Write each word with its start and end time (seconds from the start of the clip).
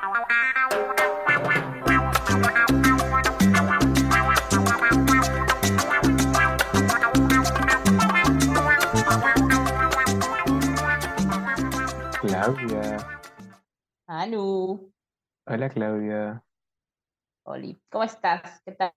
Claudia. 0.00 0.16
Anu, 14.06 14.90
Hola 15.44 15.68
Claudia. 15.68 16.42
Oli, 17.42 17.78
¿cómo 17.90 18.04
estás? 18.04 18.62
¿Qué 18.64 18.72
tal? 18.72 18.94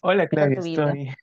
Hola 0.00 0.26
¿Qué 0.26 0.36
tal 0.36 0.54
Claudia, 0.54 0.72
estoy 0.72 1.14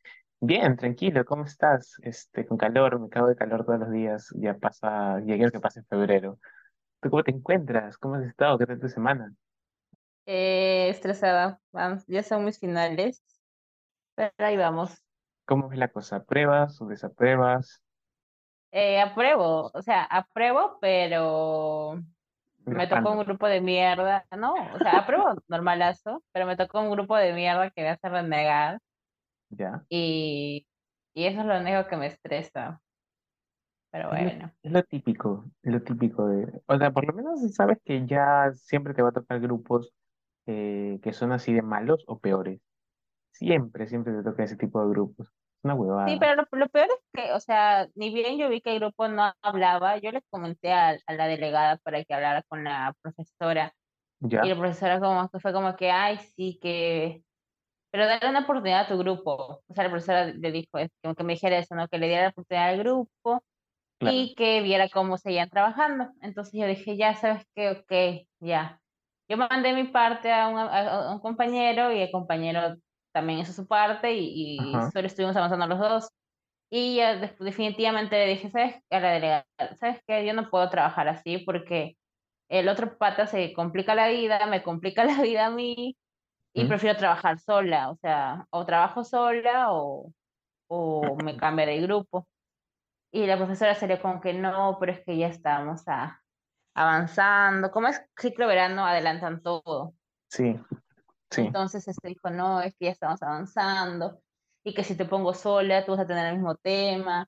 bien, 0.41 0.77
tranquilo, 0.77 1.25
¿cómo 1.25 1.45
estás? 1.45 1.95
Este, 2.03 2.45
con 2.45 2.59
calor, 2.59 2.99
me 2.99 3.09
cago 3.09 3.29
de 3.29 3.35
calor 3.35 3.65
todos 3.65 3.79
los 3.79 3.91
días, 3.91 4.29
ya 4.35 4.53
pasa, 4.53 5.21
ya 5.21 5.37
quiero 5.37 5.51
que 5.51 5.59
pase 5.59 5.81
febrero. 5.81 6.37
¿Tú 7.05 7.11
cómo 7.11 7.23
te 7.23 7.29
encuentras? 7.29 7.99
¿Cómo 7.99 8.15
has 8.15 8.25
estado? 8.25 8.57
¿Qué 8.57 8.65
tal 8.65 8.79
tu 8.79 8.89
semana? 8.89 9.31
Eh, 10.25 10.89
estresada, 10.89 11.61
vamos, 11.71 12.03
ya 12.07 12.23
son 12.23 12.45
mis 12.45 12.57
finales, 12.57 13.21
pero 14.15 14.31
ahí 14.39 14.57
vamos. 14.57 15.03
¿Cómo 15.45 15.71
es 15.71 15.77
la 15.77 15.89
cosa? 15.89 16.23
¿Pruebas 16.23 16.81
o 16.81 16.87
desapruebas? 16.87 17.83
Eh, 18.71 18.99
apruebo, 18.99 19.69
o 19.71 19.81
sea, 19.83 20.03
apruebo, 20.05 20.79
pero 20.81 22.01
me 22.65 22.87
tocó 22.87 23.11
un 23.11 23.19
grupo 23.19 23.45
de 23.45 23.61
mierda, 23.61 24.25
¿no? 24.35 24.55
O 24.73 24.79
sea, 24.79 24.97
apruebo 24.97 25.35
normalazo, 25.47 26.23
pero 26.31 26.47
me 26.47 26.57
tocó 26.57 26.81
un 26.81 26.89
grupo 26.89 27.15
de 27.17 27.33
mierda 27.33 27.69
que 27.69 27.83
me 27.83 27.89
hace 27.89 28.09
renegar 28.09 28.79
¿ya? 29.49 29.85
y, 29.89 30.67
y 31.13 31.25
eso 31.25 31.41
es 31.41 31.45
lo 31.45 31.57
único 31.59 31.87
que 31.87 31.97
me 31.97 32.07
estresa, 32.07 32.81
pero 33.95 34.09
Es 34.09 34.21
lo, 34.21 34.29
bueno. 34.29 34.53
es 34.63 34.71
lo 34.71 34.83
típico, 34.83 35.45
es 35.63 35.73
lo 35.73 35.81
típico 35.83 36.27
de, 36.27 36.61
o 36.67 36.77
sea, 36.77 36.91
por 36.91 37.05
lo 37.07 37.13
menos 37.13 37.39
sabes 37.55 37.79
que 37.83 38.05
ya 38.05 38.51
siempre 38.53 38.93
te 38.93 39.01
va 39.01 39.09
a 39.09 39.13
tocar 39.13 39.39
grupos 39.39 39.93
eh, 40.47 40.99
que 41.03 41.13
son 41.13 41.31
así 41.31 41.53
de 41.53 41.61
malos 41.61 42.03
o 42.07 42.19
peores. 42.19 42.61
Siempre, 43.31 43.87
siempre 43.87 44.13
te 44.13 44.23
toca 44.23 44.43
ese 44.45 44.57
tipo 44.57 44.81
de 44.83 44.89
grupos. 44.91 45.27
Es 45.29 45.63
una 45.63 45.75
Sí, 46.05 46.17
huevada. 46.17 46.19
pero 46.19 46.35
lo, 46.35 46.47
lo 46.51 46.69
peor 46.69 46.87
es 46.89 46.99
que, 47.13 47.33
o 47.33 47.39
sea, 47.39 47.87
ni 47.95 48.13
bien 48.13 48.37
yo 48.37 48.47
vi 48.49 48.61
que 48.61 48.71
el 48.73 48.79
grupo 48.79 49.07
no 49.07 49.33
hablaba, 49.41 49.97
yo 49.97 50.11
les 50.11 50.23
comenté 50.29 50.71
a, 50.71 50.97
a 51.07 51.13
la 51.13 51.25
delegada 51.27 51.77
para 51.77 52.03
que 52.03 52.13
hablara 52.13 52.43
con 52.47 52.63
la 52.63 52.93
profesora 53.01 53.73
y 54.41 54.47
¿Ya? 54.47 54.49
la 54.49 54.55
profesora 54.57 54.99
como 54.99 55.29
que 55.29 55.39
fue 55.39 55.53
como 55.53 55.75
que, 55.77 55.91
ay, 55.91 56.17
sí, 56.19 56.59
que, 56.61 57.23
pero 57.91 58.07
dale 58.07 58.29
una 58.29 58.41
oportunidad 58.41 58.81
a 58.83 58.87
tu 58.89 58.97
grupo. 58.97 59.63
O 59.67 59.73
sea, 59.75 59.85
la 59.85 59.89
profesora 59.91 60.25
le 60.27 60.51
dijo, 60.51 60.69
como 61.03 61.15
que 61.15 61.23
me 61.23 61.33
dijera 61.33 61.57
eso, 61.59 61.75
¿no? 61.75 61.87
Que 61.89 61.97
le 61.99 62.07
diera 62.07 62.23
la 62.23 62.29
oportunidad 62.29 62.69
al 62.69 62.79
grupo 62.79 63.43
Claro. 63.99 64.25
y 64.25 64.35
que 64.35 64.61
viera 64.61 64.89
cómo 64.89 65.17
seguían 65.17 65.49
trabajando. 65.49 66.09
Entonces 66.21 66.53
yo 66.59 66.67
dije, 66.67 66.97
ya 66.97 67.15
sabes 67.15 67.45
qué, 67.55 67.71
ok, 67.71 68.27
ya. 68.39 68.81
Yo 69.27 69.37
mandé 69.37 69.73
mi 69.73 69.85
parte 69.85 70.31
a 70.31 70.47
un, 70.49 70.57
a- 70.59 71.11
un 71.13 71.19
compañero 71.19 71.91
y 71.91 72.01
el 72.01 72.11
compañero 72.11 72.75
también 73.11 73.39
hizo 73.39 73.53
su 73.53 73.67
parte 73.67 74.13
y, 74.13 74.77
y 74.77 74.81
solo 74.81 75.07
estuvimos 75.07 75.35
avanzando 75.35 75.67
los 75.67 75.79
dos. 75.79 76.09
Y 76.69 76.97
ya 76.97 77.15
definitivamente 77.39 78.17
le 78.17 78.27
dije, 78.33 78.49
¿sabes? 78.49 78.75
A 78.89 78.99
la 78.99 79.11
delegada, 79.13 79.47
¿sabes 79.79 80.01
qué? 80.07 80.25
Yo 80.25 80.33
no 80.33 80.49
puedo 80.49 80.69
trabajar 80.69 81.07
así 81.07 81.37
porque 81.39 81.97
el 82.49 82.69
otro 82.69 82.97
pata 82.97 83.27
se 83.27 83.53
complica 83.53 83.95
la 83.95 84.09
vida, 84.09 84.45
me 84.47 84.63
complica 84.63 85.05
la 85.05 85.21
vida 85.21 85.47
a 85.47 85.51
mí 85.51 85.97
y 86.53 86.65
¿Mm? 86.65 86.67
prefiero 86.67 86.97
trabajar 86.97 87.39
sola, 87.39 87.91
o 87.91 87.97
sea, 87.97 88.47
o 88.51 88.65
trabajo 88.65 89.03
sola 89.03 89.71
o, 89.73 90.11
o 90.67 91.17
me 91.17 91.37
cambio 91.37 91.65
de 91.67 91.81
grupo. 91.81 92.27
Y 93.15 93.25
la 93.27 93.37
profesora 93.37 93.75
sería 93.75 94.01
como 94.01 94.19
que 94.19 94.33
no, 94.33 94.77
pero 94.79 94.91
es 94.91 94.99
que 95.05 95.17
ya 95.17 95.27
estamos 95.27 95.87
a- 95.87 96.21
avanzando. 96.75 97.71
Como 97.71 97.87
es 97.87 98.01
ciclo 98.17 98.47
verano, 98.47 98.85
adelantan 98.85 99.41
todo. 99.41 99.95
Sí, 100.29 100.55
sí. 101.31 101.41
Entonces 101.41 101.87
este 101.87 102.09
dijo, 102.09 102.29
no, 102.29 102.61
es 102.61 102.75
que 102.77 102.85
ya 102.85 102.91
estamos 102.91 103.21
avanzando 103.23 104.21
y 104.63 104.73
que 104.73 104.83
si 104.83 104.97
te 104.97 105.05
pongo 105.05 105.33
sola, 105.33 105.85
tú 105.85 105.91
vas 105.93 106.01
a 106.01 106.07
tener 106.07 106.27
el 106.27 106.35
mismo 106.35 106.55
tema 106.55 107.27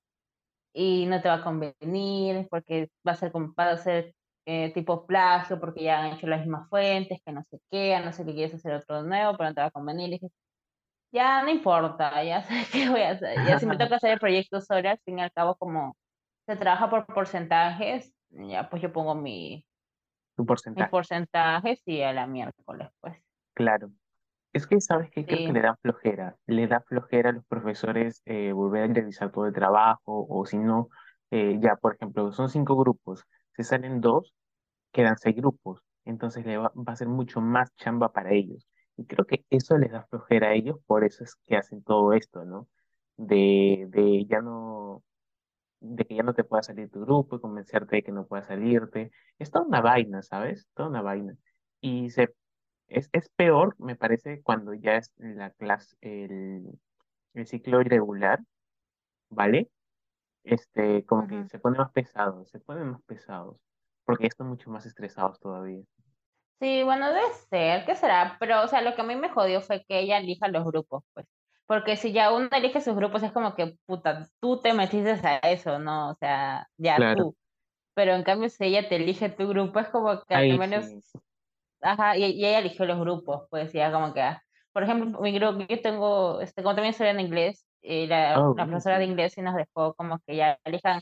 y 0.74 1.06
no 1.08 1.22
te 1.22 1.30
va 1.30 1.36
a 1.36 1.44
convenir 1.44 2.48
porque 2.50 2.90
va 3.08 3.14
a 3.14 3.16
ser 3.16 3.32
como 3.32 3.54
va 3.56 3.72
a 3.72 3.78
ser 3.78 4.16
eh, 4.46 4.74
tipo 4.74 5.06
plagio 5.08 5.60
porque 5.60 5.84
ya 5.86 6.00
han 6.04 6.14
hecho 6.14 6.28
las 6.28 6.42
mismas 6.42 6.70
fuentes, 6.70 7.20
que 7.26 7.32
no 7.34 7.44
sé 7.50 7.60
qué, 7.72 7.96
a 7.96 8.02
no 8.06 8.14
sé 8.14 8.26
que 8.26 8.34
quieres 8.34 8.56
hacer 8.56 8.74
otro 8.76 9.04
nuevo, 9.04 9.38
pero 9.38 9.50
no 9.50 9.56
te 9.56 9.62
va 9.62 9.68
a 9.68 9.72
convenir. 9.72 10.10
Y 10.10 10.12
dije, 10.14 10.28
ya 11.12 11.44
no 11.44 11.50
importa, 11.50 12.24
ya 12.24 12.44
sé 12.44 12.66
qué 12.72 12.90
voy 12.90 13.02
a 13.02 13.12
hacer. 13.12 13.38
Ya 13.48 13.60
si 13.60 13.66
me 13.66 13.78
toca 13.78 13.96
hacer 13.96 14.12
el 14.12 14.20
proyecto 14.20 14.62
sola, 14.62 14.92
al 14.92 15.00
fin 15.06 15.20
y 15.20 15.22
al 15.22 15.32
cabo 15.32 15.56
como 15.56 15.96
se 16.46 16.56
trabaja 16.56 16.90
por 16.90 17.06
porcentajes, 17.08 18.14
ya 18.30 18.70
pues 18.70 18.82
yo 18.82 18.92
pongo 18.92 19.16
mi, 19.16 19.66
Tu 20.36 20.44
mis 20.44 20.48
porcentaje. 20.48 20.90
porcentajes 20.90 21.82
y 21.86 22.02
a 22.02 22.14
la 22.14 22.28
miércoles, 22.28 22.90
pues. 23.02 23.18
Claro. 23.54 23.92
Es 24.54 24.66
que, 24.66 24.80
¿sabes 24.82 25.10
qué? 25.12 25.26
Creo 25.26 25.40
que 25.48 25.52
le 25.54 25.62
da 25.62 25.76
flojera. 25.76 26.36
Le 26.48 26.68
da 26.68 26.82
flojera 26.82 27.30
a 27.30 27.34
los 27.34 27.46
profesores 27.46 28.22
eh, 28.26 28.54
volver 28.54 28.90
a 28.90 28.94
revisar 28.94 29.32
todo 29.32 29.46
el 29.46 29.54
trabajo 29.54 30.26
o 30.30 30.46
si 30.46 30.58
no, 30.58 30.90
eh, 31.32 31.58
ya, 31.60 31.76
por 31.76 31.96
ejemplo, 31.96 32.32
son 32.32 32.50
cinco 32.50 32.76
grupos. 32.76 33.24
Se 33.56 33.64
salen 33.64 34.02
dos, 34.02 34.34
quedan 34.92 35.18
seis 35.18 35.36
grupos. 35.36 35.82
Entonces 36.06 36.46
le 36.46 36.58
va, 36.58 36.72
va 36.76 36.94
a 36.94 36.96
ser 36.96 37.08
mucho 37.08 37.42
más 37.42 37.76
chamba 37.76 38.14
para 38.14 38.32
ellos. 38.32 38.68
Y 38.98 39.06
creo 39.06 39.26
que 39.26 39.46
eso 39.50 39.78
les 39.78 39.92
da 39.92 40.06
flojera 40.08 40.50
a 40.50 40.54
ellos, 40.54 40.78
por 40.88 41.04
eso 41.04 41.24
es 41.24 41.36
que 41.46 41.56
hacen 41.58 41.84
todo 41.84 42.14
esto, 42.14 42.46
¿no? 42.46 42.68
De, 43.18 43.86
de 43.90 44.26
ya 44.28 44.42
no. 44.42 45.04
de 45.80 46.06
que 46.06 46.16
ya 46.16 46.24
no 46.24 46.34
te 46.36 46.44
pueda 46.44 46.64
salir 46.64 46.90
tu 46.90 47.02
grupo 47.02 47.38
y 47.38 47.42
convencerte 47.42 47.98
de 47.98 48.04
que 48.04 48.12
no 48.12 48.28
pueda 48.28 48.44
salirte. 48.46 49.12
Es 49.40 49.52
toda 49.52 49.66
una 49.66 49.82
vaina, 49.82 50.22
¿sabes? 50.24 50.68
Toda 50.76 50.90
una 50.90 51.02
vaina. 51.02 51.36
Y 51.82 52.10
se, 52.12 52.34
es, 52.88 53.10
es 53.14 53.30
peor, 53.32 53.76
me 53.80 53.96
parece, 53.96 54.42
cuando 54.44 54.74
ya 54.74 54.98
es 54.98 55.14
la 55.18 55.52
clase, 55.52 55.96
el, 56.02 56.66
el 57.34 57.48
ciclo 57.48 57.82
irregular, 57.82 58.40
¿vale? 59.30 59.70
Este, 60.44 61.06
como 61.06 61.28
que 61.28 61.48
se 61.50 61.60
pone 61.60 61.78
más 61.80 61.92
pesado, 61.94 62.46
se 62.48 62.60
ponen 62.60 62.92
más 62.92 63.02
pesados, 63.04 63.58
porque 64.06 64.26
ya 64.26 64.30
están 64.30 64.48
mucho 64.48 64.70
más 64.72 64.86
estresados 64.88 65.40
todavía. 65.40 65.84
Sí, 66.60 66.82
bueno, 66.84 67.08
debe 67.14 67.22
ser, 67.50 67.86
¿qué 67.86 67.96
será? 67.96 68.36
Pero, 68.40 68.64
o 68.64 68.68
sea, 68.68 68.82
lo 68.82 68.96
que 68.96 69.02
a 69.02 69.04
mí 69.04 69.16
me 69.16 69.30
jodió 69.30 69.62
fue 69.62 69.84
que 69.88 70.00
ella 70.00 70.18
elija 70.18 70.48
los 70.48 70.66
grupos, 70.66 71.04
pues. 71.14 71.28
Porque 71.68 71.98
si 71.98 72.14
ya 72.14 72.34
uno 72.34 72.50
elige 72.52 72.82
sus 72.82 72.96
grupos, 72.96 73.22
es 73.22 73.32
como 73.32 73.54
que, 73.56 73.76
puta, 73.86 74.28
tú 74.40 74.60
te 74.62 74.74
metiste 74.74 75.12
a 75.28 75.38
eso, 75.50 75.78
¿no? 75.80 76.12
O 76.12 76.16
sea, 76.16 76.68
ya 76.78 77.06
Claro. 77.06 77.14
tú. 77.14 77.36
Pero 77.96 78.14
en 78.14 78.24
cambio, 78.24 78.50
si 78.50 78.66
ella 78.66 78.90
te 78.90 78.98
elige 78.98 79.30
tu 79.30 79.48
grupo, 79.50 79.80
es 79.80 79.90
como 79.90 80.24
que 80.26 80.36
al 80.36 80.48
menos, 80.58 80.88
sí. 80.88 81.20
ajá, 81.82 82.18
y, 82.18 82.26
y 82.26 82.46
ella 82.46 82.60
eligió 82.60 82.86
los 82.86 83.00
grupos, 83.00 83.48
pues, 83.52 83.74
ya 83.74 83.92
como 83.92 84.14
que, 84.14 84.22
ah, 84.22 84.44
por 84.74 84.84
ejemplo, 84.84 85.20
mi 85.22 85.34
grupo, 85.34 85.60
yo 85.70 85.82
tengo, 85.82 86.42
este, 86.42 86.64
como 86.64 86.76
también 86.76 86.92
estoy 86.92 87.08
en 87.10 87.20
inglés, 87.22 87.66
y 87.82 88.08
la, 88.08 88.42
Oh, 88.42 88.54
la 88.56 88.68
profesora 88.68 89.00
de 89.00 89.06
inglés 89.06 89.34
sí 89.34 89.42
nos 89.42 89.56
dejó 89.56 89.94
como 89.96 90.20
que 90.28 90.36
ya 90.38 90.60
elijan, 90.66 91.02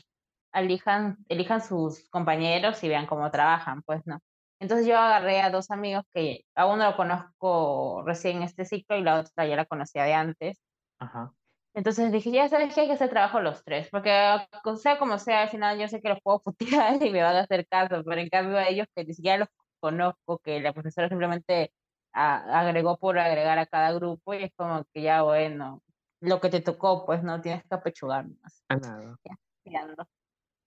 elijan, 0.54 1.18
elijan 1.28 1.60
sus 1.62 2.08
compañeros 2.10 2.82
y 2.84 2.88
vean 2.88 3.06
cómo 3.06 3.30
trabajan, 3.30 3.82
pues, 3.84 4.02
¿no? 4.06 4.20
Entonces 4.58 4.86
yo 4.86 4.96
agarré 4.98 5.40
a 5.42 5.50
dos 5.50 5.70
amigos 5.70 6.04
que 6.14 6.40
a 6.54 6.66
uno 6.66 6.84
lo 6.90 6.96
conozco 6.96 8.02
recién 8.06 8.38
en 8.38 8.42
este 8.44 8.64
ciclo 8.64 8.96
y 8.96 9.02
la 9.02 9.20
otra 9.20 9.46
ya 9.46 9.56
la 9.56 9.66
conocía 9.66 10.04
de 10.04 10.14
antes. 10.14 10.62
Ajá. 10.98 11.32
Entonces 11.74 12.10
dije, 12.10 12.30
ya 12.30 12.48
sabes 12.48 12.74
que 12.74 12.80
hay 12.80 12.86
que 12.86 12.94
hacer 12.94 13.10
trabajo 13.10 13.40
los 13.40 13.62
tres, 13.62 13.88
porque 13.90 14.10
ah, 14.10 14.48
sea 14.76 14.98
como 14.98 15.18
sea, 15.18 15.42
al 15.42 15.50
final 15.50 15.78
yo 15.78 15.88
sé 15.88 16.00
que 16.00 16.08
los 16.08 16.18
puedo 16.22 16.40
putear 16.40 16.94
y 17.02 17.10
me 17.10 17.22
van 17.22 17.36
a 17.36 17.40
hacer 17.40 17.66
caso, 17.68 18.02
pero 18.02 18.20
en 18.20 18.30
cambio 18.30 18.56
a 18.56 18.66
ellos 18.68 18.86
que 18.94 19.04
ni 19.04 19.12
siquiera 19.12 19.38
los 19.38 19.48
conozco, 19.78 20.38
que 20.38 20.60
la 20.60 20.72
profesora 20.72 21.08
simplemente 21.08 21.72
a- 22.12 22.60
agregó 22.60 22.96
por 22.98 23.18
agregar 23.18 23.58
a 23.58 23.66
cada 23.66 23.92
grupo 23.92 24.32
y 24.32 24.44
es 24.44 24.52
como 24.56 24.84
que 24.94 25.02
ya 25.02 25.22
bueno, 25.22 25.82
lo 26.20 26.40
que 26.40 26.48
te 26.48 26.62
tocó, 26.62 27.04
pues 27.04 27.22
no 27.22 27.42
tienes 27.42 27.62
que 27.64 27.74
apechugar 27.74 28.26
más. 28.42 28.64
A 28.70 28.76
nada, 28.76 29.16
Ya, 29.64 29.86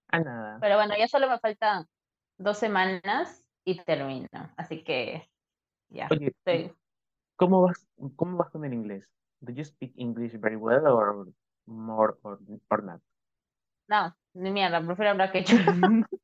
a 0.09 0.19
nada. 0.19 0.59
Pero 0.61 0.75
bueno, 0.75 0.93
ya 0.97 1.07
solo 1.07 1.27
me 1.27 1.39
faltan 1.39 1.85
dos 2.37 2.57
semanas 2.59 3.45
y 3.71 3.83
termino, 3.83 4.29
así 4.57 4.83
que 4.83 5.29
ya, 5.89 6.07
Oye, 6.09 6.33
estoy, 6.45 6.75
¿cómo 7.37 7.61
vas, 7.63 7.87
cómo 8.15 8.37
vas 8.37 8.49
con 8.51 8.65
el 8.65 8.73
inglés? 8.73 9.05
Do 9.41 9.53
you 9.53 9.63
speak 9.65 9.93
English 9.97 10.33
very 10.39 10.55
well 10.57 10.87
or 10.87 11.27
more 11.65 12.17
or, 12.23 12.39
or 12.69 12.83
not? 12.83 13.01
no, 13.87 14.15
ni 14.33 14.51
mierda, 14.51 14.81
prefiero 14.85 15.11
hablar 15.11 15.31
quechua. 15.31 15.59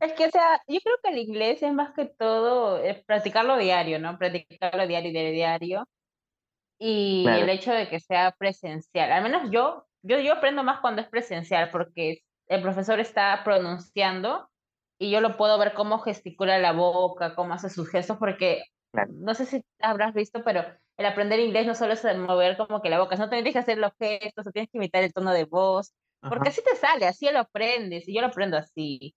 Es 0.00 0.12
que, 0.14 0.26
o 0.26 0.30
sea, 0.30 0.60
yo 0.66 0.80
creo 0.82 0.96
que 1.02 1.10
el 1.10 1.18
inglés 1.18 1.62
es 1.62 1.72
más 1.72 1.92
que 1.94 2.06
todo 2.06 2.82
eh, 2.82 3.02
practicarlo 3.06 3.56
diario, 3.58 3.98
¿no? 3.98 4.18
Practicarlo 4.18 4.86
diario, 4.86 5.10
diario, 5.12 5.32
diario. 5.32 5.88
Y 6.78 7.38
el 7.38 7.48
Claro, 7.48 7.50
hecho 7.50 7.72
de 7.72 7.88
que 7.88 8.00
sea 8.00 8.32
presencial. 8.38 9.12
Al 9.12 9.22
menos 9.22 9.50
yo, 9.52 9.86
yo, 10.02 10.20
yo 10.20 10.34
aprendo 10.34 10.64
más 10.64 10.80
cuando 10.80 11.02
es 11.02 11.08
presencial, 11.08 11.70
porque 11.70 12.20
el 12.50 12.62
profesor 12.62 12.98
está 12.98 13.42
pronunciando 13.44 14.50
y 14.98 15.10
yo 15.10 15.20
lo 15.20 15.36
puedo 15.36 15.56
ver 15.56 15.72
cómo 15.72 16.00
gesticula 16.00 16.58
la 16.58 16.72
boca, 16.72 17.34
cómo 17.36 17.54
hace 17.54 17.70
sus 17.70 17.88
gestos, 17.88 18.18
porque 18.18 18.64
claro. 18.92 19.12
no 19.14 19.34
sé 19.34 19.46
si 19.46 19.64
habrás 19.80 20.12
visto, 20.12 20.42
pero 20.44 20.64
el 20.96 21.06
aprender 21.06 21.38
inglés 21.38 21.66
no 21.66 21.76
solo 21.76 21.92
es 21.92 22.04
el 22.04 22.18
mover 22.18 22.56
como 22.56 22.82
que 22.82 22.90
la 22.90 22.98
boca, 22.98 23.14
no 23.16 23.30
tienes 23.30 23.52
que 23.52 23.60
hacer 23.60 23.78
los 23.78 23.92
gestos, 23.98 24.46
o 24.46 24.50
tienes 24.50 24.68
que 24.70 24.78
imitar 24.78 25.04
el 25.04 25.12
tono 25.12 25.32
de 25.32 25.44
voz, 25.44 25.94
porque 26.20 26.48
Ajá. 26.48 26.50
así 26.50 26.60
te 26.68 26.76
sale, 26.76 27.06
así 27.06 27.30
lo 27.30 27.38
aprendes, 27.38 28.08
y 28.08 28.14
yo 28.14 28.20
lo 28.20 28.26
aprendo 28.26 28.56
así. 28.56 29.14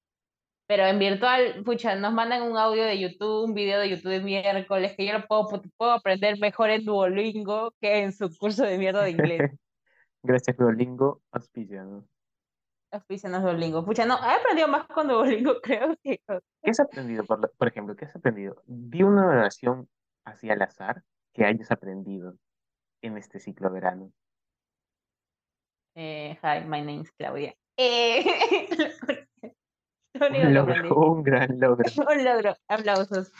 Pero 0.68 0.85
en 0.85 1.00
virtual, 1.00 1.63
pucha, 1.65 1.95
nos 1.95 2.13
mandan 2.13 2.44
un 2.44 2.56
audio 2.56 2.83
de 2.83 3.00
YouTube, 3.00 3.45
un 3.45 3.53
video 3.53 3.80
de 3.80 3.89
YouTube 3.89 4.12
de 4.12 4.21
miércoles, 4.21 4.94
que 4.95 5.07
yo 5.07 5.13
lo 5.13 5.25
puedo, 5.25 5.62
puedo 5.75 5.91
aprender 5.91 6.39
mejor 6.39 6.69
en 6.69 6.85
Duolingo 6.85 7.74
que 7.81 8.03
en 8.03 8.13
su 8.13 8.30
curso 8.38 8.63
de 8.63 8.77
mierda 8.77 9.03
de 9.03 9.09
inglés. 9.09 9.39
Gracias, 10.24 10.56
Duolingo, 10.56 11.21
auspiciado. 11.31 12.06
Auspicianos 12.94 13.42
Duolingo. 13.42 13.84
Pucha, 13.84 14.06
no, 14.06 14.16
he 14.24 14.36
aprendido 14.36 14.68
más 14.68 14.86
con 14.86 15.07
Duolingo, 15.07 15.56
creo 15.63 15.95
que. 16.04 16.19
¿Qué 16.62 16.69
has 16.69 16.80
aprendido, 16.80 17.25
por, 17.25 17.51
por 17.57 17.68
ejemplo, 17.68 17.95
qué 17.95 18.06
has 18.06 18.16
aprendido? 18.16 18.62
Di 18.68 19.01
una 19.01 19.25
oración 19.25 19.90
así 20.25 20.50
al 20.51 20.62
azar 20.62 21.04
que 21.34 21.44
hayas 21.44 21.72
aprendido 21.72 22.38
en 23.01 23.18
este 23.18 23.40
ciclo 23.40 23.69
de 23.69 23.74
verano. 23.74 24.12
Eh, 25.95 26.38
hi, 26.42 26.66
my 26.66 26.81
name 26.81 27.01
is 27.01 27.12
Claudia. 27.13 27.56
Eh, 27.78 28.24
lo 30.13 30.28
único 30.28 30.48
Un 30.48 30.54
logro, 30.54 30.95
un 30.95 31.24
gran 31.24 31.60
logro. 31.60 31.86
Un 32.16 32.24
logro. 32.24 32.56
Aplausos. 32.68 33.31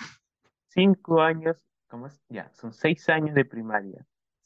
Cinco 0.70 1.22
años, 1.22 1.58
¿cómo 1.88 2.08
es? 2.08 2.20
Ya, 2.28 2.52
son 2.54 2.74
seis 2.74 3.08
años 3.10 3.36
de 3.36 3.46
primaria, 3.46 4.04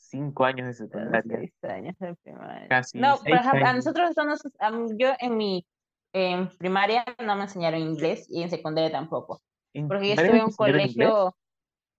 cinco 0.10 0.46
años 0.46 0.68
de 0.68 0.74
secundaria, 0.74 1.38
seis 1.40 1.54
años 1.64 1.96
de 2.00 2.16
primaria. 2.16 2.68
casi 2.68 3.00
No, 3.00 3.18
por 3.18 3.34
ejemplo, 3.34 3.66
a 3.66 3.70
años. 3.72 3.86
nosotros 3.86 4.12
nos- 4.18 4.42
a 4.60 4.72
mí- 4.72 4.92
yo 4.98 5.10
en 5.20 5.38
mi 5.38 5.66
en 6.14 6.50
primaria 6.58 7.06
no 7.24 7.36
me 7.36 7.44
enseñaron 7.44 7.82
inglés 7.82 8.26
y 8.30 8.42
en 8.42 8.50
secundaria 8.50 8.92
tampoco. 8.92 9.42
¿En 9.74 9.88
Porque 9.88 10.08
yo 10.08 10.14
estuve 10.14 10.28
en 10.30 10.34
un 10.36 10.40
inglés? 10.50 10.56
colegio, 10.58 11.36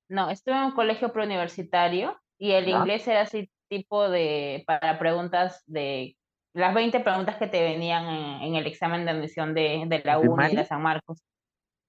no, 0.09 0.31
estuve 0.31 0.57
en 0.57 0.65
un 0.65 0.73
colegio 0.73 1.13
preuniversitario 1.13 2.19
y 2.39 2.53
el 2.53 2.69
inglés 2.69 3.07
era 3.07 3.21
así 3.23 3.51
tipo 3.69 4.09
de, 4.09 4.65
para 4.67 4.99
preguntas 4.99 5.63
de, 5.67 6.17
las 6.55 6.75
20 6.75 7.01
preguntas 7.01 7.37
que 7.37 7.47
te 7.47 7.63
venían 7.63 8.07
en, 8.07 8.43
en 8.43 8.55
el 8.57 8.67
examen 8.67 9.05
de 9.05 9.11
admisión 9.13 9.55
de, 9.55 9.85
de 9.87 10.03
la 10.05 10.19
¿En 10.19 10.29
UNI 10.29 10.53
y 10.53 10.57
de 10.57 10.65
San 10.65 10.83
Marcos. 10.83 11.23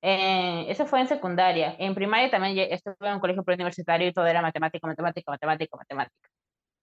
Eh, 0.01 0.65
eso 0.69 0.85
fue 0.85 1.01
en 1.01 1.07
secundaria. 1.07 1.75
En 1.77 1.93
primaria 1.93 2.29
también 2.29 2.57
estuve 2.71 2.95
en 3.01 3.15
un 3.15 3.19
colegio 3.19 3.43
preuniversitario 3.43 4.07
y 4.07 4.13
todo 4.13 4.27
era 4.27 4.41
matemática, 4.41 4.87
matemática, 4.87 5.31
matemática, 5.31 5.77
matemática. 5.77 6.29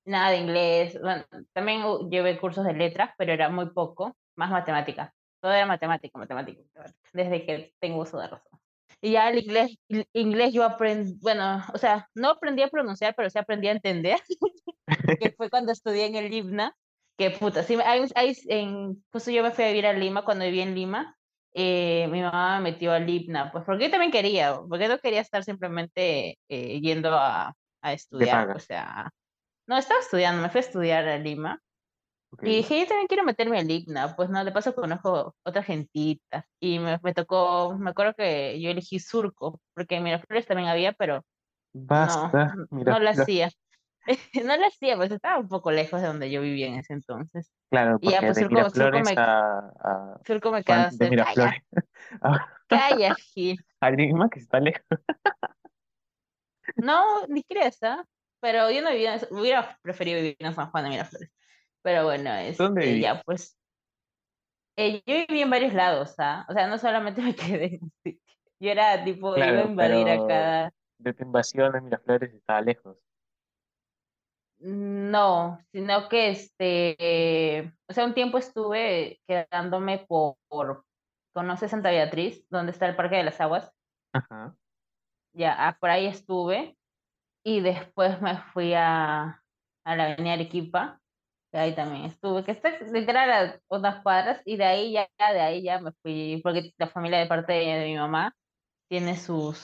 Nada 0.04 0.30
de 0.30 0.36
inglés. 0.38 1.00
Bueno, 1.00 1.24
también 1.52 1.82
llevé 2.10 2.38
cursos 2.38 2.64
de 2.64 2.74
letras, 2.74 3.10
pero 3.18 3.32
era 3.32 3.48
muy 3.48 3.70
poco, 3.70 4.16
más 4.36 4.50
matemática. 4.50 5.12
Todo 5.40 5.52
era 5.52 5.66
matemática, 5.66 6.18
matemática, 6.18 6.62
matemática, 6.62 6.94
desde 7.12 7.46
que 7.46 7.72
tengo 7.80 8.02
uso 8.02 8.18
de 8.18 8.28
razón. 8.28 8.60
Y 9.00 9.12
ya 9.12 9.28
el 9.28 9.38
inglés, 9.38 9.76
el 9.88 10.06
inglés 10.14 10.52
yo 10.54 10.64
aprendí, 10.64 11.18
bueno, 11.20 11.62
o 11.72 11.78
sea, 11.78 12.08
no 12.14 12.30
aprendí 12.30 12.62
a 12.62 12.68
pronunciar, 12.68 13.14
pero 13.14 13.28
sí 13.28 13.38
aprendí 13.38 13.68
a 13.68 13.72
entender, 13.72 14.18
que 15.20 15.32
fue 15.36 15.50
cuando 15.50 15.72
estudié 15.72 16.06
en 16.06 16.14
el 16.14 16.32
IBNA, 16.32 16.74
que 17.18 17.30
puta, 17.30 17.62
sí, 17.62 17.76
hay, 17.84 18.04
hay, 18.14 18.36
en, 18.48 19.04
justo 19.12 19.30
yo 19.30 19.42
me 19.42 19.50
fui 19.50 19.64
a 19.64 19.68
vivir 19.68 19.86
a 19.86 19.92
Lima, 19.92 20.24
cuando 20.24 20.44
viví 20.44 20.60
en 20.60 20.74
Lima, 20.74 21.16
eh, 21.56 22.08
mi 22.10 22.22
mamá 22.22 22.58
me 22.60 22.72
metió 22.72 22.92
al 22.92 23.08
IBNA, 23.10 23.52
pues 23.52 23.64
porque 23.66 23.86
yo 23.86 23.92
también 23.92 24.12
quería, 24.12 24.60
porque 24.68 24.88
no 24.88 24.98
quería 25.00 25.22
estar 25.22 25.44
simplemente 25.44 26.38
eh, 26.48 26.80
yendo 26.82 27.12
a, 27.14 27.54
a 27.82 27.94
estudiar, 27.94 28.50
o 28.52 28.60
sea, 28.60 29.10
no, 29.66 29.78
estaba 29.78 30.00
estudiando, 30.00 30.42
me 30.42 30.50
fui 30.50 30.58
a 30.60 30.62
estudiar 30.62 31.08
a 31.08 31.18
Lima, 31.18 31.60
Ok. 32.30 32.42
y 32.44 32.56
dije, 32.58 32.80
yo 32.80 32.86
también 32.86 33.08
quiero 33.08 33.24
meterme 33.24 33.58
al 33.58 33.70
IGNA, 33.70 34.16
pues 34.16 34.30
no, 34.30 34.44
de 34.44 34.52
paso 34.52 34.74
conozco 34.74 35.34
otra 35.44 35.62
gentita. 35.62 36.46
Y 36.60 36.78
me, 36.78 36.98
me 37.02 37.14
tocó, 37.14 37.76
me 37.78 37.90
acuerdo 37.90 38.14
que 38.14 38.60
yo 38.60 38.70
elegí 38.70 39.00
Surco, 39.00 39.60
porque 39.74 39.96
en 39.96 40.04
Miraflores 40.04 40.46
también 40.46 40.68
había, 40.68 40.92
pero 40.92 41.24
no, 42.02 42.30
Basta, 42.32 42.54
n- 42.54 42.66
mira, 42.70 42.92
no 42.92 42.98
lo 43.00 43.10
lo- 43.12 43.22
hacía. 43.22 43.50
No 44.44 44.56
lo 44.56 44.66
hacía, 44.66 44.96
pues 44.96 45.10
estaba 45.10 45.38
un 45.38 45.48
poco 45.48 45.70
lejos 45.70 46.00
de 46.00 46.06
donde 46.06 46.30
yo 46.30 46.40
vivía 46.40 46.66
en 46.66 46.74
ese 46.76 46.92
entonces. 46.92 47.52
claro, 47.70 47.98
Y 48.00 48.10
ya, 48.10 48.20
porque 48.20 48.26
pues 48.26 48.36
de 48.36 48.42
Surco, 48.42 48.70
Surco 48.70 49.00
me, 49.00 49.12
a, 49.16 49.58
a 49.58 50.20
Surco 50.24 50.50
me 50.52 50.62
quedaba 50.62 50.90
de. 50.90 51.10
Miraflores 51.10 51.62
a, 52.22 52.46
Calla, 52.68 53.14
Gil. 53.14 53.64
a 53.80 53.90
Lima, 53.90 54.28
que 54.28 54.40
está 54.40 54.60
lejos. 54.60 54.82
No, 56.76 57.26
ni 57.28 57.42
crees, 57.42 57.82
¿ah? 57.82 58.04
Pero 58.40 58.70
yo 58.70 58.82
no 58.82 58.90
vivía, 58.90 59.14
en- 59.14 59.26
hubiera 59.30 59.78
preferido 59.82 60.18
vivir 60.18 60.36
en 60.40 60.54
San 60.54 60.70
Juan 60.70 60.84
de 60.84 60.90
Miraflores. 60.90 61.30
Pero 61.82 62.04
bueno, 62.04 62.30
¿Dónde 62.58 62.82
este, 62.82 63.00
ya, 63.00 63.22
pues, 63.22 63.56
eh, 64.76 65.02
yo 65.06 65.14
viví 65.28 65.40
en 65.42 65.50
varios 65.50 65.72
lados, 65.74 66.14
¿ah? 66.18 66.46
O 66.48 66.52
sea, 66.52 66.66
no 66.66 66.78
solamente 66.78 67.22
me 67.22 67.34
quedé 67.34 67.76
en 67.76 67.84
un 67.84 67.92
sitio. 68.02 68.34
Yo 68.58 68.70
era 68.70 69.04
tipo, 69.04 69.36
iba 69.36 69.44
a 69.44 69.44
Claro, 69.44 69.68
invadir 69.68 70.08
a 70.08 70.26
cada... 70.26 70.72
de 70.98 71.14
tu 71.14 71.24
invasión 71.24 71.74
a 71.76 71.80
Miraflores 71.80 72.32
estaba 72.34 72.60
lejos. 72.60 72.96
No, 74.58 75.58
sino 75.72 76.08
que 76.08 76.30
este, 76.30 77.72
o 77.88 77.92
sea, 77.92 78.06
un 78.06 78.14
tiempo 78.14 78.38
estuve 78.38 79.20
quedándome 79.26 80.04
por, 80.08 80.36
por, 80.48 80.84
¿conoces 81.34 81.70
Santa 81.70 81.90
Beatriz? 81.90 82.44
Donde 82.48 82.72
está 82.72 82.86
el 82.86 82.96
Parque 82.96 83.16
de 83.16 83.24
las 83.24 83.40
Aguas. 83.40 83.70
Ajá. 84.12 84.56
Ya, 85.34 85.54
ah, 85.58 85.76
por 85.78 85.90
ahí 85.90 86.06
estuve. 86.06 86.76
Y 87.44 87.60
después 87.60 88.20
me 88.22 88.38
fui 88.52 88.72
a, 88.74 89.42
a 89.84 89.96
la 89.96 90.04
Avenida 90.06 90.32
Arequipa, 90.32 91.00
que 91.52 91.58
ahí 91.58 91.74
también 91.74 92.06
estuve, 92.06 92.42
que 92.42 92.50
está 92.50 92.70
literal 92.92 93.30
a 93.30 93.60
unas 93.68 94.02
cuadras, 94.02 94.42
y 94.44 94.56
de 94.56 94.64
ahí 94.64 94.92
ya, 94.92 95.08
de 95.32 95.40
ahí 95.40 95.62
ya 95.62 95.78
me 95.78 95.92
fui, 96.02 96.40
porque 96.42 96.72
la 96.76 96.88
familia 96.88 97.18
de 97.18 97.26
parte 97.26 97.52
de, 97.52 97.84
mi 97.84 97.96
mamá 97.96 98.34
tiene 98.88 99.16
sus, 99.16 99.58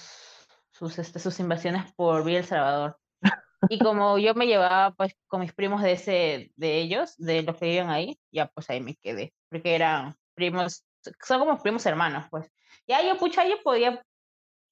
sus, 0.71 0.99
este, 0.99 1.19
sus 1.19 1.41
invasiones 1.41 1.93
por 1.95 2.25
Villa 2.25 2.39
El 2.39 2.45
Salvador. 2.45 2.99
Y 3.69 3.79
como 3.79 4.19
yo 4.19 4.35
me 4.35 4.47
llevaba 4.47 4.93
pues 4.95 5.17
con 5.29 5.41
mis 5.41 5.53
primos 5.53 5.83
de 5.83 5.93
ese, 5.93 6.53
de 6.57 6.79
ellos, 6.79 7.17
de 7.17 7.43
los 7.43 7.57
que 7.57 7.67
viven 7.67 7.91
ahí, 7.91 8.19
ya 8.33 8.47
pues 8.49 8.69
ahí 8.71 8.81
me 8.81 8.97
quedé, 8.97 9.33
porque 9.49 9.75
eran 9.75 10.15
primos, 10.35 10.85
son 11.21 11.39
como 11.39 11.63
primos 11.63 11.87
hermanos, 11.87 12.27
pues. 12.31 12.51
Ya 12.87 13.03
yo, 13.07 13.17
pucha, 13.19 13.47
yo 13.47 13.63
podía 13.63 14.03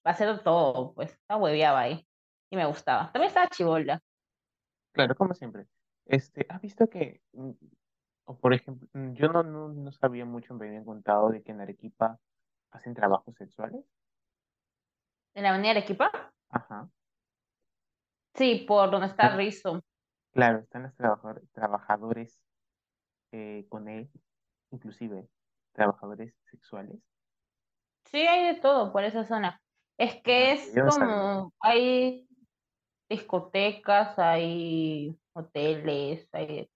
hacer 0.04 0.42
todo, 0.42 0.94
pues, 0.94 1.16
no 1.28 1.36
hueveaba 1.38 1.80
ahí, 1.80 2.06
y 2.50 2.56
me 2.56 2.66
gustaba. 2.66 3.12
También 3.12 3.28
estaba 3.28 3.48
chivola. 3.48 4.00
Claro, 4.92 5.14
como 5.14 5.34
siempre. 5.34 5.66
Este, 6.06 6.46
¿has 6.48 6.60
visto 6.60 6.88
que, 6.88 7.22
mm, 7.32 7.50
o 8.24 8.38
por 8.38 8.52
ejemplo, 8.52 8.88
mm, 8.92 9.12
yo 9.12 9.28
no, 9.28 9.42
no, 9.44 9.68
no 9.68 9.92
sabía 9.92 10.24
mucho, 10.24 10.54
me 10.54 10.66
habían 10.66 10.84
contado 10.84 11.30
de 11.30 11.42
que 11.42 11.52
en 11.52 11.60
Arequipa 11.60 12.18
hacen 12.72 12.94
trabajos 12.94 13.36
sexuales? 13.36 13.84
¿En 15.34 15.44
la 15.44 15.50
Avenida 15.50 15.70
Arequipa? 15.70 16.10
Ajá. 16.48 16.90
Sí, 18.40 18.64
por 18.66 18.90
donde 18.90 19.08
está 19.08 19.36
Rizzo. 19.36 19.84
claro, 20.32 20.60
están 20.60 20.84
los 20.84 20.94
trabajadores, 20.94 21.52
trabajadores 21.52 22.42
eh, 23.32 23.66
con 23.68 23.86
él, 23.86 24.10
inclusive 24.70 25.28
trabajadores 25.72 26.34
sexuales. 26.50 26.98
Sí, 28.06 28.26
hay 28.26 28.54
de 28.54 28.58
todo 28.58 28.94
por 28.94 29.04
esa 29.04 29.24
zona. 29.24 29.60
Es 29.98 30.22
que 30.22 30.52
es 30.52 30.74
yo 30.74 30.86
como, 30.86 31.52
hay 31.60 32.26
discotecas, 33.10 34.18
hay 34.18 35.14
hoteles, 35.34 36.26
hay... 36.32 36.70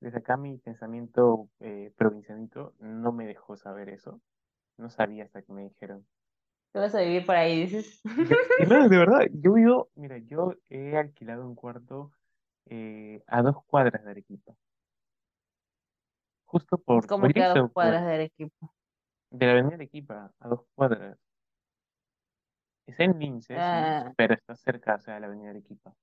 Desde 0.00 0.18
acá 0.18 0.36
mi 0.36 0.58
pensamiento 0.58 1.48
eh, 1.60 1.92
provincianito 1.96 2.74
no 2.80 3.12
me 3.12 3.28
dejó 3.28 3.56
saber 3.56 3.90
eso. 3.90 4.20
No 4.76 4.90
sabía 4.90 5.22
hasta 5.22 5.40
que 5.40 5.52
me 5.52 5.62
dijeron. 5.62 6.04
Tú 6.74 6.80
vas 6.80 6.92
a 6.92 7.02
vivir 7.02 7.24
por 7.24 7.36
ahí, 7.36 7.66
dices. 7.66 8.00
No, 8.68 8.88
de 8.88 8.98
verdad, 8.98 9.20
yo 9.32 9.52
vivo, 9.52 9.90
mira, 9.94 10.18
yo 10.18 10.54
he 10.68 10.96
alquilado 10.96 11.46
un 11.46 11.54
cuarto 11.54 12.10
eh, 12.66 13.22
a 13.28 13.42
dos 13.42 13.64
cuadras 13.66 14.02
de 14.04 14.10
Arequipa. 14.10 14.56
Justo 16.46 16.76
por, 16.78 17.06
por 17.06 17.32
que 17.32 17.40
a 17.40 17.50
dos 17.50 17.58
por, 17.60 17.72
cuadras 17.74 18.04
de 18.04 18.14
Arequipa. 18.14 18.66
de 19.30 19.46
la 19.46 19.52
avenida 19.52 19.74
Arequipa, 19.76 20.32
a 20.40 20.48
dos 20.48 20.62
cuadras. 20.74 21.16
Está 22.88 23.04
en 23.04 23.20
Lince, 23.20 23.54
sí, 23.54 23.60
Ah, 23.60 24.12
pero 24.16 24.34
está 24.34 24.56
cerca, 24.56 24.96
o 24.96 24.98
sea, 24.98 25.14
de 25.14 25.20
la 25.20 25.26
avenida 25.28 25.50
Arequipa. 25.50 25.94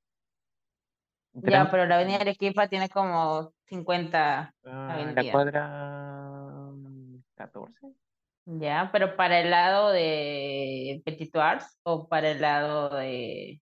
ya, 1.34 1.70
pero 1.70 1.86
la 1.86 1.96
Avenida 1.96 2.22
Arequipa 2.22 2.70
tiene 2.70 2.88
como 2.88 3.52
50 3.66 4.40
ah, 4.40 4.54
la 4.64 4.94
avenidas. 4.94 5.34
cuadra 5.34 6.72
14. 7.36 7.94
Ya, 8.46 8.90
pero 8.92 9.16
para 9.16 9.40
el 9.40 9.52
lado 9.52 9.92
de 9.92 11.02
Petit 11.06 11.36
Arts 11.36 11.80
o 11.84 12.08
para 12.08 12.32
el 12.32 12.42
lado 12.42 12.90
de, 12.90 13.62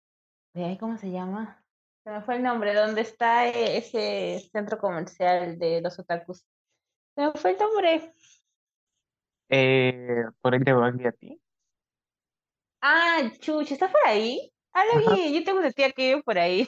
de 0.54 0.78
¿cómo 0.80 0.98
se 0.98 1.12
llama? 1.12 1.64
Se 2.04 2.12
me 2.12 2.22
fue 2.22 2.38
el 2.38 2.44
nombre, 2.44 2.74
¿dónde 2.74 3.02
está 3.02 3.48
ese 3.48 4.40
centro 4.52 4.78
comercial 4.78 5.60
de 5.60 5.82
los 5.82 6.00
otakus? 6.00 6.46
Se 7.16 7.22
me 7.22 7.32
fue 7.34 7.52
el 7.52 7.58
nombre. 7.58 8.14
Eh, 9.50 10.24
por 10.42 10.56
el 10.56 10.64
de 10.64 10.74
Bagliati. 10.74 11.42
Ah, 12.82 13.30
chucha, 13.40 13.74
¿está 13.74 13.92
por 13.92 14.02
ahí? 14.06 14.54
Habla 14.72 15.16
bien, 15.16 15.34
yo 15.34 15.44
tengo 15.44 15.60
una 15.60 15.72
tía 15.72 15.92
que 15.92 16.10
vive 16.10 16.24
por 16.24 16.38
ahí. 16.40 16.68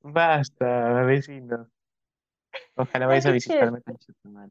Basta, 0.00 1.02
vecino. 1.02 1.68
Ojalá 2.76 3.04
Ah, 3.04 3.08
vayas 3.08 3.26
a 3.26 3.32
visitarme 3.32 3.82
con 3.82 3.98
Chetumal. 3.98 4.50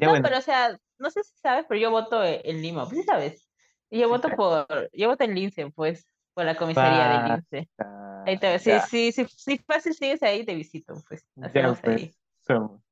No, 0.00 0.10
bueno, 0.10 0.22
pero 0.22 0.38
o 0.38 0.42
sea, 0.42 0.78
no 0.98 1.10
sé 1.10 1.22
si 1.24 1.36
sabes, 1.38 1.66
pero 1.68 1.80
yo 1.80 1.90
voto 1.90 2.22
en 2.24 2.62
Lima, 2.62 2.88
pues 2.88 3.04
sabes. 3.04 3.48
Yo 3.90 4.08
voto 4.08 4.28
por, 4.30 4.90
yo 4.92 5.08
voto 5.08 5.24
en 5.24 5.34
Lince, 5.34 5.70
pues, 5.70 6.06
por 6.32 6.44
la 6.44 6.56
comisaría 6.56 7.08
de 7.08 7.28
Lince. 7.28 7.70
Ahí 8.26 8.38
te, 8.38 8.58
sí, 8.58 8.72
sí, 8.88 9.12
sí, 9.12 9.26
sí, 9.26 9.58
fácil 9.66 9.94
sigues 9.94 10.22
ahí, 10.22 10.44
te 10.44 10.54
visito, 10.54 10.94
pues, 11.08 11.26
ya 11.34 11.50
pues, 11.50 11.84
ahí, 11.84 12.14
somos. 12.40 12.70
somos. 12.70 12.82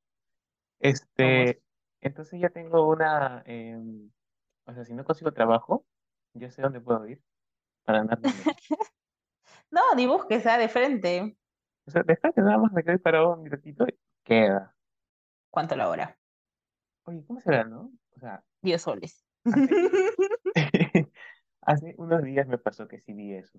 Este, 0.80 1.62
entonces 2.00 2.40
ya 2.40 2.50
tengo 2.50 2.88
una, 2.88 3.42
em, 3.46 4.10
O 4.66 4.72
sea, 4.72 4.84
si 4.84 4.94
no 4.94 5.04
consigo 5.04 5.32
trabajo, 5.32 5.84
yo 6.34 6.50
sé 6.50 6.62
dónde 6.62 6.80
puedo 6.80 7.06
ir 7.06 7.22
para 7.84 8.02
dinero. 8.02 8.22
No, 9.70 9.82
ni 9.96 10.06
busques, 10.06 10.46
ah, 10.46 10.56
de 10.56 10.68
frente. 10.68 11.36
O 11.86 11.90
sea, 11.90 12.02
deja 12.02 12.32
que 12.32 12.40
nada 12.40 12.56
más 12.56 12.72
me 12.72 12.82
quede 12.82 12.98
parado 12.98 13.34
un 13.34 13.50
ratito 13.50 13.86
y 13.86 13.98
queda. 14.24 14.74
¿Cuánto 15.50 15.76
la 15.76 15.90
hora? 15.90 16.17
Oye, 17.08 17.24
¿cómo 17.26 17.40
será, 17.40 17.64
no? 17.64 17.90
O 18.16 18.20
sea, 18.20 18.44
10 18.60 18.82
soles. 18.82 19.24
hace, 19.44 19.64
hace 21.62 21.94
unos 21.96 22.22
días 22.22 22.46
me 22.46 22.58
pasó 22.58 22.86
que 22.86 23.00
sí 23.00 23.14
vi 23.14 23.32
eso. 23.32 23.58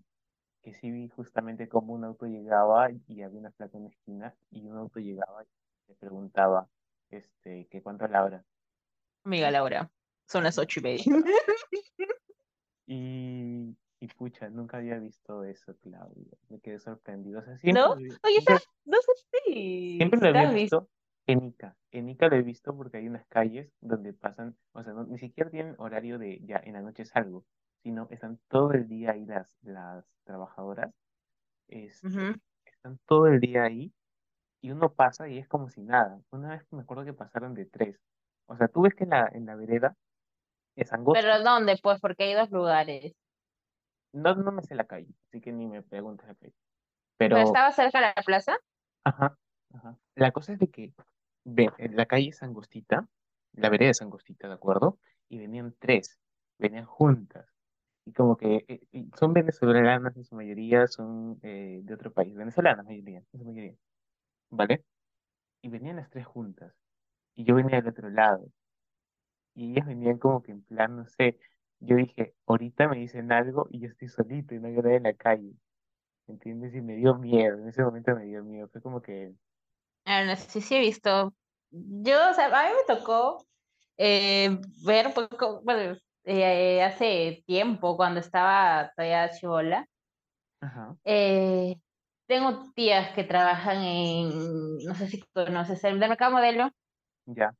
Que 0.61 0.75
sí 0.75 0.91
vi 0.91 1.09
justamente 1.09 1.67
cómo 1.67 1.93
un 1.93 2.03
auto 2.03 2.27
llegaba 2.27 2.91
y 2.91 3.23
había 3.23 3.39
una 3.39 3.49
placa 3.49 3.75
en 3.77 3.85
la 3.85 3.89
esquina 3.89 4.35
y 4.51 4.67
un 4.67 4.77
auto 4.77 4.99
llegaba 4.99 5.43
y 5.43 5.47
le 5.87 5.95
preguntaba, 5.95 6.69
este, 7.09 7.65
que 7.71 7.81
cuánto 7.81 8.05
es 8.05 8.11
la 8.11 8.23
hora. 8.23 8.45
Amiga 9.23 9.49
Laura, 9.49 9.89
son 10.27 10.43
las 10.43 10.59
ocho 10.59 10.79
y 10.79 10.83
media. 10.83 11.03
Y, 12.91 13.77
y 13.99 14.07
pucha, 14.17 14.49
nunca 14.49 14.77
había 14.77 14.97
visto 14.97 15.43
eso, 15.43 15.77
Claudia. 15.77 16.35
Me 16.49 16.59
quedé 16.59 16.79
sorprendido. 16.79 17.39
O 17.39 17.43
sea, 17.43 17.55
siempre, 17.59 17.83
¿No? 17.83 17.91
Oye, 17.91 18.39
ya, 18.47 18.59
no 18.85 18.97
sé 18.99 19.11
si 19.45 19.97
siempre 19.97 20.17
lo 20.19 20.33
te 20.33 20.39
había 20.39 20.51
visto 20.51 20.89
en 21.31 21.43
Ica. 21.45 21.75
En 21.91 22.09
Ica 22.09 22.27
lo 22.27 22.35
he 22.35 22.41
visto 22.41 22.75
porque 22.75 22.97
hay 22.97 23.07
unas 23.07 23.25
calles 23.27 23.71
donde 23.81 24.13
pasan, 24.13 24.55
o 24.73 24.83
sea, 24.83 24.93
no- 24.93 25.05
ni 25.05 25.17
siquiera 25.17 25.49
tienen 25.49 25.75
horario 25.77 26.17
de 26.19 26.39
ya 26.45 26.61
en 26.63 26.73
la 26.73 26.81
noche 26.81 27.05
salgo, 27.05 27.45
sino 27.83 28.07
están 28.11 28.39
todo 28.47 28.71
el 28.73 28.87
día 28.87 29.11
ahí 29.11 29.25
las, 29.25 29.57
las 29.61 30.05
trabajadoras, 30.23 30.93
este, 31.67 32.07
Ujú. 32.07 32.39
están 32.65 32.99
todo 33.07 33.27
el 33.27 33.39
día 33.39 33.63
ahí 33.63 33.93
y 34.61 34.71
uno 34.71 34.93
pasa 34.93 35.27
y 35.29 35.37
es 35.39 35.47
como 35.47 35.69
si 35.69 35.81
nada. 35.81 36.21
Una 36.31 36.51
vez 36.51 36.63
me 36.71 36.81
acuerdo 36.81 37.05
que 37.05 37.13
pasaron 37.13 37.53
de 37.53 37.65
tres. 37.65 37.97
O 38.47 38.57
sea, 38.57 38.67
tú 38.67 38.81
ves 38.83 38.95
que 38.95 39.05
en 39.05 39.11
la, 39.11 39.29
en 39.33 39.45
la 39.45 39.55
vereda 39.55 39.95
es 40.75 40.91
angosto. 40.93 41.21
Pero 41.21 41.43
¿dónde? 41.43 41.77
Pues 41.81 41.99
porque 42.01 42.23
hay 42.25 42.33
dos 42.35 42.51
lugares. 42.51 43.13
No, 44.13 44.35
no 44.35 44.51
me 44.51 44.63
sé 44.63 44.75
la 44.75 44.85
calle, 44.85 45.13
así 45.27 45.41
que 45.41 45.51
ni 45.51 45.67
me 45.67 45.83
preguntes 45.83 46.27
la 46.27 46.35
calle. 46.35 46.53
¿Pero 47.17 47.35
Pero, 47.35 47.47
estaba 47.47 47.71
cerca 47.71 47.99
de 47.99 48.13
la 48.15 48.23
plaza? 48.23 48.57
ajá, 49.03 49.37
ajá. 49.73 49.97
La 50.15 50.31
cosa 50.31 50.53
es 50.53 50.59
de 50.59 50.69
que 50.69 50.93
la 51.55 52.05
calle 52.05 52.29
es 52.29 52.43
angostita, 52.43 53.07
la 53.53 53.69
vereda 53.69 53.91
es 53.91 54.01
angostita, 54.01 54.47
¿de 54.47 54.53
acuerdo? 54.53 54.99
Y 55.29 55.37
venían 55.39 55.75
tres, 55.79 56.19
venían 56.57 56.85
juntas. 56.85 57.47
Y 58.05 58.13
como 58.13 58.37
que 58.37 58.65
eh, 58.67 58.81
y 58.91 59.09
son 59.19 59.33
venezolanas 59.33 60.15
en 60.17 60.23
su 60.25 60.35
mayoría, 60.35 60.87
son 60.87 61.39
eh, 61.43 61.81
de 61.83 61.93
otro 61.93 62.11
país, 62.13 62.35
venezolanas 62.35 62.85
mayoría, 62.85 63.19
en 63.33 63.39
su 63.39 63.45
mayoría, 63.45 63.75
¿vale? 64.51 64.85
Y 65.61 65.69
venían 65.69 65.97
las 65.97 66.09
tres 66.09 66.25
juntas. 66.27 66.73
Y 67.35 67.45
yo 67.45 67.55
venía 67.55 67.77
del 67.81 67.89
otro 67.89 68.09
lado. 68.09 68.47
Y 69.55 69.71
ellas 69.71 69.85
venían 69.87 70.17
como 70.17 70.41
que 70.41 70.51
en 70.51 70.63
plan, 70.63 70.95
no 70.95 71.05
sé, 71.05 71.39
yo 71.79 71.95
dije, 71.97 72.33
ahorita 72.47 72.87
me 72.87 72.97
dicen 72.97 73.31
algo 73.31 73.67
y 73.69 73.79
yo 73.81 73.87
estoy 73.89 74.07
solito 74.07 74.55
y 74.55 74.59
no 74.59 74.67
hay 74.67 74.73
nadie 74.73 74.95
en 74.97 75.03
la 75.03 75.13
calle. 75.13 75.53
¿Entiendes? 76.27 76.75
Y 76.75 76.81
me 76.81 76.95
dio 76.97 77.15
miedo, 77.17 77.57
en 77.59 77.69
ese 77.69 77.83
momento 77.83 78.15
me 78.15 78.25
dio 78.25 78.43
miedo. 78.43 78.69
Fue 78.69 78.81
como 78.81 79.01
que, 79.01 79.33
Ah, 80.05 80.23
no 80.25 80.35
sé 80.35 80.61
si 80.61 80.75
he 80.75 80.79
visto. 80.79 81.33
Yo, 81.71 82.29
o 82.29 82.33
sea, 82.33 82.47
a 82.47 82.69
mí 82.69 82.75
me 82.75 82.95
tocó 82.95 83.45
eh, 83.97 84.57
ver 84.85 85.07
un 85.07 85.13
poco, 85.13 85.61
bueno, 85.63 85.97
eh, 86.23 86.81
hace 86.83 87.43
tiempo, 87.45 87.95
cuando 87.97 88.19
estaba 88.19 88.91
todavía 88.95 89.29
chivola, 89.29 89.87
eh, 91.05 91.75
tengo 92.27 92.71
tías 92.73 93.13
que 93.13 93.23
trabajan 93.23 93.77
en, 93.83 94.77
no 94.79 94.95
sé 94.95 95.07
si 95.07 95.21
conoces, 95.33 95.83
el 95.83 95.97
mercado 95.97 96.31
modelo. 96.31 96.69
ya, 97.27 97.53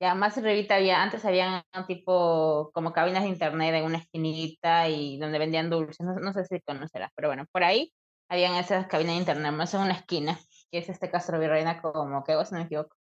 Ya 0.00 0.14
más 0.14 0.38
arribita 0.38 0.76
había, 0.76 1.02
antes 1.02 1.24
habían 1.24 1.62
tipo 1.86 2.70
como 2.72 2.92
cabinas 2.92 3.24
de 3.24 3.30
internet 3.30 3.74
en 3.74 3.84
una 3.84 3.98
esquinita 3.98 4.88
y 4.88 5.18
donde 5.18 5.38
vendían 5.38 5.70
dulces, 5.70 6.00
no, 6.00 6.14
no 6.14 6.32
sé 6.32 6.44
si 6.44 6.60
conocerás, 6.60 7.10
pero 7.16 7.28
bueno, 7.28 7.46
por 7.50 7.64
ahí 7.64 7.92
habían 8.28 8.54
esas 8.54 8.86
cabinas 8.86 9.14
de 9.14 9.20
internet, 9.20 9.52
más 9.52 9.74
en 9.74 9.80
una 9.80 9.94
esquina, 9.94 10.38
que 10.70 10.78
es 10.78 10.88
este 10.88 11.10
Castro 11.10 11.40
Virreina 11.40 11.82
como 11.82 12.22
que 12.22 12.32
si 12.44 12.54
no 12.54 12.60
me 12.60 12.66
equivoco. 12.66 12.97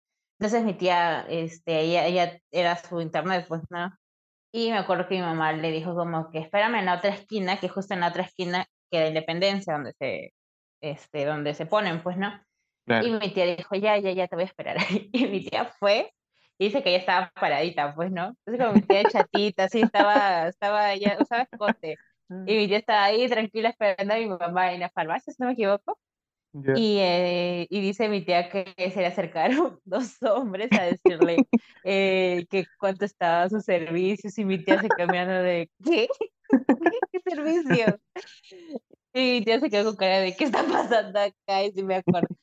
Entonces 0.42 0.64
mi 0.64 0.74
tía, 0.74 1.24
este, 1.30 1.82
ella, 1.82 2.08
ella 2.08 2.40
era 2.50 2.76
su 2.76 3.00
internet, 3.00 3.46
pues, 3.48 3.62
¿no? 3.70 3.96
Y 4.52 4.72
me 4.72 4.80
acuerdo 4.80 5.08
que 5.08 5.14
mi 5.14 5.22
mamá 5.22 5.54
le 5.54 5.70
dijo 5.70 5.94
como 5.96 6.32
que 6.32 6.40
espérame 6.40 6.80
en 6.80 6.86
la 6.86 6.96
otra 6.96 7.12
esquina, 7.12 7.60
que 7.60 7.70
justo 7.70 7.94
en 7.94 8.00
la 8.00 8.08
otra 8.08 8.24
esquina 8.24 8.66
queda 8.90 9.08
Independencia, 9.08 9.74
donde 9.74 9.94
se, 10.00 10.34
este, 10.82 11.26
donde 11.26 11.54
se 11.54 11.68
ponen, 11.68 12.02
pues, 12.02 12.18
¿no? 12.18 12.30
Y 12.30 12.86
claro. 12.86 13.20
mi 13.20 13.30
tía 13.32 13.56
dijo, 13.56 13.76
ya, 13.76 14.00
ya, 14.00 14.14
ya 14.14 14.28
te 14.28 14.36
voy 14.36 14.42
a 14.42 14.48
esperar. 14.48 14.78
Y 15.14 15.28
mi 15.28 15.46
tía 15.46 15.66
fue 15.80 16.12
y 16.58 16.66
dice 16.66 16.82
que 16.82 16.90
ella 16.90 17.00
estaba 17.00 17.32
paradita, 17.40 17.94
pues, 17.94 18.12
¿no? 18.12 18.36
Entonces 18.44 18.66
como 18.66 18.74
mi 18.74 18.82
tía 18.82 19.04
chatita, 19.04 19.66
así 19.66 19.82
estaba, 19.82 20.48
estaba 20.48 20.92
ella, 20.94 21.18
usaba 21.22 21.44
escote. 21.44 21.98
Y 22.48 22.58
mi 22.58 22.68
tía 22.68 22.80
estaba 22.80 23.04
ahí 23.04 23.30
tranquila 23.30 23.70
esperando 23.70 24.16
a 24.16 24.18
mi 24.18 24.26
mamá 24.26 24.74
en 24.74 24.80
la 24.80 24.90
farmacia, 24.90 25.32
si 25.32 25.40
no 25.40 25.50
me 25.50 25.54
equivoco. 25.54 26.00
Y, 26.53 26.98
eh, 27.00 27.67
y 27.70 27.81
dice 27.81 28.10
mi 28.10 28.25
tía 28.25 28.50
que 28.50 28.91
se 28.91 29.00
le 29.00 29.08
acercaron 29.08 29.79
dos 29.86 30.22
hombres 30.22 30.70
a 30.77 30.84
decirle 30.84 31.38
eh, 31.84 32.46
que 32.50 32.65
cuánto 32.77 33.05
estaba 33.05 33.50
su 33.50 33.62
servicio. 33.62 34.29
Y 34.36 34.46
mi 34.46 34.63
tía 34.63 34.81
se 34.81 34.89
mirando 35.08 35.41
de, 35.43 35.70
¿qué? 35.84 36.08
¿Qué 37.12 37.20
servicio? 37.25 38.00
Y 39.13 39.39
mi 39.39 39.46
tía 39.46 39.60
se 39.60 39.70
quedó 39.70 39.86
con 39.86 39.96
cara 39.96 40.20
de, 40.20 40.36
¿qué 40.36 40.46
está 40.46 40.63
pasando 40.63 41.20
acá? 41.20 41.63
Y 41.63 41.72
sí 41.72 41.84
me 41.84 41.96
acuerdo. 41.96 42.36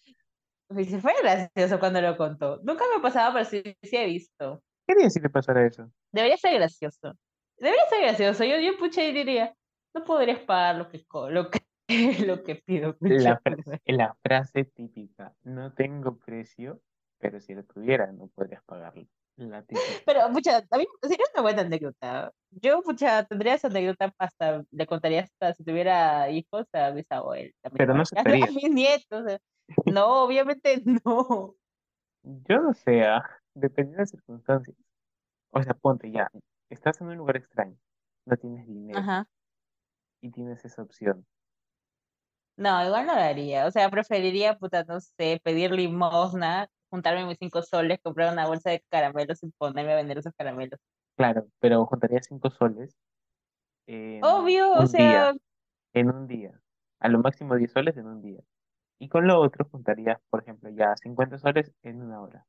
Y 0.76 0.84
se 0.84 1.00
fue 1.00 1.12
gracioso 1.22 1.78
cuando 1.78 2.00
lo 2.00 2.16
contó. 2.16 2.60
Nunca 2.62 2.84
me 2.94 3.02
pasaba, 3.02 3.32
pero 3.32 3.44
sí, 3.44 3.62
sí 3.82 3.96
he 3.96 4.06
visto. 4.06 4.62
¿Qué 4.86 4.92
harías 4.92 5.12
si 5.12 5.20
te 5.20 5.30
pasara 5.30 5.66
eso? 5.66 5.90
Debería 6.12 6.36
ser 6.36 6.54
gracioso. 6.54 7.14
Debería 7.58 7.86
ser 7.88 8.02
gracioso. 8.02 8.44
Yo, 8.44 8.58
yo 8.58 8.78
pucha, 8.78 9.02
y 9.02 9.12
diría, 9.12 9.54
no 9.94 10.04
podrías 10.04 10.40
pagar 10.40 10.76
lo 10.76 10.88
que, 10.88 11.04
lo 11.30 11.50
que, 11.50 11.60
lo 12.26 12.42
que 12.42 12.56
pido. 12.56 12.96
La, 13.00 13.40
fra- 13.40 13.56
la 13.86 14.16
frase 14.22 14.64
típica, 14.64 15.34
no 15.42 15.72
tengo 15.72 16.16
precio, 16.18 16.80
pero 17.18 17.40
si 17.40 17.54
lo 17.54 17.64
tuviera 17.64 18.12
no 18.12 18.28
podrías 18.28 18.62
pagarlo. 18.64 19.06
La. 19.36 19.64
Pero, 20.04 20.32
pucha, 20.32 20.64
a 20.68 20.78
mí 20.78 20.86
sería 21.02 21.24
una 21.34 21.42
buena 21.42 21.62
anécdota. 21.62 22.32
Yo, 22.50 22.82
pucha, 22.82 23.24
tendría 23.24 23.54
esa 23.54 23.68
anécdota 23.68 24.12
hasta, 24.18 24.64
le 24.70 24.86
contaría 24.86 25.20
hasta 25.20 25.54
si 25.54 25.62
tuviera 25.62 26.28
hijos 26.30 26.66
a 26.72 26.90
mis 26.90 27.10
abuelos, 27.12 27.54
a 27.62 27.68
mis, 27.68 27.78
Pero 27.78 27.94
no 27.94 28.02
abuelos, 28.02 28.12
a, 28.48 28.52
mis 28.52 28.70
nietos. 28.70 29.24
sea, 29.26 29.38
No, 29.86 30.24
obviamente 30.24 30.82
no. 31.04 31.54
Yo 32.24 32.60
no 32.60 32.74
sé, 32.74 33.04
ah, 33.04 33.22
dependiendo 33.54 33.98
de 33.98 34.02
las 34.02 34.10
circunstancias. 34.10 34.76
O 35.50 35.62
sea, 35.62 35.74
ponte 35.74 36.10
ya, 36.10 36.30
estás 36.68 37.00
en 37.00 37.06
un 37.06 37.16
lugar 37.16 37.36
extraño, 37.36 37.76
no 38.26 38.36
tienes 38.36 38.66
dinero 38.66 38.98
Ajá. 38.98 39.28
y 40.20 40.30
tienes 40.30 40.64
esa 40.64 40.82
opción. 40.82 41.24
No, 42.58 42.84
igual 42.84 43.06
no 43.06 43.14
lo 43.14 43.20
haría. 43.20 43.66
O 43.66 43.70
sea, 43.70 43.88
preferiría, 43.90 44.58
puta, 44.58 44.84
no 44.84 45.00
sé, 45.00 45.40
pedir 45.44 45.70
limosna, 45.72 46.68
juntarme 46.90 47.24
mis 47.24 47.38
cinco 47.38 47.62
soles, 47.62 48.00
comprar 48.02 48.32
una 48.32 48.46
bolsa 48.46 48.70
de 48.70 48.84
caramelos 48.90 49.42
y 49.44 49.50
ponerme 49.52 49.92
a 49.92 49.96
vender 49.96 50.18
esos 50.18 50.34
caramelos. 50.36 50.80
Claro, 51.16 51.48
pero 51.60 51.84
juntarías 51.86 52.26
cinco 52.26 52.50
soles 52.50 52.96
en 53.86 54.22
Obvio, 54.22 54.72
o 54.72 54.86
día, 54.92 55.30
sea, 55.30 55.34
en 55.94 56.10
un 56.10 56.26
día, 56.28 56.60
a 57.00 57.08
lo 57.08 57.20
máximo 57.20 57.56
10 57.56 57.72
soles 57.72 57.96
en 57.98 58.06
un 58.06 58.22
día. 58.22 58.40
Y 59.00 59.08
con 59.08 59.26
lo 59.28 59.40
otro 59.40 59.66
juntarías, 59.70 60.18
por 60.30 60.42
ejemplo, 60.42 60.70
ya 60.70 60.96
50 60.96 61.38
soles 61.38 61.72
en 61.82 62.02
una 62.02 62.22
hora. 62.22 62.46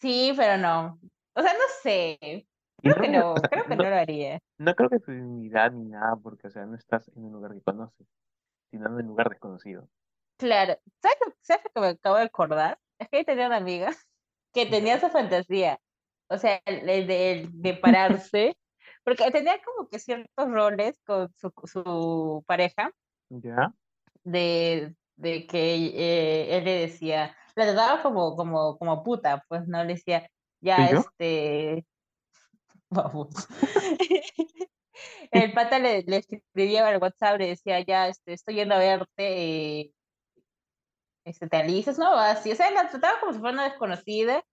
sí, 0.00 0.32
pero 0.36 0.58
no. 0.58 0.98
O 1.34 1.42
sea, 1.42 1.52
no 1.54 1.60
sé. 1.82 2.46
Creo 2.82 2.96
no, 2.96 3.00
que 3.00 3.08
no, 3.08 3.34
o 3.34 3.38
sea, 3.38 3.48
creo 3.50 3.66
que 3.66 3.76
no, 3.76 3.84
no 3.84 3.88
lo 3.90 3.96
haría. 3.96 4.40
no 4.58 4.74
creo 4.74 4.90
que 4.90 5.00
tu 5.00 5.12
dignidad 5.12 5.72
ni 5.72 5.86
nada, 5.86 6.16
porque, 6.16 6.48
o 6.48 6.50
sea, 6.50 6.66
no 6.66 6.76
estás 6.76 7.08
en 7.16 7.24
un 7.24 7.32
lugar 7.34 7.54
que 7.54 7.62
conoces, 7.62 8.06
sino 8.72 8.98
en 8.98 9.06
lugar 9.06 9.28
desconocido. 9.28 9.88
Claro, 10.38 10.76
¿sabes 11.00 11.18
lo, 11.24 11.32
¿sabes 11.42 11.62
lo 11.66 11.70
que 11.72 11.80
me 11.80 11.86
acabo 11.88 12.16
de 12.16 12.22
acordar? 12.24 12.78
Es 12.98 13.08
que 13.08 13.18
yo 13.18 13.24
tenía 13.24 13.46
una 13.46 13.58
amiga 13.58 13.90
que 14.52 14.66
tenía 14.66 14.94
esa 14.96 15.10
fantasía, 15.10 15.78
o 16.28 16.38
sea, 16.38 16.60
el- 16.64 16.88
el 16.88 17.06
de, 17.06 17.48
de 17.52 17.74
pararse, 17.74 18.56
porque 19.04 19.30
tenía 19.30 19.60
como 19.62 19.88
que 19.88 19.98
ciertos 20.00 20.50
roles 20.50 20.98
con 21.06 21.28
su, 21.36 21.52
su 21.64 22.42
pareja, 22.46 22.90
ya, 23.28 23.72
de, 24.24 24.96
de 25.16 25.46
que 25.46 25.74
eh, 25.74 26.56
él 26.56 26.64
le 26.64 26.78
decía, 26.80 27.36
la 27.54 27.64
trataba 27.66 28.02
como, 28.02 28.34
como, 28.34 28.78
como 28.78 29.02
puta, 29.04 29.44
pues 29.48 29.68
no 29.68 29.84
le 29.84 29.94
decía, 29.94 30.28
ya 30.60 30.88
este, 30.90 31.86
vamos. 32.90 33.28
El 35.32 35.52
pata 35.52 35.78
le, 35.78 36.02
le 36.02 36.16
escribía 36.18 36.86
al 36.86 37.00
WhatsApp, 37.00 37.38
le 37.38 37.48
decía, 37.48 37.80
ya 37.80 38.08
este, 38.08 38.32
estoy 38.34 38.56
yendo 38.56 38.74
a 38.74 38.78
verte, 38.78 39.06
eh, 39.18 39.92
este, 41.24 41.48
te 41.48 41.56
alisas, 41.56 41.98
¿no? 41.98 42.12
Así, 42.14 42.50
o 42.52 42.56
sea, 42.56 42.70
la 42.70 42.88
trataba 42.88 43.20
como 43.20 43.32
si 43.32 43.38
fuera 43.38 43.54
una 43.54 43.64
desconocida 43.68 44.44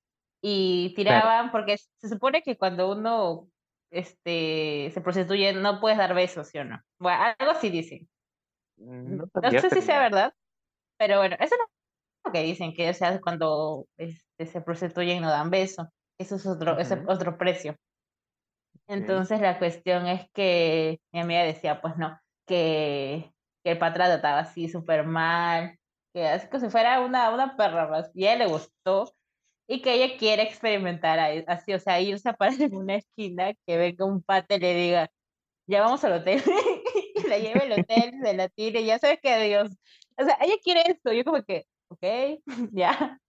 y 0.42 0.94
Claro, 1.06 1.30
tiraban, 1.30 1.52
porque 1.52 1.78
se 1.78 2.10
supone 2.10 2.42
que 2.44 2.58
cuando 2.58 2.92
uno 2.92 3.50
este, 3.92 4.92
se 4.94 5.02
prostituye 5.02 5.54
no 5.54 5.80
puedes 5.80 5.98
dar 5.98 6.14
besos, 6.14 6.48
¿sí 6.50 6.60
o 6.60 6.66
no? 6.66 6.80
Bueno, 7.00 7.24
algo 7.40 7.52
así 7.54 7.70
dicen. 7.70 8.08
no 8.78 9.26
No 9.42 9.52
sabía, 9.52 9.62
sé 9.62 9.70
si 9.70 9.82
sea 9.82 10.00
verdad, 10.00 10.34
pero 10.98 11.20
bueno, 11.20 11.36
eso 11.40 11.56
es 11.56 11.62
lo 12.26 12.34
que 12.34 12.44
dicen, 12.44 12.74
que 12.74 12.90
o 12.90 12.96
sea, 12.96 13.20
cuando 13.22 13.88
este, 13.98 14.48
se 14.48 14.62
prostituyen 14.62 15.22
no 15.24 15.30
dan 15.30 15.50
beso. 15.52 15.90
Eso 16.20 16.36
es 16.38 16.48
otro, 16.48 16.80
ese 16.80 16.96
es 16.96 17.02
Ujú. 17.02 17.08
otro 17.08 17.38
precio. 17.38 17.76
Entonces 18.90 19.40
la 19.40 19.60
cuestión 19.60 20.08
es 20.08 20.28
que 20.32 21.00
mi 21.12 21.20
amiga 21.20 21.44
decía, 21.44 21.80
pues 21.80 21.96
no, 21.98 22.20
que, 22.48 23.32
que 23.64 23.72
el 23.72 23.78
patrón 23.78 24.08
trataba 24.08 24.40
así 24.40 24.68
súper 24.68 25.06
mal, 25.06 25.78
que 26.12 26.28
así 26.28 26.48
como 26.48 26.66
si 26.66 26.72
fuera 26.72 27.00
una, 27.02 27.30
una 27.32 27.56
perra 27.56 27.88
más, 27.88 28.10
y 28.16 28.24
ella 28.24 28.38
le 28.38 28.46
gustó, 28.48 29.14
y 29.68 29.84
que 29.84 29.94
ella 29.94 30.18
quiere 30.18 30.42
experimentar 30.42 31.20
ahí, 31.20 31.44
así, 31.48 31.72
o 31.74 31.80
sea, 31.80 32.02
irse 32.02 32.30
a 32.30 32.34
parar 32.34 32.60
en 32.60 32.76
una 32.76 32.96
esquina, 32.96 33.54
que 33.68 33.78
venga 33.78 34.06
un 34.06 34.24
pata 34.24 34.56
y 34.56 34.60
le 34.60 34.74
diga, 34.74 35.12
ya 35.68 35.82
vamos 35.82 36.04
al 36.04 36.14
hotel, 36.14 36.42
y 37.16 37.28
la 37.28 37.38
lleve 37.38 37.62
al 37.62 37.82
hotel, 37.82 38.14
se 38.24 38.34
la 38.34 38.50
tire, 38.50 38.84
ya 38.86 38.98
sabes 38.98 39.20
que 39.22 39.38
Dios, 39.44 39.70
o 40.18 40.26
sea, 40.26 40.36
ella 40.42 40.56
quiere 40.64 40.82
esto, 40.88 41.14
yo 41.14 41.24
como 41.24 41.44
que, 41.44 41.68
ok, 41.90 42.42
ya, 42.72 43.20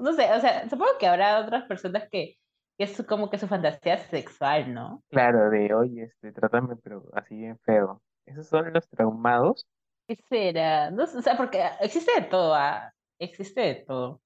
no 0.00 0.12
sé, 0.12 0.32
o 0.32 0.40
sea, 0.40 0.68
supongo 0.68 0.98
que 0.98 1.06
habrá 1.06 1.38
otras 1.38 1.64
personas 1.68 2.08
que 2.10 2.36
es 2.78 3.04
como 3.06 3.28
que 3.30 3.38
su 3.38 3.48
fantasía 3.48 3.98
sexual, 3.98 4.72
¿no? 4.72 5.02
Claro, 5.10 5.50
de 5.50 5.74
oye, 5.74 6.04
este, 6.04 6.32
trátame, 6.32 6.76
pero 6.76 7.04
así 7.14 7.36
bien 7.36 7.58
feo. 7.60 8.02
Esos 8.26 8.46
son 8.46 8.72
los 8.72 8.88
traumados. 8.88 9.66
¿Qué 10.06 10.16
será? 10.28 10.90
No 10.90 11.04
o 11.04 11.06
sea, 11.06 11.36
porque 11.36 11.62
existe 11.80 12.12
de 12.20 12.26
todo, 12.26 12.54
ah, 12.54 12.92
Existe 13.20 13.60
de 13.60 13.74
todo. 13.74 14.20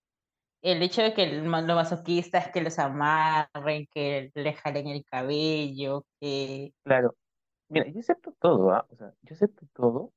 El 0.63 0.83
hecho 0.83 1.03
de 1.03 1.13
que 1.15 1.25
el, 1.25 1.43
ma- 1.45 1.63
lo 1.63 1.75
masoquista 1.75 2.39
es 2.39 2.49
que 2.53 2.61
los 2.61 2.79
amarren, 2.79 3.87
que 3.91 4.31
le 4.35 4.53
jalen 4.53 4.87
el 4.89 5.05
cabello, 5.05 6.05
que... 6.21 6.73
Claro, 6.85 7.17
mira, 7.69 7.89
yo 7.89 8.01
acepto 8.01 8.33
todo, 8.39 8.71
¿ah? 8.71 8.87
O 8.91 8.97
sea, 8.97 9.13
yo 9.23 9.35
acepto 9.35 9.67
todo, 9.75 10.13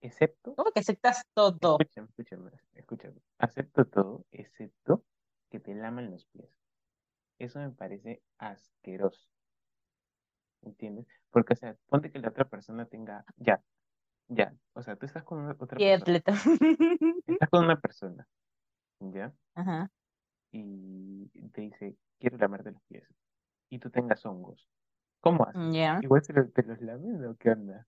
excepto, 0.00 0.54
¿Cómo 0.54 0.70
que 0.70 0.80
aceptas 0.80 1.24
todo? 1.34 1.78
escúchame, 1.80 2.08
escúchame, 2.08 2.50
escúchame, 2.74 3.16
acepto 3.38 3.84
todo, 3.86 4.24
excepto 4.30 5.02
que 5.50 5.58
te 5.60 5.74
laman 5.74 6.10
los 6.10 6.26
pies. 6.26 6.48
Eso 7.40 7.58
me 7.58 7.70
parece 7.70 8.22
asqueroso, 8.38 9.28
¿entiendes? 10.62 11.06
Porque, 11.30 11.54
o 11.54 11.56
sea, 11.56 11.74
ponte 11.88 12.10
que 12.10 12.18
la 12.18 12.28
otra 12.28 12.44
persona 12.44 12.84
tenga, 12.84 13.24
ya, 13.38 13.62
ya, 14.28 14.54
o 14.74 14.82
sea, 14.82 14.96
tú 14.96 15.06
estás 15.06 15.24
con 15.24 15.38
una- 15.38 15.56
otra 15.58 15.78
Y 15.78 15.84
persona, 15.84 15.96
atleta. 15.96 16.32
estás 17.26 17.48
con 17.48 17.64
una 17.64 17.80
persona, 17.80 18.28
¿ya? 19.00 19.32
Ajá, 19.54 19.90
Y 20.52 21.28
te 21.52 21.62
dice, 21.62 21.96
quiero 22.18 22.36
lamarte 22.36 22.72
los 22.72 22.82
pies, 22.82 23.04
y 23.70 23.78
tú 23.78 23.88
tengas 23.90 24.24
hongos, 24.26 24.68
¿cómo 25.20 25.46
haces? 25.46 25.72
ya. 25.72 25.98
Igual 26.02 26.22
se 26.22 26.34
los, 26.34 26.52
te 26.52 26.62
los 26.62 26.78
lames 26.82 27.22
o 27.26 27.36
qué 27.36 27.52
onda? 27.52 27.86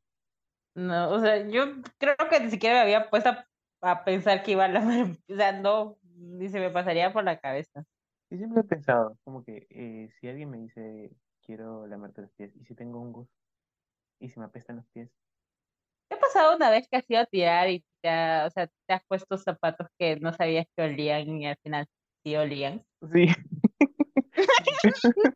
No, 0.74 1.10
o 1.10 1.20
sea, 1.20 1.46
yo 1.46 1.66
creo 1.98 2.16
que 2.30 2.40
ni 2.40 2.50
siquiera 2.50 2.76
me 2.76 2.80
había 2.82 3.10
puesto 3.10 3.28
a, 3.28 3.46
a 3.82 4.04
pensar 4.04 4.42
que 4.42 4.52
iba 4.52 4.64
a 4.64 4.68
lavar, 4.68 5.18
o 5.28 5.36
sea, 5.36 5.52
no, 5.52 5.98
ni 6.14 6.48
se 6.48 6.58
me 6.60 6.70
pasaría 6.70 7.12
por 7.12 7.24
la 7.24 7.38
cabeza. 7.38 7.84
Yo 8.32 8.38
siempre 8.38 8.62
he 8.62 8.64
pensado, 8.64 9.18
como 9.24 9.44
que 9.44 9.66
eh, 9.68 10.08
si 10.18 10.26
alguien 10.26 10.48
me 10.48 10.56
dice, 10.56 11.12
quiero 11.42 11.86
lamarte 11.86 12.22
los 12.22 12.32
pies, 12.32 12.56
y 12.56 12.64
si 12.64 12.74
tengo 12.74 12.98
hongos, 12.98 13.28
y 14.20 14.30
si 14.30 14.40
me 14.40 14.46
apestan 14.46 14.76
los 14.76 14.86
pies, 14.88 15.10
¿Te 16.08 16.16
ha 16.16 16.20
pasado 16.20 16.56
una 16.56 16.70
vez 16.70 16.86
que 16.88 16.96
has 16.96 17.10
ido 17.10 17.20
a 17.20 17.26
tirar 17.26 17.68
y 17.70 17.84
te, 18.00 18.08
ha- 18.08 18.46
o 18.46 18.50
sea, 18.50 18.66
te 18.86 18.94
has 18.94 19.04
puesto 19.06 19.36
zapatos 19.38 19.88
que 19.98 20.16
no 20.16 20.32
sabías 20.32 20.66
que 20.76 20.82
olían 20.84 21.28
y 21.40 21.46
al 21.46 21.56
final 21.62 21.86
sí 22.24 22.36
olían? 22.36 22.84
sí, 23.12 23.26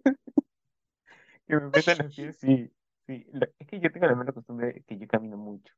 que 1.46 1.56
me 1.56 1.66
apestan 1.66 1.98
los 1.98 2.14
pies, 2.14 2.36
sí, 2.38 2.70
sí. 3.06 3.26
Es 3.58 3.66
que 3.68 3.80
yo 3.80 3.90
tengo 3.92 4.06
la 4.06 4.14
mala 4.14 4.32
costumbre 4.32 4.82
que 4.86 4.98
yo 4.98 5.06
camino 5.06 5.36
mucho, 5.36 5.72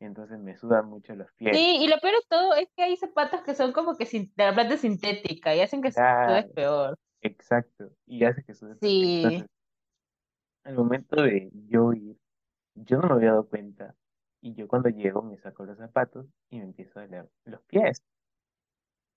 entonces 0.00 0.38
me 0.38 0.56
sudan 0.56 0.86
mucho 0.86 1.14
los 1.14 1.32
pies. 1.34 1.56
Sí, 1.56 1.78
y 1.80 1.88
lo 1.88 1.98
peor 1.98 2.14
de 2.14 2.26
todo 2.28 2.54
es 2.54 2.68
que 2.76 2.82
hay 2.82 2.96
zapatos 2.96 3.42
que 3.42 3.54
son 3.54 3.72
como 3.72 3.96
que 3.96 4.06
sin, 4.06 4.32
de 4.36 4.44
la 4.44 4.54
planta 4.54 4.76
sintética 4.76 5.54
y 5.54 5.60
hacen 5.60 5.82
que 5.82 5.92
sudes 5.92 6.04
Claro, 6.04 6.52
peor. 6.54 6.98
exacto, 7.22 7.90
y 8.06 8.24
hace 8.24 8.42
que 8.44 8.54
sude 8.54 8.76
también. 8.76 9.02
Sí, 9.02 9.24
Entonces, 9.24 9.50
al 10.64 10.74
momento 10.74 11.22
de 11.22 11.50
yo 11.68 11.92
ir, 11.92 12.16
yo 12.74 12.98
no 12.98 13.08
me 13.08 13.14
había 13.14 13.30
dado 13.30 13.48
cuenta, 13.48 13.94
y 14.40 14.54
yo 14.54 14.68
cuando 14.68 14.88
llego 14.88 15.22
me 15.22 15.38
saco 15.38 15.64
los 15.64 15.78
zapatos 15.78 16.26
y 16.50 16.58
me 16.58 16.64
empiezo 16.64 17.00
a 17.00 17.06
leer 17.06 17.28
los 17.44 17.62
pies. 17.62 18.02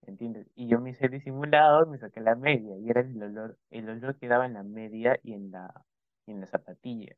¿entiendes? 0.07 0.47
Y 0.55 0.67
yo 0.67 0.79
me 0.79 0.91
hice 0.91 1.09
disimulado, 1.09 1.85
me 1.85 1.97
saqué 1.97 2.21
la 2.21 2.35
media 2.35 2.77
y 2.77 2.89
era 2.89 3.01
el 3.01 3.21
olor, 3.21 3.57
el 3.69 3.89
olor 3.89 4.17
quedaba 4.17 4.45
en 4.45 4.53
la 4.53 4.63
media 4.63 5.19
y 5.23 5.33
en 5.33 5.51
la, 5.51 5.85
y 6.25 6.31
en 6.31 6.41
la 6.41 6.47
zapatilla, 6.47 7.15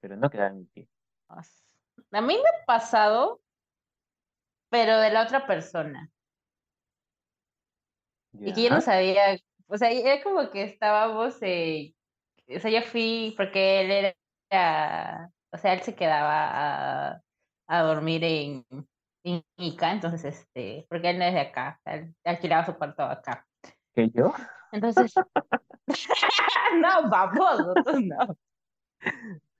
pero 0.00 0.16
no 0.16 0.30
quedaba 0.30 0.50
en 0.50 0.58
mi 0.58 0.64
pie. 0.66 0.88
A 2.12 2.20
mí 2.20 2.34
me 2.34 2.48
ha 2.48 2.64
pasado, 2.66 3.40
pero 4.70 4.98
de 4.98 5.10
la 5.10 5.22
otra 5.22 5.46
persona. 5.46 6.10
Y 8.34 8.52
que 8.52 8.62
yo 8.64 8.70
no 8.70 8.80
sabía, 8.80 9.38
o 9.66 9.76
sea, 9.76 9.90
era 9.90 10.22
como 10.22 10.50
que 10.50 10.62
estábamos, 10.62 11.36
eh, 11.42 11.94
o 12.48 12.58
sea, 12.58 12.70
yo 12.70 12.82
fui 12.82 13.34
porque 13.36 13.80
él 13.82 14.14
era, 14.50 15.30
o 15.50 15.58
sea, 15.58 15.74
él 15.74 15.80
se 15.82 15.94
quedaba 15.94 17.10
a, 17.10 17.20
a 17.66 17.82
dormir 17.82 18.24
en, 18.24 18.66
en 19.24 19.44
Ica, 19.56 19.92
entonces, 19.92 20.24
este, 20.24 20.86
porque 20.88 21.10
él 21.10 21.18
no 21.18 21.24
es 21.24 21.34
de 21.34 21.40
acá, 21.40 21.80
él 21.84 22.14
alquilaba 22.24 22.64
su 22.64 22.74
cuarto 22.74 23.02
acá. 23.02 23.46
¿Que 23.94 24.08
yo? 24.10 24.32
Entonces, 24.72 25.12
no, 26.80 27.10
vamos, 27.10 27.60
no. 28.02 28.36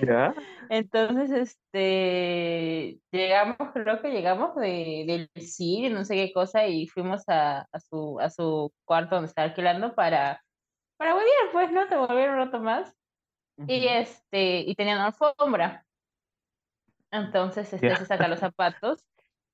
¿Ya? 0.00 0.34
Entonces, 0.68 1.30
este, 1.30 3.00
llegamos, 3.10 3.56
creo 3.74 4.00
que 4.02 4.10
llegamos 4.10 4.54
de, 4.56 5.04
del 5.34 5.42
cine, 5.44 5.90
no 5.90 6.04
sé 6.04 6.14
qué 6.16 6.32
cosa, 6.32 6.66
y 6.68 6.86
fuimos 6.88 7.22
a, 7.28 7.62
a 7.72 7.80
su, 7.80 8.18
a 8.20 8.30
su 8.30 8.72
cuarto 8.84 9.16
donde 9.16 9.28
estaba 9.28 9.48
alquilando 9.48 9.94
para, 9.94 10.42
para 10.98 11.14
volver, 11.14 11.30
pues, 11.52 11.72
¿no? 11.72 11.88
Te 11.88 11.96
volver 11.96 12.30
un 12.30 12.36
rato 12.38 12.60
más. 12.60 12.94
Y 13.66 13.86
Ujú. 13.86 13.88
este, 13.88 14.60
y 14.60 14.74
tenían 14.76 15.00
alfombra. 15.00 15.86
Entonces, 17.10 17.72
este, 17.72 17.96
se 17.96 18.04
¿Ya? 18.04 18.06
saca 18.06 18.28
los 18.28 18.38
zapatos 18.40 19.04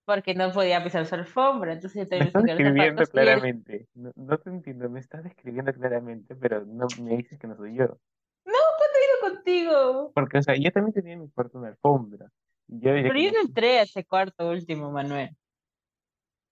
porque 0.05 0.35
no 0.35 0.53
podía 0.53 0.85
pisar 0.85 1.07
su 1.07 1.15
alfombra. 1.15 1.73
Entonces, 1.75 2.09
yo 2.09 2.09
Me 2.11 2.25
estás 2.25 2.45
describiendo 2.45 3.09
y 3.15 3.29
él, 3.29 3.43
claramente. 3.47 3.89
No, 3.95 4.13
no 4.17 4.39
te 4.39 4.51
entiendo, 4.51 4.89
me 4.91 5.01
estás 5.01 5.23
describiendo 5.25 5.73
claramente, 5.73 6.35
pero 6.37 6.65
no 6.65 6.91
me 6.97 7.17
dices 7.17 7.39
que 7.39 7.47
no 7.47 7.57
soy 7.57 7.77
yo. 7.77 8.01
no, 8.45 8.53
¿cuándo 8.79 8.99
he 8.99 9.05
ido 9.05 9.16
contigo? 9.29 10.13
Porque, 10.15 10.39
o 10.39 10.43
sea, 10.43 10.55
yo 10.57 10.71
también 10.71 10.93
tenía 10.95 11.13
en 11.15 11.21
mi 11.23 11.31
cuarto 11.31 11.59
una 11.59 11.69
alfombra. 11.69 12.27
Yo 12.69 12.91
Pero 12.91 13.15
yo 13.15 13.31
no. 13.31 13.35
no 13.35 13.41
entré 13.43 13.79
a 13.79 13.83
ese 13.83 14.05
cuarto 14.05 14.49
último, 14.51 14.91
Manuel. 14.91 15.31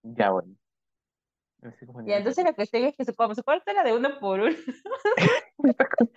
Ya, 0.02 0.30
bueno. 0.30 0.54
Confundiendo 1.62 2.18
entonces 2.18 2.44
la 2.44 2.52
cuestión 2.52 2.84
es 2.84 2.94
que 2.94 3.06
su, 3.06 3.14
como 3.14 3.34
su 3.34 3.42
cuarto 3.42 3.70
era 3.70 3.82
de 3.82 3.94
uno 3.96 4.18
por 4.20 4.40
uno, 4.40 4.54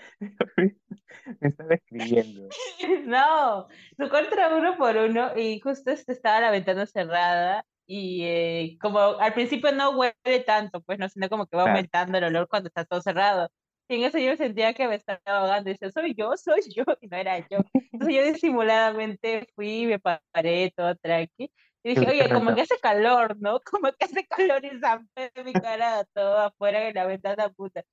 Me 1.42 1.48
estás 1.48 1.68
describiendo. 1.68 2.50
No, 3.06 3.68
su 3.98 4.10
cuarto 4.10 4.34
era 4.34 4.56
uno 4.56 4.78
por 4.78 4.98
uno 4.98 5.38
y 5.38 5.60
justo 5.62 5.92
este 5.92 6.12
estaba 6.12 6.42
la 6.42 6.52
ventana 6.52 6.86
cerrada 6.86 7.66
y 7.86 8.24
eh, 8.24 8.78
como 8.82 9.00
al 9.00 9.34
principio 9.34 9.72
no 9.72 9.92
huele 9.92 10.40
tanto, 10.46 10.82
pues 10.82 11.00
no, 11.00 11.08
sino 11.08 11.30
como 11.30 11.48
que 11.48 11.56
va 11.56 11.64
Claro. 11.64 11.78
aumentando 11.78 12.18
el 12.18 12.26
olor 12.26 12.48
cuando 12.50 12.68
está 12.68 12.84
todo 12.84 13.02
cerrado. 13.02 13.50
Y 13.90 13.96
en 13.96 14.04
eso 14.04 14.18
yo 14.18 14.36
sentía 14.36 14.74
que 14.74 14.88
me 14.88 14.96
estaba 14.96 15.22
ahogando 15.26 15.70
y 15.70 15.74
decía, 15.74 15.92
soy 15.92 16.14
yo, 16.14 16.36
soy 16.36 16.62
yo, 16.76 16.84
y 17.02 17.08
no 17.08 17.18
era 17.18 17.40
yo. 17.40 17.60
Entonces 17.92 18.16
yo 18.16 18.24
disimuladamente 18.24 19.48
fui, 19.56 19.86
me 19.86 20.00
paré 20.00 20.72
todo 20.76 20.96
tranqui 20.96 21.52
y 21.84 21.96
dije, 21.96 22.10
oye, 22.10 22.30
como 22.30 22.54
que 22.54 22.62
hace 22.62 22.78
calor, 22.82 23.38
¿no? 23.40 23.62
Como 23.62 23.92
que 23.94 24.06
hace 24.06 24.26
calor 24.28 24.66
y 24.66 24.80
zampé 24.80 25.32
mi 25.46 25.54
cara 25.54 26.04
todo 26.14 26.38
afuera 26.38 26.88
en 26.88 26.96
la 26.96 27.06
ventana 27.06 27.50
puta. 27.50 27.84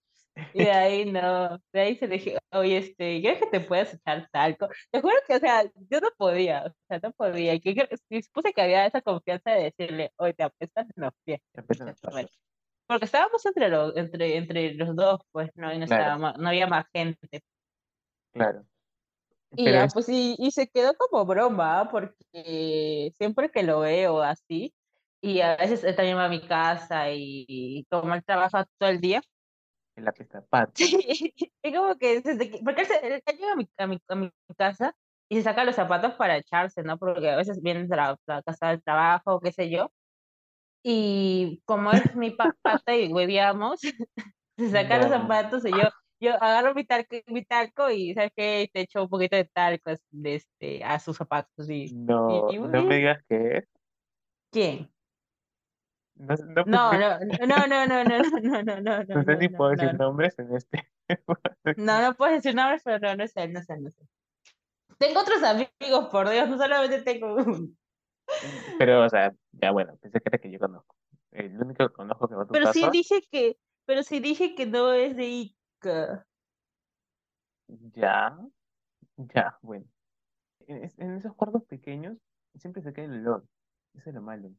Y 0.52 0.64
de 0.64 0.70
ahí 0.72 1.04
no, 1.12 1.60
de 1.72 1.80
ahí 1.80 1.96
se 1.96 2.08
le 2.08 2.16
dije, 2.16 2.38
oye, 2.50 2.78
este, 2.78 3.20
yo 3.20 3.30
es 3.30 3.38
que 3.38 3.46
te 3.46 3.60
puedes 3.60 3.94
echar 3.94 4.28
talco. 4.32 4.68
Te 4.90 5.00
juro 5.00 5.14
que, 5.28 5.36
o 5.36 5.38
sea, 5.38 5.62
yo 5.88 6.00
no 6.00 6.08
podía, 6.16 6.64
o 6.66 6.72
sea, 6.88 6.98
no 7.00 7.12
podía. 7.12 7.54
Y 7.54 7.60
que, 7.60 7.88
supuse 8.22 8.52
que 8.52 8.62
había 8.62 8.84
esa 8.86 9.00
confianza 9.00 9.52
de 9.52 9.64
decirle, 9.64 10.12
oye, 10.16 10.34
te 10.34 10.42
apestan 10.42 10.88
los 10.96 11.12
pies. 11.24 11.40
Apesan 11.56 11.86
ya, 11.86 11.92
los 11.92 12.00
pasos. 12.00 12.30
Porque 12.86 13.06
estábamos 13.06 13.44
entre 13.46 13.68
los, 13.68 13.96
entre, 13.96 14.36
entre 14.36 14.74
los 14.74 14.94
dos, 14.96 15.20
pues, 15.32 15.50
¿no? 15.56 15.72
Y 15.72 15.78
no 15.78 15.84
Claro, 15.86 16.18
estaba 16.18 16.32
no 16.34 16.48
había 16.48 16.66
más 16.66 16.86
gente. 16.92 17.42
claro. 18.32 18.66
Y 19.56 19.64
Pero 19.64 19.70
ya, 19.70 19.84
es 19.84 19.92
pues, 19.92 20.08
y, 20.08 20.34
y 20.38 20.50
se 20.50 20.68
quedó 20.68 20.94
como 20.96 21.24
broma, 21.26 21.80
¿ah? 21.80 21.90
porque 21.90 23.12
siempre 23.16 23.50
que 23.50 23.62
lo 23.62 23.80
veo 23.80 24.22
así, 24.22 24.74
y 25.20 25.40
a 25.40 25.56
veces 25.56 25.84
él 25.84 25.94
también 25.96 26.16
va 26.18 26.26
a 26.26 26.28
mi 26.28 26.46
casa 26.46 27.10
y, 27.12 27.44
y 27.48 27.84
como 27.90 28.14
él 28.14 28.24
trabaja 28.24 28.66
todo 28.78 28.90
el 28.90 29.00
día, 29.00 29.22
el 29.96 30.06
apestapato. 30.06 30.94
Sí, 31.14 31.32
es 31.62 31.74
como 31.74 31.96
que 31.98 32.20
desde 32.20 32.50
que, 32.50 32.58
porque 32.64 32.82
él, 32.82 32.86
se- 32.88 33.06
él 33.06 33.22
llega 33.38 33.52
a 33.52 33.56
mi, 33.56 33.68
a, 33.78 33.86
mi, 33.86 33.98
a 34.08 34.14
mi 34.16 34.30
casa 34.56 34.94
y 35.28 35.36
se 35.36 35.42
saca 35.42 35.64
los 35.64 35.76
zapatos 35.76 36.14
para 36.14 36.36
echarse, 36.36 36.82
¿no? 36.82 36.98
Porque 36.98 37.30
a 37.30 37.36
veces 37.36 37.60
viene 37.62 37.86
de 37.86 37.96
la, 37.96 38.16
la 38.26 38.42
casa 38.42 38.68
del 38.68 38.82
trabajo, 38.82 39.40
qué 39.40 39.52
sé 39.52 39.70
yo, 39.70 39.92
y 40.84 41.62
como 41.66 41.92
es 41.94 42.14
mi 42.16 42.32
pa- 42.32 42.56
pata 42.62 42.96
y 42.96 43.12
hueveamos, 43.12 43.80
se 44.58 44.70
saca 44.70 44.98
los 44.98 45.10
No, 45.10 45.10
zapatos 45.10 45.66
y 45.66 45.76
yo, 45.76 45.88
yo 46.20 46.34
agarro 46.36 46.74
mi 46.74 46.86
talco, 46.86 47.16
mi 47.28 47.44
talco 47.46 47.90
y, 47.90 48.14
¿sabes 48.14 48.32
qué? 48.36 48.70
Te 48.72 48.82
echo 48.82 49.04
un 49.04 49.10
poquito 49.10 49.36
de 49.36 49.46
talco 49.46 49.92
de 50.12 50.36
este, 50.36 50.84
a 50.84 51.00
sus 51.00 51.16
zapatos 51.18 51.70
y, 51.70 51.96
y, 52.26 52.44
no, 52.46 52.54
y, 52.54 52.58
no 52.62 52.82
me 52.84 52.96
y- 52.96 52.98
digas 52.98 53.22
que 53.28 53.58
es. 53.58 53.64
¿quién? 54.50 54.90
No, 56.16 56.36
sé- 56.36 56.44
no, 56.46 56.64
No, 56.64 56.96
no, 56.98 57.18
no, 57.46 57.66
no, 57.66 57.86
no, 57.86 58.04
no, 58.04 58.22
no, 58.42 58.62
no, 58.62 58.80
no, 58.80 59.02
no, 59.04 59.04
no 59.12 59.24
sé 59.24 59.36
si 59.38 59.48
puedo 59.48 59.70
no, 59.74 59.86
decir 59.86 59.94
no. 59.94 59.98
nombres 59.98 60.38
en 60.38 60.54
este. 60.56 60.90
No, 61.76 62.00
no 62.02 62.14
puedes 62.14 62.36
decir 62.42 62.54
nombres, 62.54 62.82
pero 62.84 62.98
no, 62.98 63.14
no 63.16 63.24
es 63.24 63.36
él, 63.36 63.52
no 63.52 63.60
es 63.60 63.70
él, 63.70 63.82
no 63.82 63.88
es 63.88 63.98
él. 63.98 64.08
Tengo 64.98 65.20
otros 65.20 65.42
amigos, 65.44 66.08
por 66.10 66.28
Dios, 66.30 66.48
no 66.48 66.58
solamente 66.58 67.02
tengo 67.02 67.34
uno. 67.36 67.68
Pero, 68.78 69.04
o 69.04 69.08
sea, 69.08 69.34
ya 69.52 69.70
bueno, 69.70 69.96
pensé 69.98 70.20
que 70.20 70.28
era 70.28 70.38
que 70.38 70.50
yo 70.50 70.58
conozco. 70.58 70.96
El 71.32 71.56
único 71.60 71.88
que 71.88 71.94
conozco 71.94 72.28
que 72.28 72.34
va 72.34 72.42
a 72.42 72.46
tu 72.46 72.52
Pero 72.52 72.72
sí 72.72 72.80
casa, 72.80 72.90
dije 72.92 73.22
que, 73.30 73.58
pero 73.86 74.02
sí 74.02 74.20
dije 74.20 74.54
que 74.54 74.66
no 74.66 74.92
es 74.92 75.16
de 75.16 75.26
Ica. 75.26 76.26
ya, 77.68 78.38
ya, 79.16 79.58
bueno. 79.62 79.86
En, 80.66 80.90
en 80.96 81.16
esos 81.16 81.34
cuartos 81.34 81.64
pequeños 81.64 82.16
siempre 82.54 82.82
se 82.82 82.92
cae 82.92 83.04
el 83.04 83.26
olor. 83.26 83.46
Eso 83.94 84.10
es 84.10 84.14
lo 84.14 84.22
malo. 84.22 84.50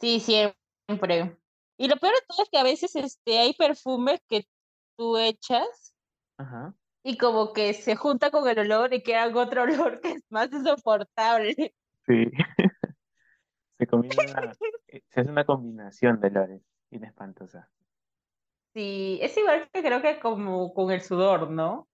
Sí, 0.00 0.20
siempre. 0.20 1.36
Y 1.76 1.88
lo 1.88 1.96
peor 1.96 2.12
de 2.14 2.20
todo 2.26 2.42
es 2.42 2.50
que 2.50 2.58
a 2.58 2.62
veces 2.62 2.96
este, 2.96 3.38
hay 3.38 3.54
perfumes 3.54 4.20
que 4.28 4.46
tú 4.96 5.16
echas 5.16 5.94
Ajá. 6.36 6.74
y 7.02 7.16
como 7.16 7.52
que 7.52 7.74
se 7.74 7.96
junta 7.96 8.30
con 8.30 8.48
el 8.48 8.58
olor 8.58 8.92
y 8.92 9.02
queda 9.02 9.28
otro 9.34 9.62
olor 9.92 10.00
que 10.00 10.12
es 10.12 10.24
más 10.30 10.52
insoportable. 10.52 11.74
Sí. 12.06 12.30
Se 13.80 13.86
combina 13.86 14.14
eh, 14.88 15.00
se 15.08 15.20
hace 15.20 15.30
una 15.30 15.46
combinación 15.46 16.20
de 16.20 16.28
olores. 16.28 16.62
Bien 16.90 17.04
espantosa. 17.04 17.70
Sí, 18.74 19.18
es 19.22 19.34
igual 19.38 19.70
que 19.72 19.82
creo 19.82 20.02
que 20.02 20.20
como 20.20 20.74
con 20.74 20.90
el 20.90 21.00
sudor, 21.00 21.50
¿no? 21.50 21.88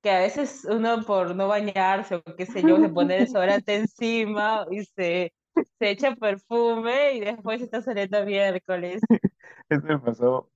Que 0.00 0.12
a 0.12 0.20
veces 0.20 0.64
uno 0.64 1.02
por 1.04 1.34
no 1.34 1.48
bañarse 1.48 2.14
o 2.14 2.22
qué 2.22 2.46
sé 2.46 2.62
yo, 2.62 2.78
se 2.78 2.88
pone 2.88 3.16
desodorante 3.18 3.74
encima 3.74 4.64
y 4.70 4.84
se, 4.84 5.32
se 5.80 5.90
echa 5.90 6.14
perfume 6.14 7.14
y 7.14 7.20
después 7.20 7.62
está 7.62 7.82
saliendo 7.82 8.24
miércoles. 8.24 9.00
Eso 9.68 9.82
me 9.84 9.98
pasó 9.98 10.52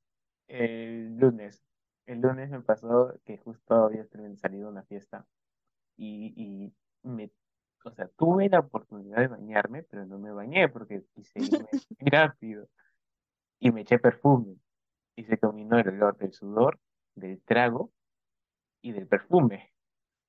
el 0.47 1.17
lunes. 1.17 1.61
El 2.07 2.21
lunes 2.21 2.51
me 2.51 2.61
pasó 2.61 3.19
que 3.25 3.37
justo 3.39 3.75
había 3.75 4.07
salido 4.37 4.69
una 4.69 4.85
fiesta 4.85 5.27
y, 5.97 6.33
y 6.37 6.73
me, 7.03 7.33
o 7.85 7.91
sea, 7.91 8.09
tuve 8.17 8.49
la 8.49 8.61
oportunidad 8.61 9.19
de 9.19 9.29
bañarme, 9.29 9.83
pero 9.83 10.07
no 10.07 10.19
me 10.19 10.33
bañé 10.33 10.69
porque 10.69 11.05
quise 11.15 11.41
irme 11.41 11.67
muy 12.01 12.11
rápido 12.11 12.69
y 13.59 13.71
me 13.71 13.83
eché 13.83 13.99
perfume 13.99 14.57
y 15.17 15.25
se 15.25 15.39
combinó 15.39 15.79
el 15.79 15.89
olor 15.89 16.17
del 16.19 16.33
sudor, 16.33 16.79
del 17.15 17.43
trago 17.43 17.93
y 18.81 18.93
del 18.93 19.07
perfume. 19.07 19.73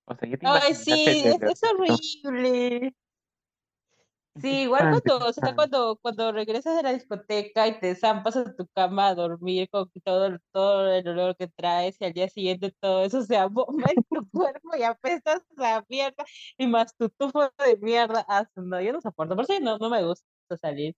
O 0.06 0.16
sea, 0.16 0.30
ya 0.30 0.38
te 0.38 0.46
Ay, 0.48 0.74
sí, 0.74 1.06
el 1.08 1.42
es, 1.42 1.42
es 1.42 1.62
horrible. 1.64 2.94
Sí, 4.42 4.64
igual 4.64 4.90
cuando, 4.90 5.28
o 5.28 5.34
sea, 5.34 5.54
cuando, 5.56 5.98
cuando 6.02 6.32
regresas 6.32 6.76
de 6.76 6.84
la 6.84 6.94
discoteca 6.94 7.68
y 7.68 7.80
te 7.80 7.96
zampas 7.96 8.36
a 8.36 8.56
tu 8.56 8.68
cama 8.68 9.10
a 9.10 9.16
dormir 9.16 9.70
con 9.70 9.90
todo, 10.04 10.26
el- 10.26 10.42
todo 10.52 10.92
el 10.92 11.08
olor 11.08 11.36
que 11.38 11.48
traes 11.48 11.96
y 12.02 12.06
al 12.06 12.14
día 12.14 12.28
siguiente 12.30 12.74
todo 12.80 13.04
eso 13.06 13.22
se 13.24 13.38
abomba 13.38 13.90
en 13.92 14.04
tu 14.10 14.28
cuerpo 14.32 14.76
y 14.78 14.84
apestas 14.84 15.42
a 15.58 15.84
mierda 15.88 16.26
y 16.58 16.68
más 16.68 16.96
tu 16.98 17.10
tufo 17.10 17.42
de 17.66 17.78
mierda. 17.82 18.26
Ah, 18.28 18.46
no, 18.56 18.82
yo 18.82 18.92
no 18.94 19.02
soporto, 19.02 19.36
por 19.36 19.46
eso 19.46 19.60
no, 19.62 19.78
no 19.78 19.90
me 19.90 20.04
gusta 20.04 20.26
salir. 20.60 20.96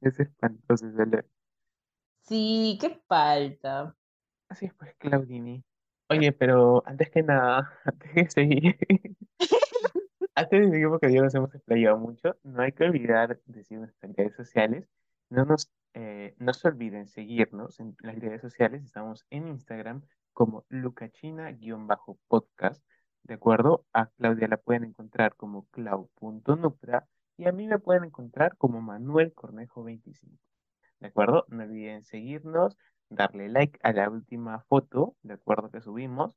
Es 0.00 0.18
espantoso 0.20 0.86
olor. 0.86 1.26
Sí, 2.22 2.78
qué 2.80 3.00
falta. 3.08 3.96
Así 4.48 4.66
es, 4.66 4.74
pues, 4.74 4.94
Claudini. 4.96 5.64
Oye, 6.08 6.32
pero 6.32 6.82
antes 6.86 7.10
que 7.10 7.22
nada, 7.22 7.72
antes 7.84 8.14
de 8.14 8.30
seguir, 8.30 8.78
antes 10.34 10.60
de 10.60 10.70
seguir, 10.70 10.88
porque 10.88 11.12
ya 11.12 11.22
nos 11.22 11.34
hemos 11.34 11.54
explayado 11.54 11.98
mucho, 11.98 12.36
no 12.42 12.62
hay 12.62 12.72
que 12.72 12.84
olvidar 12.84 13.40
decir 13.46 13.78
nuestras 13.78 14.14
redes 14.16 14.34
sociales. 14.34 14.88
No 15.30 15.44
nos, 15.44 15.70
eh, 15.94 16.34
no 16.38 16.52
se 16.54 16.68
olviden 16.68 17.06
seguirnos 17.06 17.80
en 17.80 17.96
las 18.00 18.18
redes 18.18 18.40
sociales. 18.40 18.82
Estamos 18.84 19.26
en 19.30 19.48
Instagram 19.48 20.02
como 20.32 20.64
lucachina-podcast. 20.68 22.84
¿De 23.24 23.34
acuerdo? 23.34 23.86
A 23.92 24.06
Claudia 24.06 24.48
la 24.48 24.56
pueden 24.56 24.84
encontrar 24.84 25.36
como 25.36 25.66
clau.nupra 25.70 27.06
y 27.36 27.46
a 27.46 27.52
mí 27.52 27.68
me 27.68 27.78
pueden 27.78 28.04
encontrar 28.04 28.56
como 28.56 28.80
Manuel 28.80 29.32
Cornejo 29.32 29.84
25. 29.84 30.36
¿De 31.00 31.08
acuerdo? 31.08 31.44
No 31.48 31.64
olviden 31.64 32.04
seguirnos, 32.04 32.76
darle 33.08 33.48
like 33.48 33.78
a 33.82 33.92
la 33.92 34.08
última 34.08 34.60
foto, 34.60 35.16
¿de 35.22 35.34
acuerdo? 35.34 35.70
Que 35.70 35.80
subimos 35.80 36.34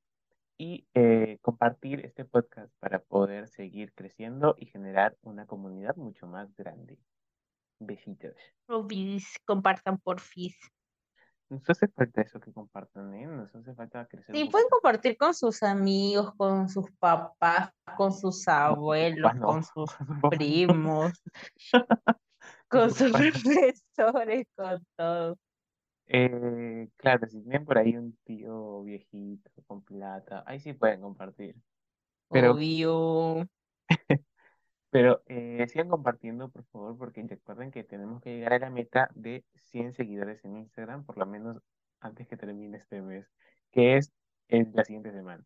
y 0.58 0.88
eh, 0.94 1.38
compartir 1.42 2.06
este 2.06 2.26
podcast 2.26 2.74
para 2.80 3.00
poder 3.00 3.48
seguir 3.48 3.94
creciendo 3.94 4.56
y 4.58 4.68
generar 4.68 5.18
una 5.22 5.46
comunidad 5.46 5.96
mucho 5.96 6.28
más 6.28 6.56
grande. 6.56 7.00
Besitos. 7.80 8.36
Rubis, 8.68 9.38
compartan 9.46 9.98
porfis. 9.98 10.58
Nos 11.50 11.70
hace 11.70 11.88
falta 11.90 12.22
eso 12.22 12.40
que 12.40 12.52
compartan, 12.52 13.14
¿eh? 13.14 13.28
Nos 13.28 13.54
hace 13.54 13.74
falta 13.76 14.08
crecer 14.08 14.36
Sí, 14.36 14.46
pueden 14.46 14.68
compartir 14.70 15.16
con 15.18 15.34
sus 15.34 15.62
amigos, 15.62 16.34
con 16.36 16.70
sus 16.70 16.90
papás, 16.98 17.72
con 17.98 18.12
sus 18.12 18.48
abuelos, 18.48 19.32
con 19.40 19.64
sus 19.64 19.92
primos, 20.32 21.14
Con 22.68 22.92
sus 22.92 23.12
profesores, 23.12 24.48
con 24.56 24.86
todo. 24.96 25.38
Eh, 26.08 26.88
claro, 26.98 27.28
si 27.28 27.42
tienen 27.42 27.66
por 27.66 27.78
ahí 27.78 27.96
un 27.96 28.16
tío 28.24 28.84
viejito 28.84 29.50
con 29.66 29.84
plata, 29.84 30.44
ahí 30.46 30.60
sí 30.60 30.74
pueden 30.74 31.02
compartir. 31.02 31.56
Pero 32.30 32.52
Obvio. 32.54 33.48
Pero 34.92 35.22
eh, 35.26 35.66
sigan 35.68 35.90
compartiendo, 35.90 36.50
por 36.50 36.64
favor, 36.66 36.98
porque 36.98 37.22
recuerden 37.28 37.72
que 37.72 37.84
tenemos 37.84 38.22
que 38.22 38.36
llegar 38.36 38.54
a 38.54 38.60
la 38.60 38.70
meta 38.70 39.10
de 39.14 39.44
100 39.56 39.94
seguidores 39.94 40.46
en 40.46 40.58
Instagram, 40.58 41.04
por 41.04 41.18
lo 41.18 41.26
menos 41.26 41.60
antes 42.00 42.28
que 42.28 42.38
termine 42.38 42.78
este 42.78 43.02
mes, 43.02 43.30
que 43.72 43.98
es 43.98 44.14
en 44.48 44.72
la 44.74 44.86
siguiente 44.86 45.12
semana. 45.12 45.44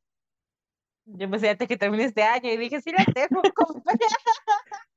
Yo 1.06 1.30
pensé 1.30 1.50
antes 1.50 1.68
que 1.68 1.78
termine 1.78 2.04
este 2.04 2.22
año 2.22 2.52
y 2.52 2.58
dije, 2.58 2.82
sí 2.82 2.92
la 2.92 3.06
tengo. 3.06 3.42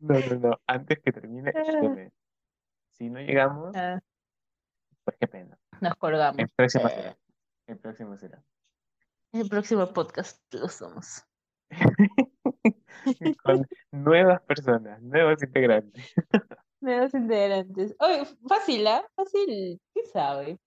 No, 0.00 0.14
no, 0.14 0.36
no, 0.36 0.60
antes 0.64 1.00
que 1.00 1.10
termine 1.10 1.50
este 1.52 1.88
mes. 1.88 2.12
Si 2.92 3.10
no 3.10 3.20
llegamos, 3.20 3.74
Ah, 3.74 4.00
pues 5.08 5.16
qué 5.18 5.26
pena. 5.26 5.58
Nos 5.80 5.92
El 5.92 5.98
colgamos. 5.98 6.50
próximo 6.54 6.88
será. 6.90 7.16
El 7.66 7.78
próximo 7.78 8.16
será. 8.18 8.44
El 9.32 9.48
próximo 9.48 9.86
podcast 9.94 10.38
lo 10.52 10.68
somos. 10.68 11.24
Con 13.42 13.66
nuevas 13.90 14.42
personas, 14.42 15.00
nuevos 15.00 15.42
integrantes. 15.42 16.12
Nuevos 16.80 17.14
integrantes. 17.14 17.96
Oye, 18.00 18.22
fácil, 18.46 18.86
¿ah? 18.86 19.02
Fácil, 19.16 19.80
¿quién 19.94 20.06
sabe? 20.12 20.58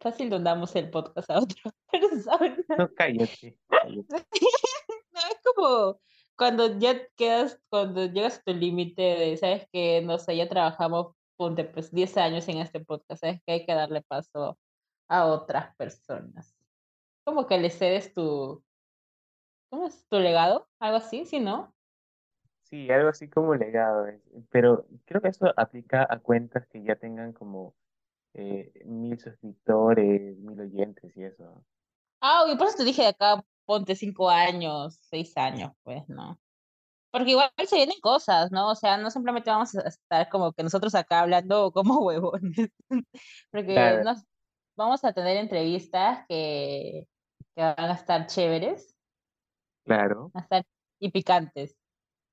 Fácil 0.00 0.30
donamos 0.30 0.74
el 0.76 0.88
podcast 0.88 1.28
a 1.28 1.40
otro 1.40 1.72
persona. 1.90 2.56
No, 2.78 2.88
cállate, 2.94 3.58
cállate. 3.68 4.06
No, 4.08 5.20
es 5.20 5.40
como 5.44 6.00
cuando 6.36 6.78
ya 6.78 7.04
quedas, 7.16 7.60
cuando 7.68 8.06
llegas 8.06 8.38
a 8.38 8.42
tu 8.42 8.54
límite 8.54 9.02
de, 9.02 9.36
sabes 9.36 9.66
que, 9.72 10.00
no 10.00 10.16
sé, 10.16 10.36
ya 10.36 10.48
trabajamos, 10.48 11.14
ponte, 11.40 11.64
pues 11.64 11.90
10 11.90 12.18
años 12.18 12.46
en 12.50 12.58
este 12.58 12.80
podcast, 12.80 13.22
sabes 13.22 13.40
que 13.46 13.52
hay 13.52 13.64
que 13.64 13.72
darle 13.72 14.02
paso 14.02 14.58
a 15.08 15.24
otras 15.24 15.74
personas. 15.76 16.54
Como 17.24 17.46
que 17.46 17.56
le 17.56 17.70
cedes 17.70 18.12
tu, 18.12 18.62
¿cómo 19.70 19.86
es? 19.86 20.06
¿Tu 20.10 20.18
legado? 20.18 20.68
Algo 20.78 20.98
así, 20.98 21.24
¿sí, 21.24 21.40
no? 21.40 21.72
Sí, 22.64 22.90
algo 22.90 23.08
así 23.08 23.26
como 23.30 23.54
legado, 23.54 24.06
es- 24.06 24.20
pero 24.50 24.86
creo 25.06 25.22
que 25.22 25.28
eso 25.28 25.46
aplica 25.56 26.06
a 26.10 26.18
cuentas 26.18 26.66
que 26.66 26.82
ya 26.82 26.96
tengan 26.96 27.32
como 27.32 27.74
eh, 28.34 28.70
mil 28.84 29.18
suscriptores, 29.18 30.36
mil 30.36 30.60
oyentes 30.60 31.16
y 31.16 31.24
eso. 31.24 31.64
Ah, 32.20 32.44
y 32.52 32.56
por 32.58 32.66
eso 32.66 32.76
te 32.76 32.84
dije 32.84 33.00
de 33.00 33.08
acá, 33.08 33.42
ponte 33.64 33.96
5 33.96 34.28
años, 34.28 34.98
6 35.08 35.34
años, 35.38 35.72
pues, 35.84 36.06
¿no? 36.10 36.38
Porque 37.10 37.32
igual 37.32 37.50
se 37.66 37.76
vienen 37.76 38.00
cosas, 38.00 38.52
¿no? 38.52 38.70
O 38.70 38.74
sea, 38.74 38.96
no 38.96 39.10
simplemente 39.10 39.50
vamos 39.50 39.74
a 39.74 39.88
estar 39.88 40.28
como 40.28 40.52
que 40.52 40.62
nosotros 40.62 40.94
acá 40.94 41.20
hablando 41.20 41.72
como 41.72 42.00
huevones. 42.00 42.70
Porque 43.50 43.74
Claro, 43.74 44.04
nos 44.04 44.24
vamos 44.76 45.04
a 45.04 45.12
tener 45.12 45.36
entrevistas 45.36 46.24
que, 46.28 47.06
que 47.54 47.62
van 47.62 47.78
a 47.78 47.94
estar 47.94 48.26
chéveres, 48.26 48.96
claro. 49.84 50.30
van 50.32 50.42
a 50.42 50.44
estar 50.44 50.64
y 51.00 51.10
picantes. 51.10 51.76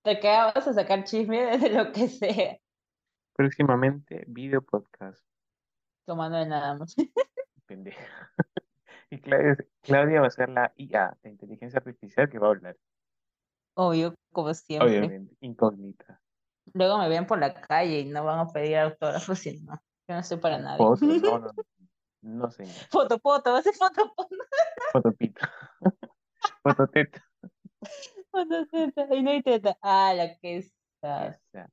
Que 0.04 0.20
vamos 0.24 0.66
a 0.66 0.74
sacar 0.74 1.04
chisme 1.04 1.58
de 1.58 1.70
lo 1.70 1.92
que 1.92 2.08
sea, 2.08 2.58
Próximamente, 3.34 4.24
video 4.28 4.62
podcast. 4.62 5.22
tomando 6.06 6.38
de 6.38 6.46
nada 6.46 6.76
más. 6.76 6.96
Pendeja. 7.66 8.32
Y 9.10 9.20
Claudia, 9.20 9.58
Claudia 9.82 10.22
va 10.22 10.28
a 10.28 10.32
ser 10.32 10.50
la 10.50 10.74
IA, 10.78 11.18
la 11.22 11.30
inteligencia 11.30 11.78
artificial 11.78 12.30
que 12.30 12.40
va 12.40 12.48
a 12.48 12.52
hablar. 12.52 12.78
Obvio, 13.80 14.16
como 14.34 14.52
siempre. 14.56 14.90
Obviamente, 14.90 15.38
incógnita. 15.42 16.20
Luego 16.74 16.98
me 16.98 17.10
ven 17.10 17.28
por 17.28 17.38
la 17.38 17.54
calle 17.54 18.00
y 18.00 18.06
no 18.06 18.24
van 18.24 18.40
a 18.40 18.48
pedir 18.48 18.78
autógrafos 18.78 19.46
y 19.46 19.60
no. 19.60 19.80
Yo 20.08 20.16
no 20.16 20.24
soy 20.24 20.38
para 20.38 20.58
nadie. 20.58 20.78
Foto, 20.80 21.06
no, 21.06 21.40
no, 21.40 21.52
no, 22.24 22.50
señor. 22.50 22.74
Foto, 22.90 23.20
foto, 23.20 23.52
va 23.52 23.60
a 23.60 23.62
ser 23.62 23.76
foto, 23.76 24.12
foto, 24.16 24.36
Fotopita. 24.94 25.52
Fototeta. 26.64 27.24
foto, 28.32 28.66
teta. 28.66 29.16
Y 29.16 29.22
no 29.22 29.30
hay 29.30 29.44
teta. 29.44 29.78
Ah, 29.84 30.12
la 30.16 30.36
que 30.40 30.58
está. 30.58 31.28
Esa. 31.28 31.70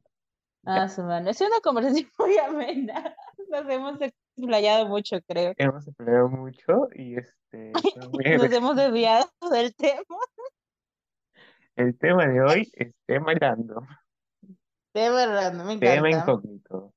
Ah, 0.67 0.89
su 0.91 1.03
mano. 1.05 1.31
Es 1.31 1.41
una 1.41 1.61
conversación 1.63 2.11
muy 2.19 2.37
amena. 2.37 3.17
Nos 3.49 3.67
hemos 3.71 3.99
explayado 3.99 4.89
mucho, 4.89 5.17
creo. 5.27 5.55
Hemos 5.57 5.89
explayado 5.89 6.29
mucho 6.29 6.89
y 6.95 7.17
este, 7.17 7.73
Nos 8.39 8.53
hemos 8.53 8.77
desviado 8.77 9.27
del 9.51 9.75
tema. 9.75 10.19
El 11.77 11.99
tema 11.99 12.27
de 12.27 12.41
hoy 12.41 12.73
es 12.75 12.95
tema 13.05 13.35
random. 13.35 13.85
Tema 14.93 15.27
random, 15.27 15.67
me 15.67 15.73
encanta. 15.73 15.95
Tema 15.95 16.11
incógnito. 16.11 16.95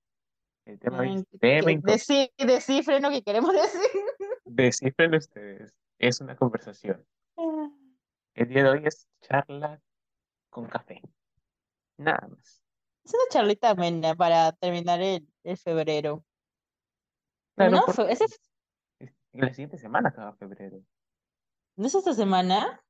El 0.65 0.79
tema 0.79 1.07
es 1.07 1.25
tema 1.39 1.71
incógnito. 1.71 2.45
Descifren 2.45 3.01
lo 3.01 3.09
que 3.09 3.23
queremos 3.23 3.53
decir. 3.53 3.81
Descifren 4.45 5.15
ustedes. 5.15 5.73
Es 5.97 6.21
una 6.21 6.35
conversación. 6.35 7.03
Ah. 7.37 7.71
El 8.35 8.49
día 8.49 8.63
de 8.63 8.69
hoy 8.69 8.81
es 8.85 9.07
charla 9.21 9.81
con 10.51 10.67
café. 10.67 11.01
Nada 11.97 12.27
más. 12.27 12.61
Es 13.03 13.13
una 13.15 13.23
charlita 13.31 13.71
amena 13.71 14.13
para 14.13 14.51
terminar 14.51 15.01
el, 15.01 15.27
febrero. 15.57 16.23
no, 17.55 17.85
ese 18.09 18.25
es... 18.25 18.39
La 19.31 19.49
siguiente 19.49 19.79
semana 19.79 20.09
acaba 20.09 20.33
febrero. 20.33 20.83
¿No 21.77 21.87
es 21.87 21.95
esta 21.95 22.13
semana? 22.13 22.83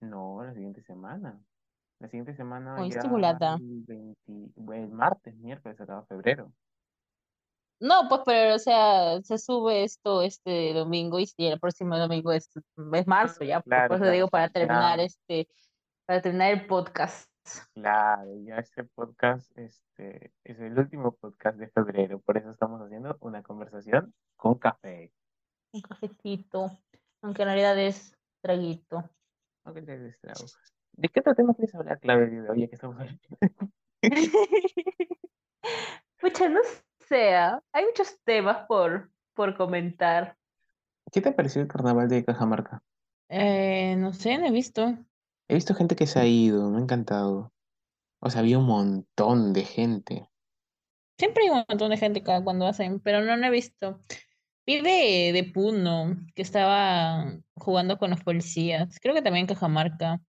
No, 0.00 0.42
la 0.42 0.54
siguiente 0.54 0.82
semana. 0.82 1.40
La 2.00 2.08
siguiente 2.08 2.34
semana 2.34 2.76
Hoy 2.80 2.90
ya 2.90 3.00
el, 3.00 3.84
20, 3.86 4.82
el 4.82 4.88
martes, 4.88 5.36
miércoles 5.36 5.78
acaba 5.78 6.06
febrero. 6.06 6.50
No, 7.78 8.08
pues, 8.08 8.22
pero, 8.24 8.54
o 8.54 8.58
sea, 8.58 9.20
se 9.22 9.38
sube 9.38 9.84
esto 9.84 10.22
este 10.22 10.72
domingo 10.72 11.18
y 11.18 11.26
si 11.26 11.46
el 11.46 11.60
próximo 11.60 11.98
domingo 11.98 12.32
es, 12.32 12.50
es 12.92 13.06
marzo, 13.06 13.44
ya. 13.44 13.60
Pues, 13.60 13.88
por 13.88 13.96
eso 13.96 14.10
digo, 14.10 14.28
para 14.28 14.48
terminar 14.48 15.00
este, 15.00 15.48
para 16.06 16.22
terminar 16.22 16.52
el 16.52 16.66
podcast. 16.66 17.30
Claro, 17.74 18.30
ya 18.44 18.56
este 18.56 18.84
podcast 18.84 19.50
este, 19.58 20.32
es 20.44 20.60
el 20.60 20.78
último 20.78 21.12
podcast 21.12 21.58
de 21.58 21.68
febrero, 21.68 22.20
por 22.20 22.36
eso 22.36 22.50
estamos 22.50 22.80
haciendo 22.82 23.16
una 23.20 23.42
conversación 23.42 24.14
con 24.36 24.56
café. 24.56 25.12
Un 25.72 25.82
cafecito, 25.82 26.70
aunque 27.22 27.42
en 27.42 27.48
realidad 27.48 27.78
es 27.78 28.16
traguito. 28.42 29.08
Es 29.64 30.20
trago. 30.20 30.46
¿De 30.92 31.08
qué 31.08 31.20
otro 31.20 31.34
tema 31.34 31.54
quieres 31.54 31.74
hablar, 31.74 32.00
Claudia, 32.00 32.44
hoy 32.50 32.68
que 32.68 32.74
estamos 32.74 32.96
hablando? 32.98 33.20
Pucha, 36.20 36.48
no 36.48 36.60
sea, 37.10 37.62
hay 37.72 37.84
muchos 37.86 38.18
temas 38.24 38.66
por, 38.68 39.10
por 39.34 39.56
comentar. 39.56 40.36
¿Qué 41.12 41.20
te 41.20 41.32
pareció 41.32 41.60
el 41.60 41.68
carnaval 41.68 42.08
de 42.08 42.24
Cajamarca? 42.24 42.82
Eh, 43.28 43.96
no 43.96 44.12
sé, 44.12 44.38
no 44.38 44.46
he 44.46 44.52
visto. 44.52 44.96
He 45.48 45.54
visto 45.54 45.74
gente 45.74 45.96
que 45.96 46.06
se 46.06 46.20
ha 46.20 46.26
ido, 46.26 46.70
me 46.70 46.78
ha 46.78 46.82
encantado. 46.82 47.52
O 48.20 48.30
sea, 48.30 48.40
había 48.40 48.58
un 48.58 48.66
montón 48.66 49.52
de 49.52 49.64
gente. 49.64 50.28
Siempre 51.18 51.44
hay 51.44 51.50
un 51.50 51.64
montón 51.68 51.90
de 51.90 51.96
gente 51.96 52.22
cuando 52.22 52.66
hacen, 52.66 53.00
pero 53.00 53.22
no 53.22 53.36
lo 53.36 53.46
he 53.46 53.50
visto. 53.50 54.00
De, 54.78 55.32
de 55.32 55.50
Puno, 55.52 56.16
que 56.34 56.42
estaba 56.42 57.36
jugando 57.56 57.98
con 57.98 58.10
los 58.10 58.22
policías. 58.22 58.98
Creo 59.00 59.14
que 59.14 59.22
también 59.22 59.44
en 59.44 59.54
Cajamarca. 59.54 60.20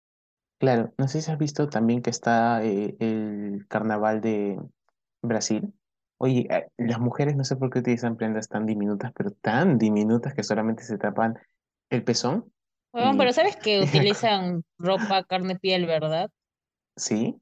Claro, 0.59 0.93
no 0.99 1.09
sé 1.09 1.23
si 1.23 1.31
has 1.31 1.39
visto 1.39 1.69
también 1.69 2.03
que 2.03 2.11
está 2.11 2.65
eh, 2.65 2.97
el 3.01 3.67
carnaval 3.69 4.21
de 4.21 4.59
Brasil. 5.23 5.73
Oye, 6.19 6.47
eh, 6.51 6.69
las 6.77 7.01
mujeres 7.01 7.37
no 7.37 7.45
sé 7.45 7.57
por 7.57 7.71
qué 7.71 7.79
utilizan 7.79 8.17
prendas 8.17 8.49
tan 8.49 8.67
diminutas, 8.67 9.13
pero 9.15 9.31
tan 9.31 9.79
diminutas 9.79 10.35
que 10.35 10.43
solamente 10.43 10.83
se 10.83 10.99
tapan 10.99 11.39
el 11.89 12.05
pezón 12.05 12.53
bueno, 12.93 13.17
pero 13.17 13.33
sabes 13.33 13.57
que 13.57 13.81
utilizan 13.83 14.65
ropa 14.79 15.25
carne 15.25 15.59
piel, 15.59 15.87
¿verdad? 15.87 16.31
¿Sí? 16.97 17.37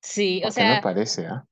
Sí, 0.00 0.42
o 0.44 0.50
sea, 0.50 0.76
no 0.76 0.80
parece, 0.80 1.26
¿ah? 1.26 1.46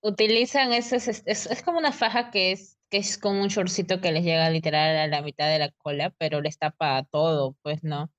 utilizan 0.00 0.72
es, 0.72 0.92
es, 0.92 1.24
es 1.26 1.62
como 1.64 1.78
una 1.78 1.90
faja 1.90 2.30
que 2.30 2.52
es, 2.52 2.75
que 2.90 2.98
es 2.98 3.18
como 3.18 3.42
un 3.42 3.48
shortcito 3.48 4.00
que 4.00 4.12
les 4.12 4.24
llega 4.24 4.48
literal 4.50 4.96
a 4.96 5.06
la 5.08 5.22
mitad 5.22 5.48
de 5.48 5.58
la 5.58 5.70
cola, 5.72 6.10
pero 6.18 6.40
les 6.40 6.58
tapa 6.58 7.04
todo, 7.10 7.56
pues, 7.62 7.82
¿no? 7.84 8.10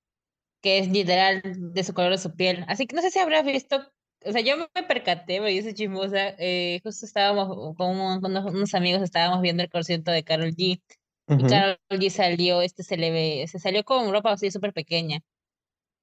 Que 0.61 0.79
es 0.79 0.89
literal 0.89 1.41
de 1.43 1.83
su 1.83 1.93
color 1.93 2.11
de 2.11 2.17
su 2.17 2.35
piel. 2.35 2.65
Así 2.67 2.87
que 2.87 2.95
no 2.95 3.01
sé 3.01 3.11
si 3.11 3.19
habrás 3.19 3.45
visto, 3.45 3.77
o 4.25 4.31
sea, 4.31 4.41
yo 4.41 4.57
me 4.57 4.83
percaté, 4.83 5.39
me 5.41 5.51
dice 5.51 5.73
chismosa, 5.73 6.35
eh, 6.39 6.81
justo 6.83 7.05
estábamos 7.05 7.75
con, 7.77 7.99
unos, 7.99 8.73
amigos, 8.73 9.01
estábamos 9.01 9.41
viendo 9.41 9.63
el 9.63 9.69
concierto 9.69 10.11
de 10.11 10.23
Carol 10.23 10.53
G. 10.55 10.81
Y 11.29 11.43
Carol 11.47 11.77
G 11.89 12.09
salió, 12.09 12.61
este 12.61 12.83
se 12.83 12.97
le 12.97 13.11
ve, 13.11 13.45
se 13.47 13.59
salió 13.59 13.83
con 13.83 14.11
ropa 14.11 14.31
así 14.31 14.51
súper 14.51 14.73
pequeña. 14.73 15.21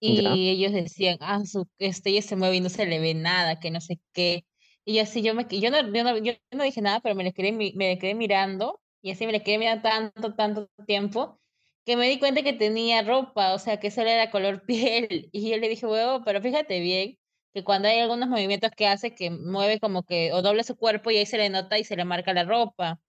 Y 0.01 0.51
ellos 0.51 0.73
decían, 0.73 1.17
ah, 1.21 1.41
su, 1.45 1.67
este, 1.79 2.11
ella 2.11 2.23
se 2.23 2.37
mueve 2.37 2.57
y 2.57 2.61
no 2.61 2.69
se 2.69 2.85
le 2.85 3.01
ve 3.01 3.15
nada, 3.15 3.59
que 3.59 3.71
no 3.71 3.81
sé 3.81 4.01
qué. 4.13 4.45
Y 4.85 4.99
así 4.99 5.23
yo 5.23 5.35
me, 5.35 5.47
yo 5.51 5.71
no, 5.71 5.81
yo 5.93 6.05
no, 6.05 6.17
yo 6.19 6.33
no 6.53 6.65
dije 6.65 6.81
nada, 6.83 7.01
pero 7.01 7.15
me 7.15 7.25
le 7.25 7.33
quedé, 7.33 7.53
me 7.53 7.99
quedé 7.99 8.15
mirando, 8.15 8.81
y 9.03 9.11
así 9.13 9.27
me 9.27 9.33
le 9.33 9.43
quedé 9.43 9.59
mirando 9.59 9.83
tanto, 9.83 10.35
tanto 10.35 10.69
tiempo, 10.87 11.41
que 11.85 11.97
me 11.97 12.09
di 12.09 12.19
cuenta 12.19 12.43
que 12.43 12.53
tenía 12.53 13.03
ropa, 13.03 13.55
o 13.55 13.59
sea, 13.59 13.79
que 13.81 13.91
solo 13.91 14.09
era 14.11 14.31
color 14.31 14.65
piel. 14.67 15.29
Y 15.33 15.51
yo 15.51 15.57
le 15.59 15.69
dije, 15.69 15.87
huevo, 15.87 16.23
pero 16.25 16.41
fíjate 16.43 16.81
bien, 16.81 17.19
que 17.53 17.65
cuando 17.65 17.89
hay 17.89 18.01
algunos 18.01 18.29
movimientos 18.29 18.71
que 18.77 18.87
hace, 18.87 19.15
que 19.15 19.31
mueve 19.31 19.81
como 19.81 20.03
que, 20.05 20.33
o 20.33 20.43
dobla 20.43 20.63
su 20.65 20.77
cuerpo 20.77 21.11
y 21.11 21.19
ahí 21.19 21.27
se 21.27 21.39
le 21.39 21.51
nota 21.51 21.79
y 21.79 21.85
se 21.85 21.97
le 21.97 22.05
marca 22.05 22.33
la 22.35 22.45
ropa. 22.45 23.01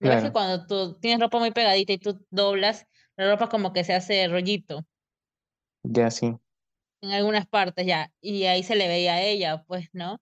¿No 0.00 0.20
que 0.20 0.32
cuando 0.32 0.66
tú 0.66 0.98
tienes 1.00 1.20
ropa 1.20 1.38
muy 1.38 1.52
pegadita 1.52 1.92
y 1.92 1.98
tú 1.98 2.26
doblas, 2.30 2.86
la 3.16 3.30
ropa 3.30 3.48
como 3.48 3.72
que 3.72 3.84
se 3.84 3.94
hace 3.94 4.26
rollito? 4.28 4.84
Ya, 5.84 6.10
sí. 6.10 6.38
En 7.00 7.12
algunas 7.12 7.46
partes 7.46 7.86
ya. 7.86 8.10
Y 8.20 8.44
ahí 8.46 8.62
se 8.62 8.74
le 8.76 8.88
veía 8.88 9.14
a 9.14 9.22
ella, 9.22 9.64
pues, 9.66 9.88
¿no? 9.92 10.18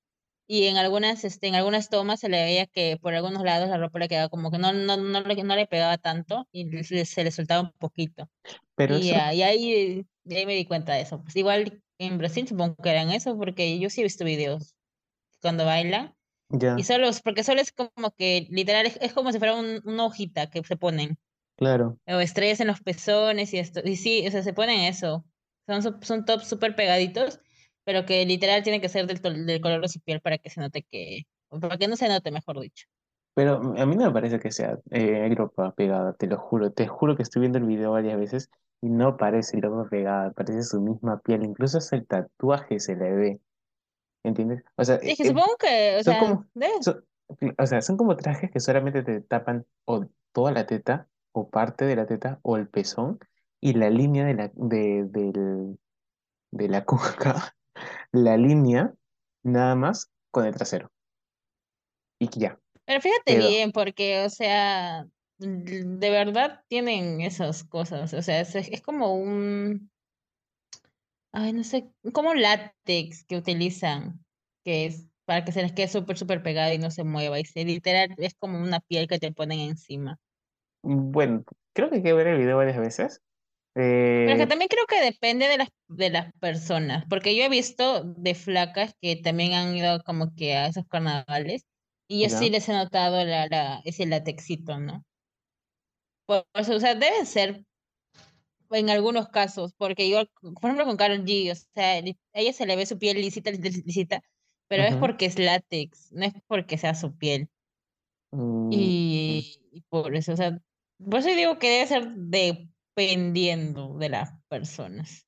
Y 0.52 0.66
en 0.66 0.78
algunas, 0.78 1.24
este, 1.24 1.46
en 1.46 1.54
algunas 1.54 1.90
tomas 1.90 2.18
se 2.18 2.28
le 2.28 2.42
veía 2.42 2.66
que 2.66 2.98
por 3.00 3.14
algunos 3.14 3.44
lados 3.44 3.68
la 3.68 3.78
ropa 3.78 4.00
le 4.00 4.08
quedaba 4.08 4.28
como 4.28 4.50
que 4.50 4.58
no, 4.58 4.72
no, 4.72 4.96
no, 4.96 5.20
le, 5.20 5.44
no 5.44 5.54
le 5.54 5.68
pegaba 5.68 5.96
tanto 5.96 6.48
y 6.50 6.82
se 6.82 7.22
le 7.22 7.30
soltaba 7.30 7.60
un 7.60 7.72
poquito. 7.78 8.28
Pero 8.74 8.98
y, 8.98 9.12
ahí, 9.12 9.44
ahí 9.44 10.04
me 10.24 10.56
di 10.56 10.64
cuenta 10.64 10.94
de 10.94 11.02
eso. 11.02 11.22
Pues 11.22 11.36
igual 11.36 11.80
en 11.98 12.18
Brasil 12.18 12.48
supongo 12.48 12.74
que 12.74 12.90
eran 12.90 13.12
eso, 13.12 13.38
porque 13.38 13.78
yo 13.78 13.90
sí 13.90 14.00
he 14.00 14.02
visto 14.02 14.24
videos 14.24 14.74
cuando 15.40 15.64
bailan 15.64 16.16
y 16.76 16.82
solo, 16.82 17.08
porque 17.22 17.44
solo 17.44 17.60
es 17.60 17.70
como 17.70 18.10
que 18.10 18.48
literal, 18.50 18.92
es, 19.00 19.12
como 19.12 19.30
si 19.30 19.38
fuera 19.38 19.54
un, 19.54 19.80
una 19.84 20.06
hojita 20.06 20.50
que 20.50 20.64
se 20.64 20.76
ponen. 20.76 21.16
Claro. 21.54 21.96
O 22.08 22.18
estrellas 22.18 22.58
en 22.58 22.66
los 22.66 22.80
pezones 22.80 23.54
y 23.54 23.58
esto. 23.58 23.82
Y 23.84 23.94
sí, 23.94 24.26
o 24.26 24.30
sea, 24.32 24.42
se 24.42 24.52
ponen 24.52 24.80
eso. 24.80 25.24
Son, 25.68 26.02
son 26.02 26.24
tops 26.24 26.48
súper 26.48 26.74
pegaditos, 26.74 27.38
pero 27.84 28.04
que 28.06 28.24
literal 28.26 28.62
tiene 28.62 28.80
que 28.80 28.88
ser 28.88 29.06
del, 29.06 29.46
del 29.46 29.60
color 29.60 29.80
de 29.80 29.88
su 29.88 30.00
piel 30.00 30.20
para 30.20 30.38
que 30.38 30.50
se 30.50 30.60
note 30.60 30.86
que. 30.90 31.22
Para 31.48 31.76
que 31.76 31.88
no 31.88 31.96
se 31.96 32.08
note, 32.08 32.30
mejor 32.30 32.60
dicho. 32.60 32.86
Pero 33.34 33.56
a 33.76 33.86
mí 33.86 33.96
no 33.96 34.06
me 34.06 34.12
parece 34.12 34.38
que 34.38 34.50
sea 34.50 34.78
eh, 34.90 35.32
ropa 35.34 35.72
pegada, 35.72 36.12
te 36.14 36.26
lo 36.26 36.38
juro. 36.38 36.72
Te 36.72 36.86
juro 36.86 37.16
que 37.16 37.22
estoy 37.22 37.40
viendo 37.40 37.58
el 37.58 37.64
video 37.64 37.92
varias 37.92 38.18
veces 38.18 38.50
y 38.80 38.88
no 38.88 39.16
parece 39.16 39.60
ropa 39.60 39.88
pegada, 39.88 40.32
parece 40.32 40.62
su 40.62 40.80
misma 40.80 41.20
piel. 41.20 41.44
Incluso 41.44 41.78
hasta 41.78 41.96
el 41.96 42.06
tatuaje 42.06 42.80
se 42.80 42.96
le 42.96 43.12
ve. 43.12 43.40
¿Entiendes? 44.22 44.62
O 44.76 44.84
sea, 44.84 44.96
es 44.96 45.16
que 45.16 45.28
supongo 45.28 45.56
que, 45.58 45.96
o 45.98 46.02
son 46.02 46.12
sea, 46.12 46.20
como, 46.20 46.46
son, 46.82 47.04
o 47.58 47.66
sea, 47.66 47.80
son 47.80 47.96
como 47.96 48.16
trajes 48.16 48.50
que 48.50 48.60
solamente 48.60 49.02
te 49.02 49.20
tapan 49.22 49.64
o 49.86 50.06
toda 50.32 50.52
la 50.52 50.66
teta, 50.66 51.08
o 51.32 51.48
parte 51.48 51.86
de 51.86 51.96
la 51.96 52.06
teta, 52.06 52.38
o 52.42 52.56
el 52.56 52.68
pezón, 52.68 53.18
y 53.60 53.74
la 53.74 53.88
línea 53.88 54.26
de 54.26 54.34
la, 54.34 54.50
de, 54.54 55.04
del, 55.04 55.78
de 56.50 56.68
la 56.68 56.84
cuca, 56.84 57.54
la 58.12 58.36
línea 58.36 58.94
nada 59.42 59.74
más 59.74 60.10
con 60.30 60.46
el 60.46 60.54
trasero. 60.54 60.90
Y 62.18 62.28
ya. 62.38 62.58
Pero 62.84 63.00
fíjate 63.00 63.38
bien, 63.38 63.72
porque, 63.72 64.24
o 64.24 64.30
sea, 64.30 65.06
de 65.38 66.10
verdad 66.10 66.62
tienen 66.68 67.20
esas 67.20 67.64
cosas. 67.64 68.12
O 68.14 68.22
sea, 68.22 68.40
es, 68.40 68.54
es 68.54 68.82
como 68.82 69.14
un, 69.14 69.90
Ay, 71.32 71.52
no 71.52 71.62
sé, 71.62 71.88
como 72.12 72.34
látex 72.34 73.24
que 73.24 73.36
utilizan, 73.36 74.24
que 74.64 74.86
es 74.86 75.06
para 75.26 75.44
que 75.44 75.52
se 75.52 75.62
les 75.62 75.72
quede 75.72 75.86
súper, 75.86 76.18
súper 76.18 76.42
pegada 76.42 76.74
y 76.74 76.78
no 76.78 76.90
se 76.90 77.04
mueva. 77.04 77.38
Y 77.38 77.44
se 77.44 77.64
literal 77.64 78.14
es 78.18 78.34
como 78.34 78.60
una 78.60 78.80
piel 78.80 79.06
que 79.06 79.20
te 79.20 79.32
ponen 79.32 79.60
encima. 79.60 80.18
Bueno, 80.82 81.44
creo 81.72 81.88
que 81.88 81.96
hay 81.96 82.02
que 82.02 82.12
ver 82.12 82.26
el 82.26 82.38
video 82.38 82.56
varias 82.56 82.78
veces. 82.78 83.20
Pero 83.72 84.36
que 84.36 84.42
eh, 84.42 84.46
también 84.46 84.68
creo 84.68 84.86
que 84.86 85.00
depende 85.00 85.46
de 85.46 85.58
las, 85.58 85.68
de 85.88 86.10
las 86.10 86.32
personas, 86.40 87.04
porque 87.08 87.36
yo 87.36 87.44
he 87.44 87.48
visto 87.48 88.02
de 88.04 88.34
flacas 88.34 88.94
que 89.00 89.16
también 89.16 89.54
han 89.54 89.76
ido 89.76 90.02
como 90.02 90.34
que 90.34 90.56
a 90.56 90.66
esos 90.66 90.84
carnavales 90.88 91.64
y 92.08 92.22
yo 92.22 92.28
sí 92.28 92.50
les 92.50 92.68
he 92.68 92.72
notado 92.72 93.24
la, 93.24 93.46
la, 93.46 93.80
ese 93.84 94.06
latexito, 94.06 94.78
¿no? 94.80 95.04
Por 96.26 96.44
eso, 96.54 96.74
o 96.74 96.80
sea, 96.80 96.96
deben 96.96 97.24
ser 97.26 97.64
en 98.70 98.90
algunos 98.90 99.28
casos, 99.28 99.72
porque 99.76 100.06
igual, 100.06 100.28
por 100.40 100.64
ejemplo, 100.64 100.86
con 100.86 100.96
Carol 100.96 101.24
G, 101.24 101.52
o 101.52 101.54
sea, 101.54 101.98
ella 101.98 102.52
se 102.52 102.66
le 102.66 102.76
ve 102.76 102.86
su 102.86 102.98
piel 102.98 103.20
lisita, 103.20 103.50
lisita, 103.50 104.22
pero 104.68 104.84
es 104.84 104.96
porque 104.96 105.26
es 105.26 105.38
látex, 105.38 106.12
no 106.12 106.24
es 106.24 106.32
porque 106.46 106.78
sea 106.78 106.94
su 106.94 107.16
piel. 107.16 107.48
Mm, 108.32 108.70
y, 108.72 109.84
por 109.88 110.14
eso, 110.14 110.32
o 110.32 110.36
sea, 110.36 110.60
por 110.98 111.20
eso 111.20 111.28
digo 111.30 111.58
que 111.58 111.70
debe 111.70 111.86
ser 111.86 112.08
dependiendo 113.00 113.96
de 113.98 114.08
las 114.08 114.30
personas. 114.48 115.26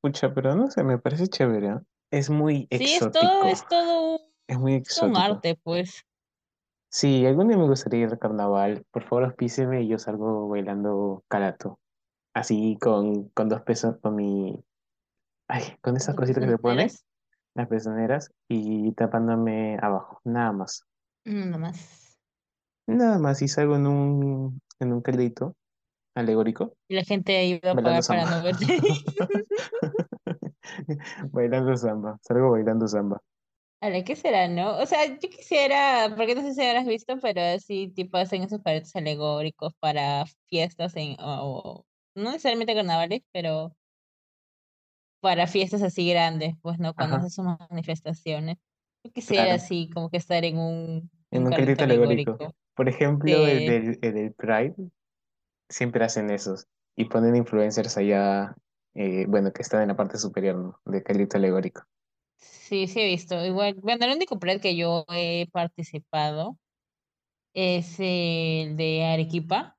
Pucha, 0.00 0.32
pero 0.32 0.54
no 0.54 0.70
sé, 0.70 0.84
me 0.84 0.98
parece 0.98 1.26
chévere. 1.26 1.68
¿eh? 1.68 1.78
Es 2.10 2.30
muy 2.30 2.68
Sí, 2.70 2.94
es 2.94 3.00
todo, 3.00 3.44
es 3.44 3.66
todo 3.66 4.20
Es 4.46 4.58
muy 4.58 4.74
Es 4.74 5.02
un 5.02 5.10
exótico. 5.10 5.18
arte, 5.18 5.58
pues. 5.62 6.04
Sí, 6.90 7.26
algún 7.26 7.48
día 7.48 7.58
me 7.58 7.66
gustaría 7.66 8.04
ir 8.04 8.10
al 8.10 8.18
carnaval. 8.18 8.84
Por 8.90 9.02
favor, 9.04 9.24
auspícieme 9.24 9.82
y 9.82 9.88
yo 9.88 9.98
salgo 9.98 10.48
bailando 10.48 11.24
calato. 11.28 11.78
Así 12.34 12.78
con, 12.80 13.28
con 13.30 13.48
dos 13.48 13.62
pesos, 13.62 13.96
con 14.00 14.14
mi... 14.14 14.62
Ay, 15.48 15.62
con 15.80 15.96
esas 15.96 16.14
cositas 16.14 16.44
que 16.44 16.50
se 16.50 16.58
pone, 16.58 16.84
pezoneras, 16.84 17.04
las 17.54 17.68
pezoneras, 17.68 18.30
y 18.48 18.92
tapándome 18.92 19.78
abajo. 19.80 20.20
Nada 20.24 20.52
más. 20.52 20.84
mm, 21.24 21.50
nomás. 21.50 22.18
Nada 22.86 23.18
más. 23.18 23.42
Y 23.42 23.48
salgo 23.48 23.76
en 23.76 23.86
un, 23.86 24.60
en 24.78 24.92
un 24.92 25.02
caldito 25.02 25.56
alegórico, 26.18 26.74
Y 26.88 26.94
la 26.94 27.04
gente 27.04 27.60
va 27.64 27.70
a 27.70 27.74
bailando 27.74 28.02
pagar 28.02 28.06
para 28.06 28.26
samba. 28.26 28.38
no 28.38 28.44
verte. 28.44 28.66
Bailando 31.32 31.76
samba. 31.76 32.18
Salgo 32.22 32.50
bailando 32.50 32.86
samba. 32.88 33.20
Ala, 33.80 34.02
¿qué 34.02 34.16
será, 34.16 34.48
no? 34.48 34.76
O 34.78 34.86
sea, 34.86 35.06
yo 35.06 35.28
quisiera, 35.28 36.12
porque 36.16 36.34
no 36.34 36.42
sé 36.42 36.52
si 36.54 36.62
habrás 36.64 36.86
visto, 36.86 37.16
pero 37.22 37.40
así, 37.40 37.88
tipo, 37.94 38.16
hacen 38.18 38.42
esos 38.42 38.60
paredes 38.60 38.94
alegóricos 38.96 39.72
para 39.78 40.24
fiestas 40.48 40.96
en, 40.96 41.16
o, 41.20 41.60
o- 41.60 41.86
no 42.16 42.32
necesariamente 42.32 42.74
carnavales, 42.74 43.20
pero 43.32 43.76
para 45.20 45.46
fiestas 45.46 45.82
así 45.82 46.08
grandes, 46.10 46.54
pues, 46.60 46.80
¿no? 46.80 46.92
Cuando 46.94 47.16
hacen 47.16 47.30
sus 47.30 47.44
manifestaciones. 47.70 48.56
Yo 49.04 49.12
quisiera 49.12 49.44
claro. 49.44 49.56
así, 49.62 49.88
como 49.90 50.10
que 50.10 50.16
estar 50.16 50.44
en 50.44 50.58
un, 50.58 51.10
En 51.30 51.44
un 51.44 51.50
caldito 51.50 51.84
alegórico. 51.84 52.32
alegórico. 52.32 52.56
Por 52.74 52.88
ejemplo, 52.88 53.46
el 53.46 53.58
Sí, 53.60 53.66
del, 53.66 53.98
el 54.02 54.14
del 54.14 54.32
Pride. 54.34 54.74
Siempre 55.68 56.04
hacen 56.04 56.30
esos 56.30 56.66
y 56.96 57.06
ponen 57.06 57.36
influencers 57.36 57.96
allá, 57.96 58.56
eh, 58.94 59.26
bueno, 59.28 59.52
que 59.52 59.62
están 59.62 59.82
en 59.82 59.88
la 59.88 59.96
parte 59.96 60.18
superior, 60.18 60.56
¿no? 60.56 60.80
De 60.84 61.02
Calito 61.02 61.36
Alegórico. 61.36 61.82
sí, 62.36 62.86
sí 62.86 63.00
he 63.00 63.06
visto. 63.06 63.44
Igual, 63.44 63.74
bueno, 63.82 64.04
el 64.06 64.12
único 64.16 64.38
Pride 64.38 64.60
que 64.60 64.76
yo 64.76 65.04
he 65.10 65.48
participado 65.52 66.58
es 67.54 67.96
el 68.00 68.76
de 68.76 69.04
Arequipa 69.06 69.78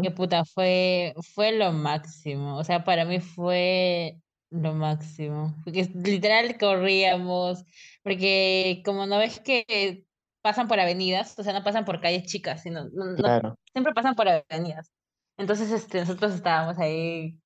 Que 0.00 0.10
puta, 0.10 0.44
fue, 0.44 1.14
fue 1.34 1.52
lo 1.52 1.72
máximo. 1.72 2.58
O 2.58 2.64
sea, 2.64 2.84
para 2.84 3.04
mí 3.06 3.20
fue 3.20 4.18
lo 4.50 4.74
máximo. 4.74 5.56
Porque 5.64 5.84
literal 5.94 6.58
corríamos, 6.58 7.64
porque 8.02 8.82
como 8.84 9.06
no 9.06 9.18
ves 9.18 9.40
que 9.40 10.04
pasan 10.44 10.68
por 10.68 10.78
avenidas, 10.78 11.38
o 11.38 11.42
sea, 11.42 11.54
no 11.54 11.64
pasan 11.64 11.86
por 11.86 12.02
calles 12.02 12.24
chicas, 12.24 12.62
sino, 12.62 12.84
no, 12.92 13.06
no- 13.06 13.16
claro. 13.16 13.56
siempre 13.72 13.94
pasan 13.94 14.14
por 14.14 14.28
avenidas. 14.28 14.92
Entonces, 15.38 15.70
este, 15.72 16.00
nosotros 16.00 16.34
estábamos 16.34 16.78
ahí, 16.78 17.40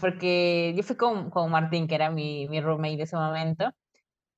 porque 0.00 0.72
yo 0.76 0.84
fui 0.84 0.94
con, 0.96 1.30
con 1.30 1.50
Martín, 1.50 1.88
que 1.88 1.96
era 1.96 2.10
mi, 2.10 2.48
mi 2.48 2.60
roommate 2.60 2.96
de 2.98 3.02
ese 3.02 3.16
momento. 3.16 3.72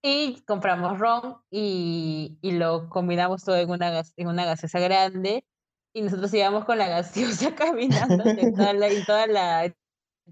Y 0.02 0.42
compramos 0.46 0.98
ron 0.98 1.37
y, 1.50 2.38
y 2.40 2.52
lo 2.52 2.88
combinamos 2.88 3.44
todo 3.44 3.57
en 3.59 3.68
una, 3.70 4.02
en 4.16 4.29
una 4.29 4.46
gaseosa 4.46 4.81
grande 4.81 5.44
y 5.92 6.02
nosotros 6.02 6.33
íbamos 6.33 6.64
con 6.64 6.79
la 6.79 6.88
gaseosa 6.90 7.55
caminando 7.55 8.24
en 8.37 8.55
toda 8.55 8.72
la, 8.72 8.88
en 8.88 9.05
toda 9.05 9.26
la, 9.26 9.64
en 9.66 9.74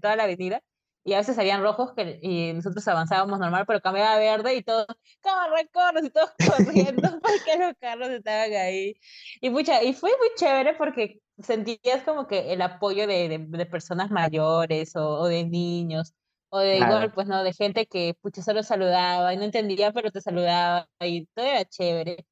toda 0.01 0.15
la 0.15 0.23
avenida 0.23 0.61
y 1.05 1.13
a 1.13 1.19
veces 1.19 1.37
habían 1.39 1.61
rojos 1.63 1.93
que, 1.95 2.19
y 2.21 2.53
nosotros 2.53 2.87
avanzábamos 2.89 3.39
normal, 3.39 3.65
pero 3.67 3.81
cambiaba 3.81 4.15
a 4.15 4.19
verde 4.19 4.55
y 4.55 4.63
todos, 4.63 4.87
corre, 5.21 5.69
corre, 5.71 6.07
y 6.07 6.11
todos 6.11 6.31
corriendo 6.43 7.09
porque 7.23 7.57
los 7.59 7.73
carros 7.79 8.09
estaban 8.09 8.53
ahí. 8.53 8.95
Y, 9.41 9.49
mucha, 9.51 9.83
y 9.83 9.93
fue 9.93 10.11
muy 10.19 10.29
chévere 10.37 10.75
porque 10.75 11.21
sentías 11.39 12.03
como 12.05 12.27
que 12.27 12.53
el 12.53 12.61
apoyo 12.63 13.07
de, 13.07 13.29
de, 13.29 13.39
de 13.39 13.65
personas 13.67 14.11
mayores 14.11 14.95
o, 14.97 15.19
o 15.21 15.27
de 15.27 15.45
niños 15.45 16.13
o 16.49 16.59
de 16.59 16.79
igual, 16.79 17.11
Claro. 17.11 17.13
pues, 17.13 17.27
¿no? 17.27 17.43
De 17.43 17.53
gente 17.53 17.87
que, 17.87 18.15
pucha, 18.21 18.41
solo 18.41 18.63
saludaba 18.63 19.33
y 19.33 19.37
no 19.37 19.43
entendía, 19.43 19.91
pero 19.93 20.11
te 20.11 20.21
saludaba 20.21 20.87
y 21.01 21.27
todo 21.27 21.45
era 21.45 21.65
chévere. 21.65 22.25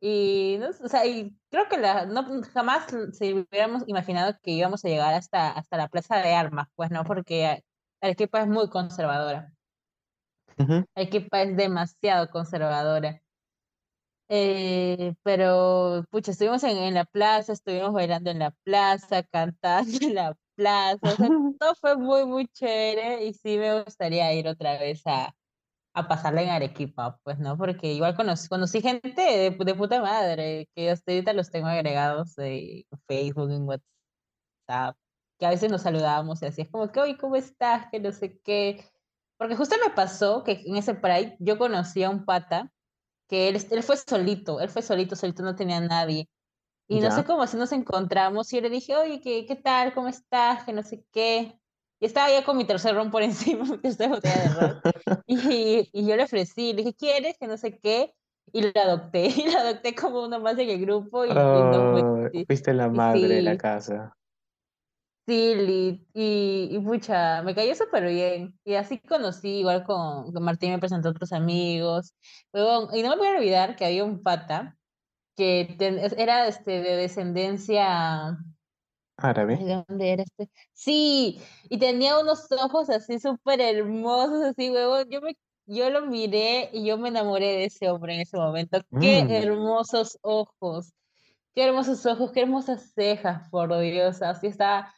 Y, 0.00 0.56
no, 0.60 0.70
o 0.70 0.88
sea, 0.88 1.06
y 1.06 1.36
creo 1.50 1.68
que 1.68 1.78
la, 1.78 2.06
no, 2.06 2.24
jamás 2.52 2.86
se 3.12 3.34
hubiéramos 3.34 3.84
imaginado 3.86 4.34
que 4.42 4.50
íbamos 4.52 4.84
a 4.84 4.88
llegar 4.88 5.14
hasta, 5.14 5.52
hasta 5.52 5.76
la 5.76 5.88
Plaza 5.88 6.16
de 6.18 6.34
Armas, 6.34 6.66
pues, 6.74 6.90
¿no? 6.90 7.04
Porque 7.04 7.62
Arequipa 8.02 8.40
es 8.42 8.48
muy 8.48 8.68
conservadora. 8.68 9.52
Arequipa 10.94 11.42
es 11.42 11.56
demasiado 11.56 12.28
conservadora. 12.30 13.22
Eh, 14.28 15.14
pero, 15.22 16.04
pucha, 16.10 16.32
estuvimos 16.32 16.62
en, 16.64 16.78
en 16.78 16.94
la 16.94 17.04
plaza, 17.04 17.52
estuvimos 17.52 17.92
bailando 17.92 18.30
en 18.30 18.38
la 18.38 18.50
plaza, 18.64 19.22
cantando 19.24 19.98
en 20.00 20.14
la 20.14 20.36
plaza, 20.56 20.98
o 21.02 21.16
sea, 21.16 21.28
todo 21.60 21.74
fue 21.80 21.96
muy, 21.96 22.24
muy 22.26 22.48
chévere 22.48 23.24
y 23.26 23.34
sí 23.34 23.58
me 23.58 23.82
gustaría 23.82 24.32
ir 24.32 24.48
otra 24.48 24.78
vez 24.78 25.02
a, 25.06 25.34
a 25.94 26.08
pasarla 26.08 26.42
en 26.42 26.50
Arequipa, 26.50 27.18
pues, 27.24 27.38
¿no? 27.38 27.58
Porque 27.58 27.92
igual 27.92 28.16
conocí, 28.16 28.48
conocí 28.48 28.80
gente 28.80 29.20
de, 29.22 29.50
de 29.50 29.74
puta 29.74 30.00
madre, 30.00 30.68
que 30.74 30.90
hasta 30.90 31.12
ahorita 31.12 31.34
los 31.34 31.50
tengo 31.50 31.68
agregados 31.68 32.38
en 32.38 32.84
Facebook, 33.06 33.50
en 33.50 33.64
WhatsApp, 33.64 34.96
que 35.42 35.46
a 35.46 35.50
veces 35.50 35.72
nos 35.72 35.82
saludábamos 35.82 36.40
y 36.40 36.46
así, 36.46 36.62
es 36.62 36.68
como 36.70 36.92
que, 36.92 37.00
oye, 37.00 37.16
¿cómo 37.18 37.34
estás? 37.34 37.88
Que 37.90 37.98
no 37.98 38.12
sé 38.12 38.38
qué. 38.44 38.84
Porque 39.36 39.56
justo 39.56 39.74
me 39.84 39.92
pasó 39.92 40.44
que 40.44 40.62
en 40.66 40.76
ese 40.76 40.94
Pride 40.94 41.36
yo 41.40 41.58
conocí 41.58 42.04
a 42.04 42.10
un 42.10 42.24
pata 42.24 42.70
que 43.28 43.48
él, 43.48 43.56
él 43.70 43.82
fue 43.82 43.96
solito, 43.96 44.60
él 44.60 44.68
fue 44.70 44.82
solito, 44.82 45.16
solito, 45.16 45.42
no 45.42 45.56
tenía 45.56 45.80
nadie. 45.80 46.30
Y 46.88 47.00
no 47.00 47.10
sé 47.10 47.24
Ya. 47.24 47.24
cómo 47.24 47.46
si 47.48 47.56
nos 47.56 47.72
encontramos 47.72 48.52
y 48.52 48.56
yo 48.56 48.62
le 48.62 48.70
dije, 48.70 48.96
oye, 48.96 49.20
¿qué, 49.20 49.46
qué 49.46 49.56
tal? 49.56 49.94
¿Cómo 49.94 50.08
estás? 50.08 50.64
Que 50.64 50.72
no 50.72 50.82
sé 50.84 51.04
qué. 51.12 51.58
Y 52.00 52.06
estaba 52.06 52.30
ya 52.30 52.44
con 52.44 52.56
mi 52.56 52.64
tercer 52.66 52.94
ron 52.94 53.10
por 53.10 53.22
encima, 53.24 53.64
mi 53.64 53.78
tercera 53.78 54.10
botella 54.14 54.38
de 54.42 54.48
ron. 54.50 54.82
Y, 55.26 55.90
y 55.92 56.06
yo 56.06 56.16
le 56.16 56.24
ofrecí, 56.24 56.72
le 56.72 56.82
dije, 56.84 56.94
¿quieres? 56.94 57.38
Que 57.38 57.48
no 57.48 57.56
sé 57.58 57.78
qué. 57.80 58.14
Y 58.52 58.62
lo 58.62 58.70
adopté, 58.80 59.26
y 59.36 59.50
lo 59.50 59.58
adopté 59.58 59.94
como 59.96 60.24
uno 60.24 60.40
más 60.40 60.58
en 60.58 60.70
el 60.70 60.80
grupo 60.80 61.26
y, 61.26 61.48
y 61.52 61.64
Oh, 61.64 61.88
metí. 61.90 62.46
fuiste 62.46 62.74
la 62.74 62.88
Y 62.90 63.00
madre 63.00 63.36
de 63.36 63.42
la 63.42 63.56
sí, 63.56 63.58
casa. 63.58 64.16
Sí, 65.26 65.54
Lit, 65.54 66.08
y, 66.14 66.68
y 66.72 66.78
pucha, 66.80 67.42
me 67.42 67.54
cayó 67.54 67.74
súper 67.74 68.04
bien. 68.08 68.58
Y 68.64 68.74
así 68.74 68.98
conocí, 69.00 69.58
igual 69.60 69.84
con, 69.84 70.32
con 70.32 70.42
Martín 70.44 70.70
me 70.72 70.78
presentó 70.78 71.08
a 71.08 71.10
otros 71.12 71.32
amigos. 71.32 72.14
Huevón, 72.52 72.88
y 72.96 73.02
no 73.02 73.10
me 73.10 73.16
voy 73.16 73.26
a 73.28 73.30
olvidar 73.38 73.76
que 73.76 73.84
había 73.86 74.04
un 74.04 74.22
pata 74.22 74.78
que 75.36 75.74
ten- 75.78 75.98
era 76.18 76.48
este, 76.48 76.82
de 76.82 76.96
descendencia, 76.96 78.38
Árabe. 79.16 79.56
ay, 79.56 79.64
¿de 79.64 79.84
dónde 79.88 80.12
era 80.12 80.22
este? 80.22 80.50
Sí, 80.72 81.40
y 81.64 81.78
tenía 81.78 82.18
unos 82.18 82.46
ojos 82.52 82.90
así 82.90 83.18
súper 83.20 83.60
hermosos, 83.60 84.42
así, 84.44 84.70
huevón. 84.70 85.08
Yo 85.10 85.20
me, 85.20 85.36
yo 85.66 85.90
lo 85.90 86.06
miré 86.06 86.70
y 86.72 86.86
yo 86.86 86.98
me 86.98 87.08
enamoré 87.08 87.46
de 87.48 87.64
ese 87.66 87.90
hombre 87.90 88.14
en 88.14 88.20
ese 88.22 88.36
momento. 88.36 88.80
Qué 88.98 89.24
Mm, 89.24 89.42
hermosos 89.42 90.18
ojos, 90.22 90.92
qué 91.54 91.64
hermosos 91.66 92.06
ojos, 92.06 92.32
qué 92.32 92.42
hermosas 92.42 92.92
cejas, 92.94 93.48
por 93.50 93.78
Dios. 93.80 94.22
Así 94.22 94.48
estaba, 94.48 94.94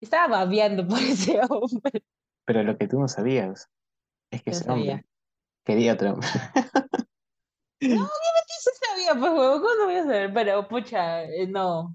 estaba 0.00 0.38
babeando 0.38 0.86
por 0.86 0.98
ese 0.98 1.40
hombre. 1.48 2.02
pero 2.44 2.62
lo 2.62 2.76
que 2.76 2.88
tú 2.88 2.98
no 2.98 3.08
sabías 3.08 3.68
es 4.30 4.42
que 4.42 4.50
ese 4.50 4.70
hombre 4.70 5.04
quería 5.64 5.94
otro 5.94 6.14
hombre. 6.14 6.28
No, 7.80 7.94
obviamente 7.94 8.54
sí 8.58 8.70
sabía, 8.88 9.20
pues, 9.20 9.32
huevón, 9.32 9.60
¿cómo 9.60 9.74
no 9.74 9.84
voy 9.84 9.94
a 9.94 10.02
saber? 10.02 10.34
Pero, 10.34 10.66
pucha, 10.66 11.22
eh, 11.22 11.46
no. 11.46 11.94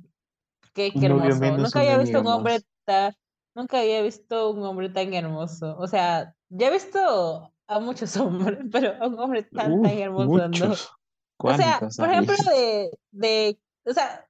Qué, 0.73 0.93
hermoso. 0.95 1.39
Nunca 1.57 1.79
un 1.79 1.85
había 1.85 1.97
visto 1.97 2.21
un 2.21 2.27
hombre 2.27 2.61
tan, 2.85 3.13
nunca 3.53 3.79
había 3.79 4.01
visto 4.01 4.51
un 4.51 4.63
hombre 4.63 4.89
tan 4.89 5.13
hermoso. 5.13 5.75
O 5.77 5.87
sea, 5.87 6.33
ya 6.47 6.67
he 6.67 6.71
visto 6.71 7.53
a 7.67 7.79
muchos 7.79 8.15
hombres, 8.17 8.59
pero 8.71 8.93
a 9.01 9.07
un 9.07 9.19
hombre 9.19 9.43
tan, 9.43 9.73
Uy, 9.73 9.89
tan 9.89 9.97
hermoso, 9.97 10.47
no. 10.47 10.71
O 10.71 11.53
sea, 11.53 11.79
¿Cuántos 11.79 11.97
por 11.97 12.09
ejemplo, 12.09 12.35
de, 12.49 12.97
de, 13.11 13.59
o 13.85 13.91
sea, 13.91 14.25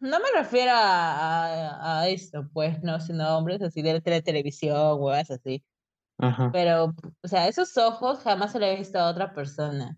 no 0.00 0.18
me 0.20 0.26
refiero 0.36 0.72
a, 0.72 1.46
a, 1.46 2.00
a 2.00 2.08
esto, 2.08 2.48
pues, 2.52 2.82
no, 2.82 3.00
sino 3.00 3.36
hombres 3.36 3.62
así 3.62 3.82
de, 3.82 4.02
la 4.04 4.20
televisión, 4.22 5.00
huevas 5.00 5.30
así. 5.30 5.64
Ajá. 6.18 6.50
Pero, 6.52 6.94
o 7.22 7.28
sea, 7.28 7.48
esos 7.48 7.76
ojos 7.76 8.20
jamás 8.20 8.52
se 8.52 8.60
lo 8.60 8.66
he 8.66 8.76
visto 8.76 8.98
a 8.98 9.10
otra 9.10 9.34
persona. 9.34 9.96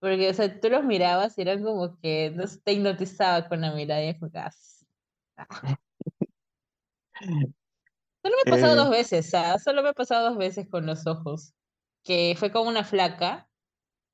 Porque, 0.00 0.30
o 0.30 0.34
sea, 0.34 0.60
tú 0.60 0.70
los 0.70 0.84
mirabas 0.84 1.36
y 1.38 1.42
eran 1.42 1.62
como 1.62 1.98
que 2.00 2.30
no 2.34 2.44
te 2.64 2.72
hipnotizaba 2.72 3.48
con 3.48 3.60
la 3.60 3.72
mirada 3.72 4.02
y 4.02 4.18
jugabas. 4.18 4.86
Solo 8.22 8.36
me 8.36 8.50
ha 8.50 8.50
pasado 8.50 8.72
Eh, 8.72 8.76
dos 8.76 8.90
veces, 8.90 9.34
¿ah? 9.34 9.58
Solo 9.58 9.82
me 9.82 9.90
ha 9.90 9.92
pasado 9.92 10.30
dos 10.30 10.38
veces 10.38 10.68
con 10.68 10.86
los 10.86 11.06
ojos. 11.06 11.52
Que 12.02 12.34
fue 12.38 12.50
con 12.50 12.66
una 12.66 12.82
flaca 12.82 13.46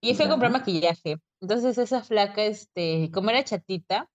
y 0.00 0.14
fui 0.14 0.26
a 0.26 0.28
comprar 0.28 0.50
maquillaje. 0.50 1.18
Entonces 1.40 1.78
esa 1.78 2.02
flaca, 2.02 2.42
este, 2.44 3.10
como 3.12 3.30
era 3.30 3.44
chatita, 3.44 4.10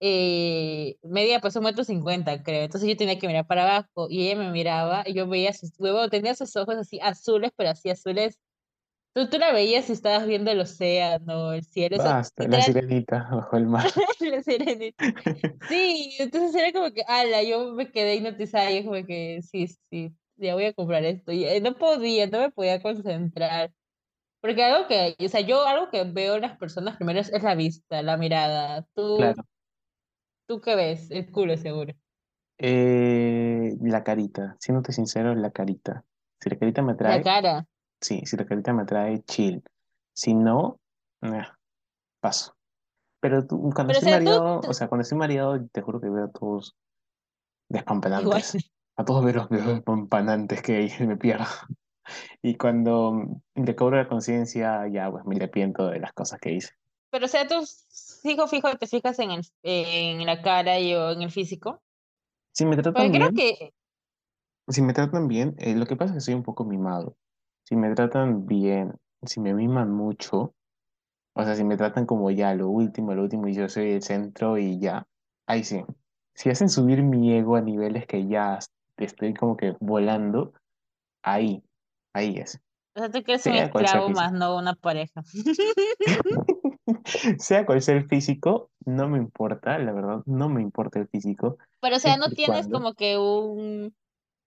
eh, 0.00 0.96
medía 1.02 1.40
pues 1.40 1.54
un 1.56 1.64
metro 1.64 1.84
cincuenta, 1.84 2.42
creo. 2.42 2.64
Entonces 2.64 2.88
yo 2.88 2.96
tenía 2.96 3.18
que 3.18 3.26
mirar 3.26 3.46
para 3.46 3.64
abajo 3.64 4.08
y 4.08 4.26
ella 4.26 4.40
me 4.40 4.50
miraba 4.50 5.02
y 5.06 5.12
yo 5.12 5.28
veía 5.28 5.52
sus 5.52 5.78
huevos, 5.78 6.08
tenía 6.10 6.34
sus 6.34 6.56
ojos 6.56 6.76
así 6.76 6.98
azules, 7.00 7.52
pero 7.54 7.70
así 7.70 7.90
azules. 7.90 8.38
Tú, 9.12 9.28
tú 9.28 9.38
la 9.38 9.52
veías 9.52 9.90
y 9.90 9.92
estabas 9.92 10.26
viendo 10.26 10.50
el 10.52 10.60
océano, 10.60 11.52
el 11.52 11.64
cielo, 11.64 11.98
Basta, 11.98 12.46
la 12.46 12.62
sirenita 12.62 13.28
bajo 13.30 13.56
el 13.56 13.66
mar. 13.66 13.84
la 14.20 14.42
sirenita. 14.42 15.04
Sí, 15.68 16.16
entonces 16.18 16.54
era 16.54 16.72
como 16.72 16.90
que, 16.92 17.02
ala, 17.06 17.42
yo 17.42 17.72
me 17.74 17.90
quedé 17.90 18.14
hipnotizada 18.14 18.70
y 18.70 18.84
como 18.84 19.04
que, 19.04 19.42
sí, 19.42 19.66
sí, 19.90 20.14
ya 20.36 20.54
voy 20.54 20.64
a 20.64 20.72
comprar 20.72 21.04
esto. 21.04 21.32
Y 21.32 21.44
eh, 21.44 21.60
no 21.60 21.76
podía, 21.76 22.26
no 22.28 22.38
me 22.38 22.50
podía 22.50 22.80
concentrar. 22.80 23.72
Porque 24.40 24.64
algo 24.64 24.88
que, 24.88 25.16
o 25.22 25.28
sea, 25.28 25.40
yo 25.42 25.66
algo 25.66 25.90
que 25.90 26.02
veo 26.04 26.36
en 26.36 26.42
las 26.42 26.56
personas 26.56 26.96
primero 26.96 27.20
es, 27.20 27.30
es 27.32 27.42
la 27.42 27.54
vista, 27.54 28.02
la 28.02 28.16
mirada. 28.16 28.86
¿Tú, 28.94 29.16
Claro. 29.18 29.44
Tú 30.50 30.60
qué 30.60 30.74
ves? 30.74 31.12
El 31.12 31.30
culo 31.30 31.56
seguro. 31.56 31.94
Eh, 32.58 33.76
la 33.82 34.02
carita, 34.02 34.56
siéndote 34.58 34.92
sincero, 34.92 35.32
la 35.36 35.52
carita. 35.52 36.04
Si 36.40 36.50
la 36.50 36.58
carita 36.58 36.82
me 36.82 36.90
La 36.90 36.94
atrae, 36.94 37.22
cara. 37.22 37.66
sí, 38.00 38.22
si 38.26 38.36
la 38.36 38.44
carita 38.44 38.72
me 38.72 38.82
atrae, 38.82 39.22
chill. 39.22 39.62
Si 40.12 40.34
no, 40.34 40.80
nah, 41.20 41.46
paso. 42.20 42.56
Pero 43.20 43.46
tú- 43.46 43.70
cuando 43.74 43.92
Pero, 43.92 43.92
o 43.92 43.92
estoy 43.92 44.10
tú, 44.10 44.18
mareado, 44.18 44.60
o 44.68 44.74
sea, 44.74 44.88
cuando 44.88 45.02
estoy 45.02 45.18
mareado, 45.18 45.66
te 45.72 45.82
juro 45.82 46.00
que 46.00 46.10
veo 46.10 46.24
a 46.24 46.30
todos 46.32 46.74
igual. 46.74 46.80
despampanantes. 47.68 48.52
A 48.96 49.04
todos 49.04 49.24
veo 49.24 49.34
los 49.34 49.48
despampanantes 49.48 50.60
que 50.62 50.90
me 51.06 51.16
pierdo. 51.16 51.44
Y 52.42 52.56
cuando 52.56 53.40
le 53.54 53.76
cobro 53.76 53.96
la 53.96 54.08
conciencia, 54.08 54.88
ya 54.88 55.10
pues 55.10 55.24
me 55.26 55.36
arrepiento 55.36 55.88
de 55.88 56.00
las 56.00 56.12
cosas 56.12 56.40
que 56.40 56.52
hice. 56.52 56.79
Pero, 57.10 57.26
o 57.26 57.28
sea, 57.28 57.46
tú 57.46 57.56
fijo, 58.22 58.46
fijo, 58.46 58.74
te 58.76 58.86
fijas 58.86 59.18
en, 59.18 59.30
el, 59.32 59.44
en 59.62 60.24
la 60.26 60.42
cara 60.42 60.78
y 60.78 60.94
o 60.94 61.10
en 61.10 61.22
el 61.22 61.30
físico. 61.30 61.82
Si 62.52 62.64
me 62.64 62.76
Porque 62.76 62.90
tratan 62.90 63.12
creo 63.12 63.30
bien, 63.30 63.34
que, 63.34 63.72
si 64.70 64.82
me 64.82 64.92
tratan 64.92 65.28
bien, 65.28 65.54
eh, 65.58 65.74
lo 65.74 65.86
que 65.86 65.96
pasa 65.96 66.12
es 66.12 66.18
que 66.18 66.20
soy 66.20 66.34
un 66.34 66.42
poco 66.42 66.64
mimado. 66.64 67.16
Si 67.64 67.76
me 67.76 67.92
tratan 67.94 68.46
bien, 68.46 68.94
si 69.22 69.40
me 69.40 69.54
miman 69.54 69.90
mucho, 69.92 70.54
o 71.34 71.44
sea, 71.44 71.54
si 71.54 71.64
me 71.64 71.76
tratan 71.76 72.06
como 72.06 72.30
ya 72.30 72.54
lo 72.54 72.68
último, 72.68 73.14
lo 73.14 73.22
último 73.22 73.48
y 73.48 73.54
yo 73.54 73.68
soy 73.68 73.92
el 73.92 74.02
centro 74.02 74.58
y 74.58 74.78
ya, 74.78 75.06
ahí 75.46 75.64
sí. 75.64 75.84
Si 76.34 76.50
hacen 76.50 76.68
subir 76.68 77.02
mi 77.02 77.32
ego 77.32 77.56
a 77.56 77.60
niveles 77.60 78.06
que 78.06 78.26
ya 78.26 78.58
estoy 78.96 79.34
como 79.34 79.56
que 79.56 79.76
volando, 79.80 80.52
ahí, 81.22 81.62
ahí 82.12 82.36
es. 82.36 82.60
o 82.94 83.00
sea, 83.00 83.10
tú 83.10 83.22
quieres 83.22 83.44
un 83.46 83.54
esclavo 83.54 84.08
más 84.10 84.32
no 84.32 84.56
una 84.56 84.74
pareja. 84.74 85.22
Sea 87.38 87.66
cual 87.66 87.82
sea 87.82 87.96
el 87.96 88.06
físico, 88.08 88.70
no 88.86 89.08
me 89.08 89.18
importa, 89.18 89.78
la 89.78 89.92
verdad, 89.92 90.22
no 90.26 90.48
me 90.48 90.62
importa 90.62 90.98
el 91.00 91.08
físico, 91.08 91.58
Pero, 91.80 91.96
o 91.96 91.98
sea, 92.00 92.16
no 92.16 92.30
tienes 92.30 92.68
como 92.68 92.94
que 92.94 93.16
un, 93.18 93.94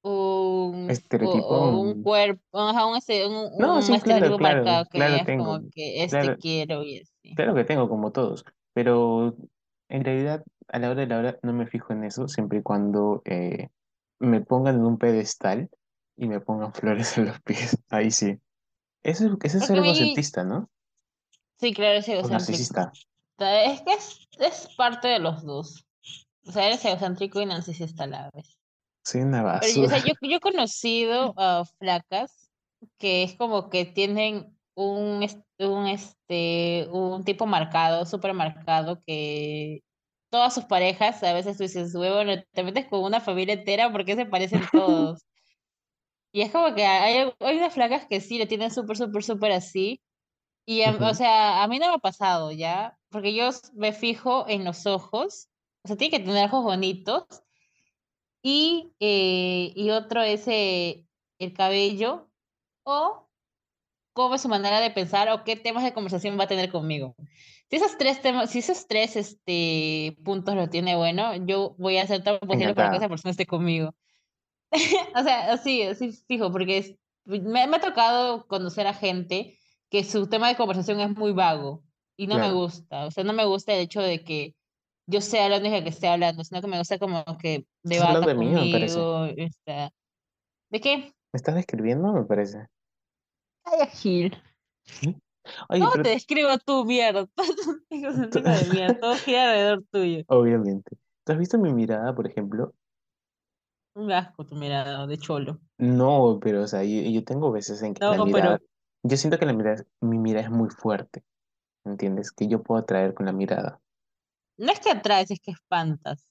un, 0.04 0.94
estereotipo. 0.94 1.56
o 1.56 1.80
un 1.82 1.96
cuerpo, 1.96 2.60
ajá, 2.60 2.86
un, 2.88 2.98
este- 2.98 3.28
un, 3.28 3.36
No, 3.58 3.82
un 3.88 3.94
sí, 3.94 4.02
claro, 4.02 4.34
estereotipo 4.34 4.38
claro, 4.38 4.66
marcado 4.66 4.86
que 4.88 4.90
claro 4.98 5.24
tengo. 5.26 5.60
como 5.60 5.66
que 5.72 6.04
este 6.04 6.20
Claro, 6.22 6.38
quiero 6.38 6.84
y 6.84 7.00
así. 7.02 7.36
claro 7.36 7.56
que 7.56 7.64
tengo 7.66 7.90
como 7.90 8.12
todos, 8.12 8.46
pero 8.74 9.36
en 9.90 10.04
realidad 10.06 10.44
a 10.70 10.80
la 10.80 10.92
hora 10.92 11.02
de 11.02 11.08
la 11.08 11.20
hora 11.20 11.40
no 11.44 11.54
me 11.54 11.68
fijo 11.68 11.94
en 11.94 12.04
eso, 12.04 12.28
siempre 12.28 12.60
y 12.60 12.64
cuando 12.64 13.22
eh, 13.26 13.70
me 14.20 14.42
pongan 14.42 14.76
en 14.78 14.86
un 14.86 14.98
pedestal 14.98 15.70
y 16.18 16.28
me 16.28 16.40
pongan 16.42 16.74
flores 16.76 17.18
en 17.18 17.26
los 17.28 17.42
pies. 17.42 17.78
Ahí 17.90 18.12
sí. 18.12 18.40
Eso, 19.04 19.28
es- 19.28 19.34
eso 19.44 19.60
es 19.60 19.66
Porque 19.66 19.66
ser 19.66 19.80
a 19.80 19.82
mí, 19.82 19.84
egocentista, 19.84 20.44
¿no? 20.46 20.70
Sí, 21.60 21.74
claro, 21.74 22.00
es 22.00 22.08
egocéntrico. 22.08 22.62
Es 23.40 23.82
que 23.82 23.94
es, 23.94 24.28
es 24.40 24.76
parte 24.76 25.08
de 25.08 25.20
los 25.20 25.44
dos. 25.44 25.86
O 26.46 26.52
sea, 26.52 26.68
eres 26.68 26.84
egocéntrico 26.86 27.42
y 27.42 27.46
narcisista 27.46 28.04
a 28.04 28.08
la 28.08 28.30
vez. 28.34 28.58
Soy 29.04 29.22
una 29.22 29.60
Pero, 29.60 29.74
yo- 29.74 29.86
o 29.86 29.90
sea, 29.90 29.98
basura. 29.98 30.14
yo, 30.22 30.30
yo 30.30 30.38
he 30.38 30.40
conocido 30.40 31.34
a 31.38 31.64
flacas 31.80 32.50
que 32.98 33.24
es 33.24 33.36
como 33.36 33.70
que 33.70 33.86
tienen 33.86 34.58
un, 34.76 35.26
un, 35.60 35.88
este, 35.88 36.88
un 36.92 37.24
tipo 37.24 37.46
marcado, 37.46 38.06
súper 38.06 38.34
marcado, 38.34 39.02
que 39.06 39.82
todas 40.30 40.54
sus 40.54 40.66
parejas, 40.66 41.24
a 41.24 41.32
veces 41.34 41.56
tú 41.58 41.64
dices, 41.64 41.94
"Güey, 41.96 42.12
bueno, 42.12 42.42
te 42.52 42.64
metes 42.64 42.88
con 42.88 43.04
una 43.04 43.22
familia 43.22 43.54
entera 43.54 43.92
porque 43.92 44.16
se 44.16 44.26
parecen 44.26 44.62
todos. 44.72 45.22
Y 46.36 46.42
es 46.42 46.52
como 46.52 46.74
que 46.74 46.84
hay, 46.84 47.32
hay 47.40 47.58
unas 47.58 47.76
flacas 47.76 48.08
que 48.08 48.20
sí 48.20 48.40
le 48.40 48.48
tienen 48.48 48.72
súper, 48.72 48.98
súper, 48.98 49.24
súper 49.24 49.52
así. 49.52 50.02
Y, 50.66 50.84
a- 50.84 51.00
o 51.10 51.14
Ujú, 51.14 51.14
sea, 51.14 51.64
a 51.64 51.68
mí 51.68 51.80
no 51.80 51.88
me 51.90 51.96
ha 51.96 51.98
pasado, 52.00 52.52
¿ya? 52.52 53.00
Porque 53.10 53.34
yo 53.36 53.50
me 53.74 53.94
fijo 53.94 54.46
en 54.48 54.64
los 54.66 54.86
ojos. 54.86 55.50
O 55.84 55.88
sea, 55.88 55.98
tiene 55.98 56.18
que 56.20 56.24
tener 56.26 56.48
ojos 56.48 56.64
bonitos. 56.64 57.26
Y, 58.42 58.94
eh, 59.00 59.72
y 59.76 59.90
otro 59.92 60.22
es 60.22 60.48
eh, 60.48 61.06
el 61.40 61.54
cabello 61.54 62.30
o 62.84 63.30
cómo 64.14 64.36
es 64.36 64.42
su 64.42 64.50
manera 64.50 64.82
de 64.82 64.92
pensar 64.92 65.30
o 65.32 65.44
qué 65.46 65.56
temas 65.58 65.84
de 65.84 65.94
conversación 65.94 66.40
va 66.40 66.46
a 66.46 66.48
tener 66.48 66.72
conmigo. 66.72 67.16
Si 67.70 67.78
esos 67.78 67.98
tres 67.98 68.22
temas, 68.22 68.52
si 68.52 68.60
esos 68.60 68.88
tres 68.88 69.16
este, 69.18 70.18
puntos 70.26 70.56
lo 70.56 70.70
tiene 70.70 70.96
bueno, 70.98 71.36
yo 71.48 71.76
voy 71.80 71.98
a 71.98 72.04
hacer 72.04 72.24
todo 72.24 72.36
lo 72.42 72.48
posible 72.48 72.76
para 72.76 72.90
que 72.90 72.98
esa 72.98 73.10
persona 73.10 73.32
esté 73.32 73.48
conmigo. 73.48 73.96
O 75.16 75.24
sea, 75.24 75.52
así, 75.54 75.84
así 75.84 76.12
fijo, 76.28 76.52
porque 76.52 76.78
es- 76.78 76.96
me, 77.26 77.68
me 77.68 77.78
ha 77.78 77.82
tocado 77.82 78.48
conocer 78.48 78.88
a 78.88 78.94
gente 78.94 79.60
que 79.94 80.04
su 80.04 80.26
tema 80.26 80.48
de 80.48 80.56
conversación 80.56 81.00
es 81.02 81.16
muy 81.16 81.34
vago 81.34 81.84
y 82.18 82.26
no 82.26 82.40
me 82.40 82.52
gusta. 82.52 83.06
O 83.06 83.12
sea, 83.12 83.24
no 83.24 83.32
me 83.32 83.46
gusta 83.46 83.76
el 83.76 83.82
hecho 83.82 84.02
de 84.02 84.24
que 84.24 84.56
yo 85.08 85.22
sea 85.22 85.48
la 85.50 85.60
única 85.60 85.84
que 85.84 85.90
esté 85.90 86.08
hablando, 86.08 86.44
sino 86.44 86.62
que 86.62 86.68
me 86.68 86.80
gusta 86.80 86.98
como 86.98 87.24
que 87.38 87.68
debata 87.84 88.22
de 88.22 88.34
mí, 88.34 88.48
me 88.48 88.72
conmigo. 88.72 89.26
Esta... 89.38 89.92
¿De 90.72 90.82
qué? 90.82 90.98
¿Me 90.98 91.38
estás 91.38 91.54
describiendo? 91.54 92.12
Me 92.12 92.24
parece. 92.24 92.66
Ay, 93.66 93.88
Gil. 93.90 94.36
Oye, 95.70 95.80
¿Cómo 95.80 95.92
pero 95.92 96.04
te 96.06 96.10
describo 96.10 96.58
tú, 96.58 96.86
mierda? 96.86 97.28
de 97.92 98.98
todo 99.00 99.14
gira 99.18 99.44
alrededor 99.44 99.84
tuyo. 99.92 100.24
obviamente. 100.26 100.98
¿Tú 101.24 101.34
has 101.34 101.38
visto 101.38 101.60
mi 101.60 101.72
mirada, 101.72 102.16
por 102.16 102.26
ejemplo? 102.26 102.74
Un 103.94 104.12
asco 104.12 104.44
tu 104.44 104.56
mirada 104.56 105.06
de 105.06 105.20
cholo. 105.20 105.60
No, 105.78 106.40
pero 106.42 106.64
o 106.64 106.68
sea, 106.68 106.84
yo, 106.84 107.00
yo 107.00 107.24
tengo 107.24 107.52
veces 107.52 107.84
en 107.84 107.94
que 107.94 108.04
la 108.04 108.18
No, 108.18 108.26
mirada, 108.26 108.58
pero 108.58 108.73
yo 109.04 109.18
siento 109.18 109.38
que 109.40 109.46
la 109.46 109.54
mirada, 109.54 109.86
mi 110.02 110.18
mirada 110.20 110.46
es 110.46 110.52
muy 110.52 110.70
fuerte, 110.70 111.24
¿entiendes? 111.86 112.32
Que 112.32 112.48
yo 112.48 112.64
puedo 112.64 112.82
atraer 112.82 113.14
con 113.14 113.26
la 113.28 113.34
mirada. 113.34 113.82
no 114.58 114.72
es 114.72 114.80
que 114.80 114.90
atraes, 114.92 115.32
es 115.32 115.40
que 115.40 115.52
espantas. 115.52 116.26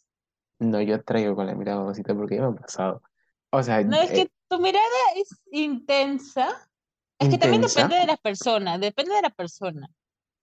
No, 0.59 0.81
yo 0.81 0.95
atraigo 0.97 1.35
con 1.35 1.47
la 1.47 1.55
mirada, 1.55 1.81
mamacita, 1.81 2.15
porque 2.15 2.37
ya 2.37 2.43
me 2.43 2.49
ha 2.49 2.61
pasado. 2.61 3.03
O 3.51 3.63
sea, 3.63 3.83
No, 3.83 4.01
es 4.01 4.11
eh, 4.11 4.15
que 4.15 4.31
tu 4.49 4.59
mirada 4.61 4.87
es 5.17 5.29
intensa. 5.51 6.69
Es 7.19 7.29
que 7.29 7.39
también 7.39 7.63
depende 7.63 7.97
de 7.97 8.07
la 8.07 8.17
persona, 8.17 8.79
depende 8.79 9.15
de 9.15 9.23
la 9.23 9.31
persona. 9.31 9.89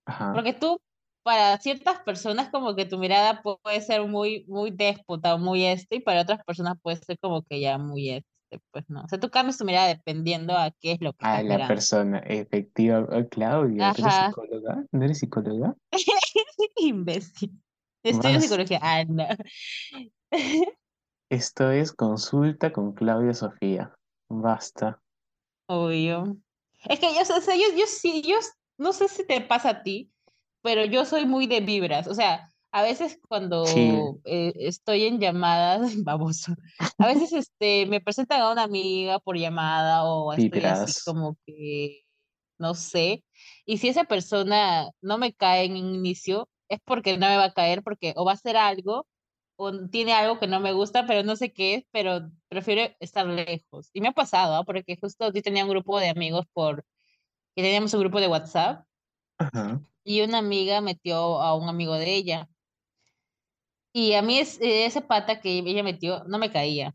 Ajá. 0.06 0.32
Porque 0.34 0.52
tú, 0.54 0.80
para 1.22 1.58
ciertas 1.58 2.00
personas, 2.02 2.50
como 2.50 2.74
que 2.76 2.86
tu 2.86 2.98
mirada 2.98 3.42
pu- 3.42 3.58
puede 3.62 3.80
ser 3.82 4.06
muy, 4.06 4.44
muy 4.48 4.70
déspota 4.70 5.34
o 5.34 5.38
muy 5.38 5.64
este, 5.66 5.96
y 5.96 6.00
para 6.00 6.22
otras 6.22 6.44
personas 6.44 6.76
puede 6.82 6.98
ser 6.98 7.18
como 7.18 7.42
que 7.42 7.60
ya 7.60 7.78
muy 7.78 8.10
este, 8.10 8.29
pues 8.72 8.84
no. 8.88 9.02
O 9.02 9.08
sea, 9.08 9.20
tú 9.20 9.30
cambias 9.30 9.58
tu 9.58 9.64
mirada 9.64 9.86
dependiendo 9.88 10.56
a 10.56 10.70
qué 10.72 10.92
es 10.92 11.00
lo 11.00 11.12
que 11.12 11.24
A 11.24 11.36
la 11.38 11.42
mirando. 11.42 11.68
persona 11.68 12.18
efectiva. 12.18 13.06
Oh, 13.10 13.28
Claudia, 13.28 13.92
¿tú 13.94 14.02
eres 14.02 14.14
psicóloga? 14.14 14.84
¿No 14.90 15.04
eres 15.04 15.18
psicóloga? 15.18 15.76
imbécil. 16.76 17.52
Estudio 18.02 18.34
Más. 18.34 18.44
psicología. 18.44 18.78
Ah, 18.82 19.04
no. 19.04 19.26
Esto 21.30 21.70
es 21.70 21.92
consulta 21.92 22.72
con 22.72 22.92
Claudia 22.92 23.34
Sofía. 23.34 23.94
Basta. 24.28 25.00
Obvio. 25.68 26.36
Es 26.84 26.98
que 26.98 27.06
yo, 27.14 27.20
o 27.20 27.40
sea, 27.40 27.54
yo, 27.54 27.76
yo 27.76 27.86
sí, 27.86 28.22
yo 28.22 28.36
no 28.78 28.92
sé 28.92 29.08
si 29.08 29.26
te 29.26 29.40
pasa 29.40 29.70
a 29.70 29.82
ti, 29.82 30.10
pero 30.62 30.84
yo 30.84 31.04
soy 31.04 31.26
muy 31.26 31.46
de 31.46 31.60
vibras. 31.60 32.08
O 32.08 32.14
sea, 32.14 32.49
a 32.72 32.82
veces 32.82 33.18
cuando 33.28 33.64
eh, 34.24 34.52
estoy 34.56 35.04
en 35.04 35.20
llamadas, 35.20 35.80
baboso, 36.04 36.54
a 36.98 37.06
veces 37.06 37.32
este, 37.32 37.86
me 37.86 38.00
presentan 38.00 38.40
a 38.40 38.52
una 38.52 38.62
amiga 38.62 39.18
por 39.18 39.36
llamada 39.36 40.04
o 40.04 40.32
estoy 40.32 40.64
así 40.64 41.00
como 41.04 41.36
que, 41.46 42.02
no 42.58 42.74
sé. 42.74 43.24
Y 43.64 43.78
si 43.78 43.88
esa 43.88 44.04
persona 44.04 44.90
no 45.00 45.18
me 45.18 45.32
cae 45.32 45.64
en 45.64 45.72
un 45.72 45.94
inicio, 45.94 46.48
es 46.68 46.78
porque 46.84 47.18
no 47.18 47.26
me 47.26 47.36
va 47.36 47.44
a 47.46 47.52
caer, 47.52 47.82
porque 47.82 48.14
o 48.16 48.24
va 48.24 48.32
a 48.32 48.34
hacer 48.34 48.56
algo 48.56 49.06
o 49.62 49.88
tiene 49.88 50.14
algo 50.14 50.38
que 50.38 50.46
no 50.46 50.58
me 50.58 50.72
gusta, 50.72 51.06
pero 51.06 51.22
no 51.22 51.36
sé 51.36 51.52
qué 51.52 51.74
es, 51.74 51.84
pero 51.90 52.30
prefiero 52.48 52.94
estar 52.98 53.26
lejos. 53.26 53.90
Y 53.92 54.00
me 54.00 54.08
ha 54.08 54.12
pasado, 54.12 54.54
¿ah? 54.54 54.64
Porque 54.64 54.96
justo 54.98 55.30
yo 55.30 55.42
tenía 55.42 55.64
un 55.64 55.70
grupo 55.70 56.00
de 56.00 56.08
amigos 56.08 56.46
por, 56.54 56.82
que 57.54 57.62
teníamos 57.62 57.92
un 57.92 58.00
grupo 58.00 58.20
de 58.20 58.28
WhatsApp 58.28 58.86
Ajá. 59.36 59.82
y 60.02 60.22
una 60.22 60.38
amiga 60.38 60.80
metió 60.80 61.42
a 61.42 61.54
un 61.54 61.68
amigo 61.68 61.94
de 61.96 62.14
ella. 62.14 62.48
Y 63.92 64.14
a 64.14 64.22
mí 64.22 64.38
es, 64.38 64.60
eh, 64.60 64.86
ese 64.86 65.00
pata 65.02 65.40
que 65.40 65.58
ella 65.58 65.82
metió 65.82 66.24
no 66.24 66.38
me 66.38 66.50
caía, 66.52 66.94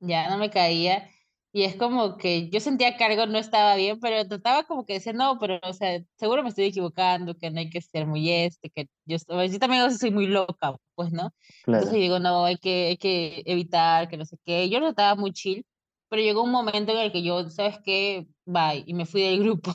ya 0.00 0.30
no 0.30 0.38
me 0.38 0.50
caía. 0.50 1.10
Y 1.52 1.64
es 1.64 1.76
como 1.76 2.16
que 2.18 2.50
yo 2.50 2.60
sentía 2.60 2.96
que 2.96 3.04
algo 3.04 3.26
no 3.26 3.38
estaba 3.38 3.76
bien, 3.76 4.00
pero 4.00 4.26
trataba 4.28 4.64
como 4.64 4.86
que 4.86 4.94
decir, 4.94 5.14
no, 5.16 5.38
pero, 5.40 5.58
o 5.64 5.72
sea, 5.72 6.00
seguro 6.16 6.42
me 6.44 6.50
estoy 6.50 6.66
equivocando, 6.66 7.36
que 7.36 7.50
no 7.50 7.60
hay 7.60 7.70
que 7.70 7.80
ser 7.82 8.06
muy 8.06 8.30
este, 8.30 8.70
que 8.70 8.88
yo, 9.06 9.18
yo 9.28 9.58
también 9.58 9.90
soy 9.98 10.12
muy 10.12 10.28
loca, 10.28 10.76
pues, 10.94 11.12
¿no? 11.12 11.34
Entonces 11.70 11.90
Claro. 11.90 11.98
digo, 11.98 12.18
no, 12.20 12.44
hay 12.44 12.56
que, 12.58 12.88
hay 12.88 12.96
que 12.98 13.42
evitar, 13.46 14.08
que 14.08 14.16
no 14.16 14.26
sé 14.26 14.36
qué. 14.44 14.68
Yo 14.70 14.80
lo 14.80 14.90
estaba 14.90 15.16
muy 15.16 15.32
chill, 15.32 15.66
pero 16.08 16.22
llegó 16.22 16.42
un 16.44 16.52
momento 16.52 16.92
en 16.92 16.98
el 16.98 17.12
que 17.12 17.22
yo, 17.24 17.48
¿sabes 17.50 17.78
qué? 17.84 18.28
Bye, 18.44 18.84
y 18.86 18.94
me 18.94 19.06
fui 19.06 19.22
del 19.22 19.40
grupo. 19.40 19.74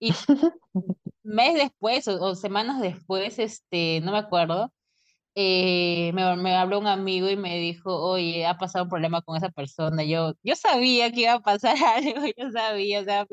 Y 0.00 0.10
mes 1.24 1.54
después 1.54 2.08
o, 2.08 2.22
o 2.22 2.34
semanas 2.36 2.80
después, 2.82 3.38
este, 3.38 4.00
no 4.02 4.12
me 4.12 4.18
acuerdo, 4.18 4.73
eh, 5.34 6.12
me, 6.14 6.36
me 6.36 6.54
habló 6.54 6.78
un 6.78 6.86
amigo 6.86 7.28
y 7.28 7.36
me 7.36 7.58
dijo, 7.58 7.96
oye, 7.96 8.46
ha 8.46 8.56
pasado 8.58 8.84
un 8.84 8.90
problema 8.90 9.22
con 9.22 9.36
esa 9.36 9.50
persona. 9.50 10.04
Yo, 10.04 10.34
yo 10.42 10.56
sabía 10.56 11.10
que 11.12 11.22
iba 11.22 11.34
a 11.34 11.40
pasar 11.40 11.76
algo, 11.96 12.26
yo 12.36 12.50
sabía, 12.52 13.00
o 13.00 13.04
sea, 13.04 13.26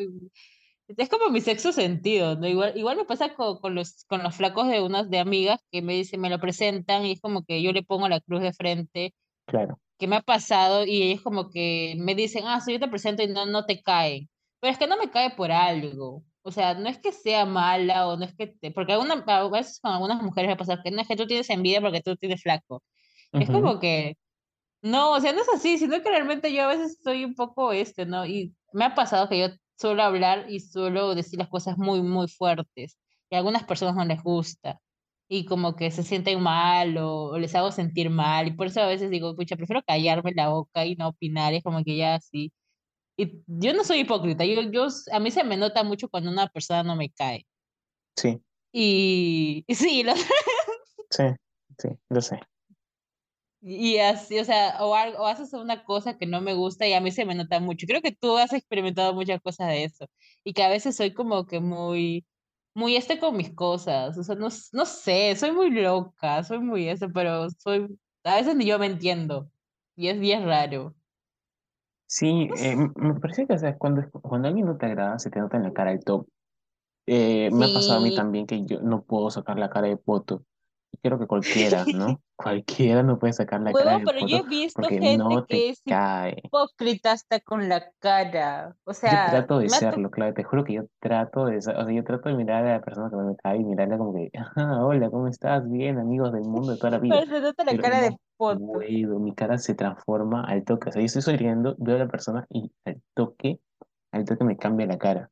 es 0.98 1.10
como 1.10 1.30
mi 1.30 1.42
sexo 1.42 1.72
sentido, 1.72 2.36
¿no? 2.36 2.48
Igual, 2.48 2.74
igual 2.76 2.98
me 2.98 3.06
pasa 3.06 3.34
con, 3.36 3.60
con, 3.60 3.76
los, 3.76 4.06
con 4.06 4.24
los 4.24 4.36
flacos 4.36 4.68
de 4.68 4.82
unas 4.82 5.10
de 5.10 5.20
amigas 5.20 5.60
que 5.72 5.82
me 5.82 5.94
dicen, 5.94 6.22
me 6.22 6.30
lo 6.30 6.40
presentan 6.40 7.06
y 7.06 7.14
es 7.14 7.22
como 7.22 7.44
que 7.44 7.62
yo 7.62 7.72
le 7.72 7.84
pongo 7.84 8.10
la 8.10 8.20
cruz 8.20 8.42
de 8.42 8.54
frente. 8.54 9.14
Claro. 9.46 9.80
Que 9.98 10.08
me 10.08 10.16
ha 10.18 10.22
pasado 10.22 10.86
y 10.86 11.04
ellos 11.04 11.22
como 11.22 11.50
que 11.50 11.96
me 11.98 12.16
dicen, 12.16 12.44
ah, 12.48 12.60
si 12.60 12.74
yo 12.74 12.80
te 12.80 12.88
presento 12.88 13.24
y 13.24 13.28
no, 13.28 13.46
no 13.46 13.66
te 13.66 13.82
cae. 13.82 14.28
Pero 14.60 14.74
es 14.74 14.80
que 14.80 14.88
no 14.88 14.98
me 14.98 15.12
cae 15.12 15.32
por 15.32 15.52
algo. 15.52 16.24
O 16.44 16.52
sea, 16.52 16.74
no 16.74 16.90
es 16.90 16.98
que 17.00 17.12
sea 17.12 17.46
mala 17.46 18.08
o 18.08 18.18
no 18.18 18.26
es 18.26 18.36
que 18.36 18.48
te... 18.48 18.72
Porque 18.72 18.94
alguna, 18.94 19.24
a 19.28 19.48
veces 19.50 19.80
con 19.80 19.92
algunas 19.92 20.22
mujeres 20.24 20.50
me 20.50 20.58
pasa 20.58 20.82
que 20.84 20.92
no 20.92 21.02
es 21.02 21.08
que 21.08 21.16
tú 21.16 21.28
tienes 21.28 21.50
envidia 21.50 21.82
porque 21.82 22.02
tú 22.02 22.16
tienes 22.16 22.42
flaco. 22.42 22.84
Es 23.34 23.50
como 23.50 23.80
que... 23.80 24.18
No, 24.82 25.12
o 25.14 25.20
sea, 25.20 25.34
no 25.34 25.42
es 25.42 25.50
así, 25.50 25.78
sino 25.78 26.02
que 26.02 26.10
realmente 26.10 26.54
yo 26.54 26.64
a 26.64 26.68
veces 26.68 27.00
soy 27.04 27.24
un 27.24 27.36
poco 27.36 27.72
este, 27.72 28.06
¿no? 28.06 28.26
Y 28.26 28.56
me 28.74 28.86
ha 28.86 28.96
pasado 28.96 29.30
que 29.30 29.40
yo 29.40 29.48
suelo 29.76 30.04
hablar 30.04 30.46
y 30.50 30.60
suelo 30.60 31.16
decir 31.16 31.40
las 31.40 31.50
cosas 31.50 31.78
muy, 31.78 32.02
muy 32.02 32.28
fuertes. 32.28 32.98
Y 33.30 33.36
a 33.36 33.40
algunas 33.40 33.64
personas 33.64 33.96
no 33.96 34.06
les 34.06 34.22
gusta. 34.24 34.80
Y 35.28 35.46
como 35.46 35.76
que 35.76 35.92
se 35.92 36.04
sienten 36.04 36.42
mal 36.42 36.98
o, 36.98 37.38
les 37.40 37.56
hago 37.56 37.72
sentir 37.72 38.10
mal. 38.10 38.48
Y 38.48 38.52
por 38.54 38.68
eso 38.68 38.82
a 38.82 38.88
veces 38.88 39.10
digo, 39.12 39.36
pucha, 39.36 39.56
prefiero 39.56 39.82
callarme 39.84 40.34
la 40.36 40.50
boca 40.50 40.86
y 40.86 40.96
no 40.96 41.10
opinar. 41.10 41.54
Es 41.54 41.64
como 41.64 41.84
que 41.84 41.98
ya 41.98 42.16
así. 42.16 42.52
Y 43.22 43.44
yo 43.46 43.74
no 43.76 43.84
soy 43.84 44.00
hipócrita. 44.00 44.44
Yo, 44.46 44.64
yo, 44.72 44.88
a 45.12 45.20
mí 45.20 45.30
se 45.30 45.44
me 45.44 45.56
nota 45.56 45.84
mucho 45.84 46.10
cuando 46.10 46.32
una 46.32 46.48
persona 46.48 46.82
no 46.82 46.96
me 46.96 47.12
cae. 47.12 47.46
Sí. 48.16 48.42
Y, 48.72 49.64
sí, 49.70 50.02
lo... 50.02 50.14
sí, 51.12 51.24
sí, 51.78 51.90
lo 52.10 52.20
sé. 52.20 52.40
Y 53.62 53.98
así, 54.00 54.40
o 54.40 54.44
sea, 54.44 54.84
o, 54.84 54.96
algo, 54.96 55.20
o 55.20 55.28
haces 55.28 55.54
una 55.54 55.84
cosa 55.84 56.18
que 56.18 56.26
no 56.26 56.42
me 56.42 56.56
gusta 56.56 56.88
y 56.88 56.94
a 56.94 57.02
mí 57.02 57.12
se 57.12 57.26
me 57.26 57.36
nota 57.36 57.60
mucho. 57.60 57.86
Creo 57.86 58.02
que 58.02 58.12
tú 58.12 58.38
has 58.38 58.54
experimentado 58.54 59.14
muchas 59.14 59.40
cosas 59.40 59.68
de 59.68 59.84
eso. 59.84 60.08
Y 60.44 60.54
que 60.54 60.64
a 60.64 60.70
veces 60.70 60.96
soy 60.96 61.14
como 61.14 61.46
que 61.46 61.60
muy, 61.60 62.26
muy 62.74 62.96
este 62.96 63.20
con 63.20 63.38
mis 63.38 63.54
cosas. 63.54 64.18
O 64.18 64.24
sea, 64.24 64.34
no, 64.34 64.48
no 64.72 64.86
sé, 64.88 65.36
soy 65.36 65.52
muy 65.52 65.70
loca, 65.70 66.44
soy 66.44 66.58
muy 66.58 66.88
eso, 66.90 67.08
pero 67.14 67.52
soy, 67.52 67.88
a 68.24 68.38
veces 68.38 68.56
ni 68.56 68.66
yo 68.66 68.80
me 68.80 68.88
entiendo. 68.88 69.52
Y 69.96 70.08
es 70.08 70.20
bien 70.20 70.46
raro. 70.46 70.96
Sí, 72.12 72.50
eh, 72.58 72.76
me 72.98 73.14
parece 73.22 73.48
que 73.48 73.54
o 73.54 73.58
sea, 73.58 73.78
cuando, 73.78 74.04
cuando 74.12 74.50
alguien 74.50 74.66
no 74.66 74.76
te 74.76 74.86
agrada, 74.86 75.18
se 75.18 75.30
te 75.30 75.40
nota 75.40 75.56
en 75.56 75.64
la 75.64 75.72
cara 75.72 75.94
el 75.94 76.04
top. 76.04 76.28
Eh, 77.08 77.50
me 77.54 77.66
ha 77.66 77.74
pasado 77.74 78.00
a 78.00 78.02
mí 78.02 78.14
también 78.14 78.46
que 78.48 78.66
yo 78.66 78.82
no 78.82 79.04
puedo 79.04 79.32
sacar 79.32 79.58
la 79.58 79.70
cara 79.70 79.88
de 79.88 79.96
poto 79.96 80.44
creo 81.02 81.20
que 81.20 81.28
cualquiera, 81.28 81.84
¿no? 81.94 82.22
cualquiera 82.36 83.04
no 83.04 83.20
puede 83.20 83.34
sacar 83.34 83.62
la 83.62 83.72
cara 83.72 84.00
de 84.00 84.06
pero 84.06 84.26
yo 84.26 84.38
he 84.38 84.44
visto 84.44 84.82
gente 84.84 85.18
no 85.18 85.46
que 85.46 85.70
es 85.70 85.82
cae. 85.86 86.42
hipócrita 86.44 87.12
hasta 87.12 87.40
con 87.40 87.70
la 87.70 87.92
cara. 88.00 88.76
O 88.84 88.94
sea, 88.94 89.26
yo 89.26 89.32
trato 89.32 89.60
de 89.60 89.70
serlo, 89.70 90.10
claro, 90.10 90.34
te 90.34 90.44
juro 90.44 90.64
que 90.64 90.74
yo 90.74 90.84
trato 91.00 91.46
de, 91.46 91.58
o 91.58 91.62
sea, 91.62 91.92
yo 91.92 92.04
trato 92.04 92.30
de 92.30 92.36
mirar 92.36 92.66
a 92.66 92.74
la 92.74 92.82
persona 92.82 93.10
que 93.10 93.16
me 93.16 93.36
cae 93.36 93.58
y 93.58 93.64
mirarla 93.64 93.98
como 93.98 94.14
que, 94.14 94.32
ah, 94.56 94.86
hola, 94.86 95.10
¿cómo 95.10 95.28
estás? 95.28 95.70
Bien, 95.70 96.00
amigos 96.00 96.32
del 96.32 96.44
mundo 96.44 96.72
de 96.72 96.78
toda 96.78 96.92
la 96.92 97.00
vida. 97.00 97.16
Pero 97.20 97.32
se 97.32 97.42
nota 97.42 97.64
la 97.64 97.78
cara 97.78 98.02
de 98.02 98.18
poto. 98.38 98.80
mi 99.20 99.34
cara 99.34 99.58
se 99.58 99.76
transforma 99.76 100.44
al 100.44 100.64
toque, 100.64 100.90
o 100.90 100.92
sea, 100.92 101.02
yo 101.02 101.06
estoy 101.06 101.22
sonriendo, 101.22 101.76
veo 101.80 101.96
a 101.96 102.00
la 102.00 102.08
persona 102.08 102.46
y 102.50 102.72
al 102.86 103.02
toque, 103.14 103.60
al 104.12 104.26
toque 104.26 104.44
me 104.44 104.58
cambia 104.58 104.88
la 104.88 104.98
cara. 104.98 105.30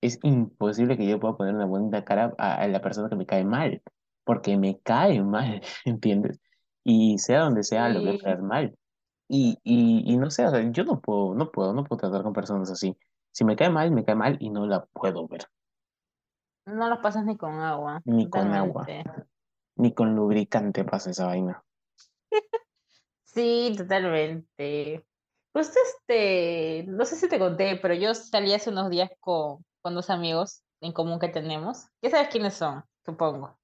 Es 0.00 0.20
imposible 0.22 0.96
que 0.96 1.06
yo 1.06 1.18
pueda 1.18 1.36
poner 1.36 1.54
una 1.54 1.66
buena 1.66 2.04
cara 2.04 2.32
a 2.38 2.68
la 2.68 2.80
persona 2.80 3.08
que 3.08 3.16
me 3.16 3.26
cae 3.26 3.44
mal 3.44 3.82
porque 4.28 4.58
me 4.58 4.78
cae 4.80 5.22
mal, 5.22 5.62
¿entiendes? 5.86 6.38
Y 6.84 7.16
sea 7.16 7.40
donde 7.40 7.62
sea, 7.62 7.88
lo 7.88 8.00
voy 8.00 8.16
a 8.16 8.18
caer 8.18 8.42
mal. 8.42 8.76
Y, 9.26 9.58
y, 9.64 10.04
y 10.04 10.18
no 10.18 10.30
sé, 10.30 10.44
o 10.44 10.50
sea, 10.50 10.70
yo 10.70 10.84
no 10.84 11.00
puedo, 11.00 11.34
no 11.34 11.50
puedo, 11.50 11.72
no 11.72 11.82
puedo 11.82 12.00
tratar 12.00 12.22
con 12.22 12.34
personas 12.34 12.70
así. 12.70 12.94
Si 13.32 13.46
me 13.46 13.56
cae 13.56 13.70
mal, 13.70 13.90
me 13.90 14.04
cae 14.04 14.16
mal 14.16 14.36
y 14.38 14.50
no 14.50 14.66
la 14.66 14.84
puedo 14.84 15.26
ver. 15.28 15.46
No 16.66 16.90
lo 16.90 17.00
pasas 17.00 17.24
ni 17.24 17.38
con 17.38 17.54
agua. 17.54 18.02
Ni 18.04 18.28
con 18.28 18.52
agua. 18.52 18.86
Ni 19.76 19.94
con 19.94 20.14
lubricante 20.14 20.84
pasa 20.84 21.08
esa 21.08 21.24
vaina. 21.24 21.64
sí, 23.24 23.72
totalmente. 23.78 25.06
Pues 25.52 25.72
este, 25.74 26.84
no 26.86 27.06
sé 27.06 27.16
si 27.16 27.30
te 27.30 27.38
conté, 27.38 27.78
pero 27.80 27.94
yo 27.94 28.12
salí 28.14 28.52
hace 28.52 28.68
unos 28.68 28.90
días 28.90 29.08
con, 29.20 29.64
con 29.80 29.94
dos 29.94 30.10
amigos 30.10 30.62
en 30.82 30.92
común 30.92 31.18
que 31.18 31.28
tenemos. 31.28 31.86
¿Qué 32.02 32.10
sabes 32.10 32.28
quiénes 32.28 32.52
son? 32.52 32.84
Supongo. 33.06 33.57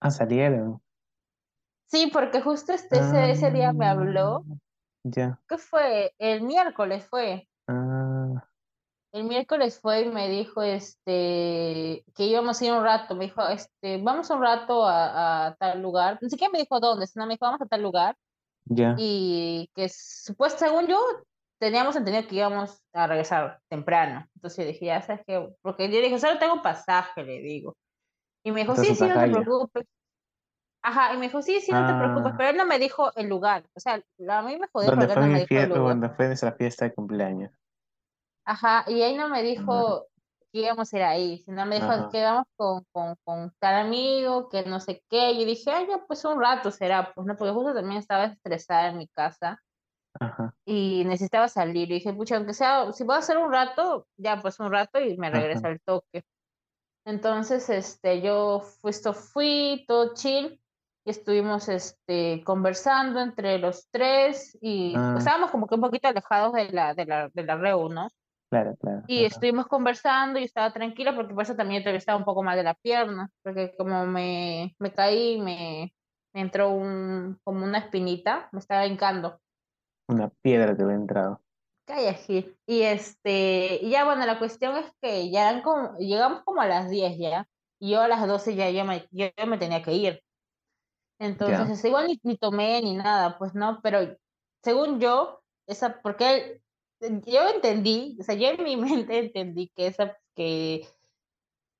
Ah, 0.00 0.10
salieron. 0.10 0.80
Sí, 1.86 2.10
porque 2.12 2.40
justo 2.40 2.72
este, 2.72 2.98
ese, 2.98 3.30
ese 3.30 3.50
día 3.50 3.72
me 3.72 3.86
habló. 3.86 4.44
Ah, 4.50 4.54
ya. 5.04 5.40
¿Qué 5.48 5.58
fue? 5.58 6.12
El 6.18 6.42
miércoles 6.42 7.06
fue. 7.08 7.48
Ah, 7.68 8.44
El 9.12 9.24
miércoles 9.24 9.78
fue 9.80 10.02
y 10.02 10.08
me 10.10 10.28
dijo 10.28 10.62
este 10.62 12.04
que 12.14 12.24
íbamos 12.24 12.60
a 12.60 12.64
ir 12.64 12.72
un 12.72 12.82
rato. 12.84 13.14
Me 13.14 13.26
dijo, 13.26 13.46
este, 13.48 14.02
vamos 14.02 14.28
un 14.30 14.42
rato 14.42 14.84
a, 14.84 15.46
a 15.46 15.54
tal 15.56 15.80
lugar. 15.80 16.18
Ni 16.20 16.28
siquiera 16.28 16.50
me 16.52 16.58
dijo 16.58 16.80
dónde, 16.80 17.06
sino 17.06 17.24
me 17.26 17.34
dijo, 17.34 17.46
vamos 17.46 17.62
a 17.62 17.66
tal 17.66 17.82
lugar. 17.82 18.16
ya. 18.64 18.94
Y 18.98 19.70
que 19.74 19.88
supuesto, 19.88 20.58
según 20.66 20.86
yo, 20.88 20.98
teníamos 21.58 21.96
entendido 21.96 22.26
que 22.28 22.34
íbamos 22.36 22.82
a 22.92 23.06
regresar 23.06 23.60
temprano. 23.68 24.26
Entonces 24.34 24.64
yo 24.66 24.72
dije, 24.72 24.86
ya 24.86 25.00
sabes 25.02 25.22
que, 25.26 25.48
porque 25.62 25.90
yo 25.90 26.00
dije, 26.00 26.18
solo 26.18 26.38
tengo 26.38 26.62
pasaje, 26.62 27.22
le 27.22 27.40
digo. 27.40 27.76
Y 28.46 28.52
me 28.52 28.62
dijo, 28.62 28.76
sí, 28.76 28.94
sí, 28.94 29.08
no 29.08 29.18
te 29.20 29.28
preocupes. 29.28 29.84
Ajá, 30.82 31.12
y 31.14 31.18
me 31.18 31.26
dijo, 31.26 31.42
sí, 31.42 31.60
sí, 31.60 31.72
no 31.74 31.84
te 31.84 31.94
preocupes, 31.94 32.32
Ah, 32.32 32.38
pero 32.38 32.50
él 32.50 32.56
no 32.56 32.64
me 32.66 32.78
dijo 32.78 33.14
el 33.16 33.28
lugar. 33.28 33.68
O 33.74 33.80
sea, 33.80 34.02
a 34.30 34.42
mí 34.42 34.56
me 34.58 34.68
jodió 34.68 34.94
porque 34.94 35.12
él 35.14 35.20
no 35.20 35.28
me 35.28 35.40
dijo 35.40 35.58
el 35.60 35.68
lugar. 35.68 36.00
donde 36.00 36.10
fue 36.10 36.32
esa 36.32 36.52
fiesta 36.52 36.84
de 36.86 36.94
cumpleaños. 36.94 37.52
Ajá, 38.44 38.84
y 38.88 39.02
él 39.02 39.16
no 39.16 39.28
me 39.28 39.42
dijo 39.42 40.06
que 40.52 40.60
íbamos 40.60 40.92
a 40.92 40.96
ir 40.96 41.02
ahí, 41.02 41.38
sino 41.38 41.66
me 41.66 41.76
dijo 41.76 41.92
Ajá, 41.92 42.08
que 42.10 42.22
vamos 42.22 42.46
con, 42.56 42.84
con, 42.92 43.16
con 43.24 43.52
tal 43.58 43.74
amigo, 43.86 44.48
que 44.48 44.64
no 44.64 44.80
sé 44.80 45.02
qué. 45.10 45.32
Y 45.32 45.44
dije, 45.44 45.70
ay, 45.70 45.86
ya, 45.88 46.04
pues 46.06 46.24
un 46.24 46.40
rato 46.40 46.70
será, 46.70 47.12
pues 47.14 47.26
no, 47.26 47.36
porque 47.36 47.52
justo 47.52 47.74
también 47.74 47.98
estaba 47.98 48.24
estresada 48.26 48.88
en 48.88 48.98
mi 48.98 49.08
casa 49.08 49.60
ajá, 50.20 50.54
y 50.64 51.04
necesitaba 51.04 51.48
salir. 51.48 51.90
Y 51.90 51.94
dije, 51.94 52.12
pucha, 52.12 52.36
aunque 52.36 52.54
sea, 52.54 52.92
si 52.92 53.04
voy 53.04 53.16
a 53.16 53.18
hacer 53.18 53.38
un 53.38 53.52
rato, 53.52 54.06
ya, 54.16 54.40
pues 54.40 54.58
un 54.60 54.70
rato 54.72 55.00
y 55.00 55.16
me 55.16 55.30
ajá, 55.30 55.40
regreso 55.40 55.66
al 55.68 55.80
toque. 55.80 56.24
Entonces, 57.06 57.70
este, 57.70 58.20
yo 58.20 58.60
fui, 58.60 58.90
esto 58.90 59.14
fui, 59.14 59.84
todo 59.86 60.12
chill, 60.14 60.60
y 61.04 61.10
estuvimos, 61.10 61.68
este, 61.68 62.42
conversando 62.44 63.20
entre 63.20 63.58
los 63.58 63.88
tres, 63.92 64.58
y 64.60 64.92
ah, 64.96 65.14
estábamos 65.16 65.52
como 65.52 65.68
que 65.68 65.76
un 65.76 65.82
poquito 65.82 66.08
alejados 66.08 66.52
de 66.52 66.68
la, 66.72 66.94
de 66.94 67.06
la, 67.06 67.28
de 67.32 67.44
la 67.44 67.56
reu, 67.56 67.88
¿no? 67.88 68.08
claro, 68.50 68.74
claro, 68.76 69.04
Y 69.06 69.18
ajá, 69.18 69.26
estuvimos 69.26 69.66
conversando 69.68 70.40
y 70.40 70.44
estaba 70.44 70.72
tranquila 70.72 71.14
porque 71.14 71.32
por 71.32 71.44
eso 71.44 71.54
también 71.54 71.84
yo 71.84 71.90
estaba 71.90 72.18
un 72.18 72.24
poco 72.24 72.42
mal 72.42 72.56
de 72.56 72.64
la 72.64 72.74
pierna, 72.74 73.30
porque 73.44 73.72
como 73.78 74.04
me, 74.04 74.74
me 74.80 74.92
caí, 74.92 75.40
me, 75.40 75.94
me 76.34 76.40
entró 76.40 76.70
un, 76.70 77.38
como 77.44 77.64
una 77.64 77.78
espinita, 77.78 78.48
me 78.50 78.58
estaba 78.58 78.84
hincando. 78.84 79.38
una 80.08 80.28
piedra 80.42 80.76
te 80.76 80.82
había 80.82 80.96
entrado. 80.96 81.40
Calla, 81.86 82.14
Gil. 82.14 82.56
Y 82.66 82.82
este, 82.82 83.78
y 83.80 83.90
ya 83.90 84.04
bueno, 84.04 84.26
la 84.26 84.38
cuestión 84.38 84.76
es 84.76 84.92
que 85.00 85.30
ya 85.30 85.50
eran 85.50 85.62
como, 85.62 85.96
llegamos 85.98 86.42
como 86.44 86.60
a 86.60 86.66
las 86.66 86.90
10 86.90 87.16
ya, 87.16 87.48
y 87.78 87.92
yo 87.92 88.00
a 88.00 88.08
las 88.08 88.26
12 88.26 88.56
ya 88.56 88.68
yo 88.70 88.84
me, 88.84 89.06
yo, 89.12 89.26
yo 89.36 89.46
me 89.46 89.56
tenía 89.56 89.82
que 89.82 89.92
ir. 89.92 90.22
Entonces, 91.18 91.70
este, 91.70 91.88
igual 91.88 92.08
ni, 92.08 92.20
ni 92.24 92.36
tomé 92.36 92.82
ni 92.82 92.96
nada, 92.96 93.38
pues 93.38 93.54
no, 93.54 93.80
pero 93.82 94.16
según 94.62 95.00
yo, 95.00 95.40
esa, 95.66 96.00
porque 96.02 96.60
yo 97.00 97.48
entendí, 97.54 98.16
o 98.20 98.24
sea, 98.24 98.34
yo 98.34 98.48
en 98.48 98.64
mi 98.64 98.76
mente 98.76 99.18
entendí 99.18 99.70
que 99.74 99.86
esa, 99.86 100.18
que, 100.34 100.86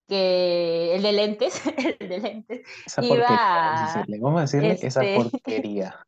que 0.09 0.95
el 0.95 1.03
de 1.03 1.13
lentes, 1.13 1.63
el 2.01 2.09
de 2.09 2.19
lentes, 2.21 2.61
esa 2.87 3.05
iba 3.05 3.17
vamos 3.29 3.81
a 3.81 3.99
decirle, 3.99 4.19
vamos 4.21 4.39
a 4.39 4.43
decirle 4.43 4.79
esa 4.81 5.05
este, 5.05 5.17
porquería. 5.17 6.07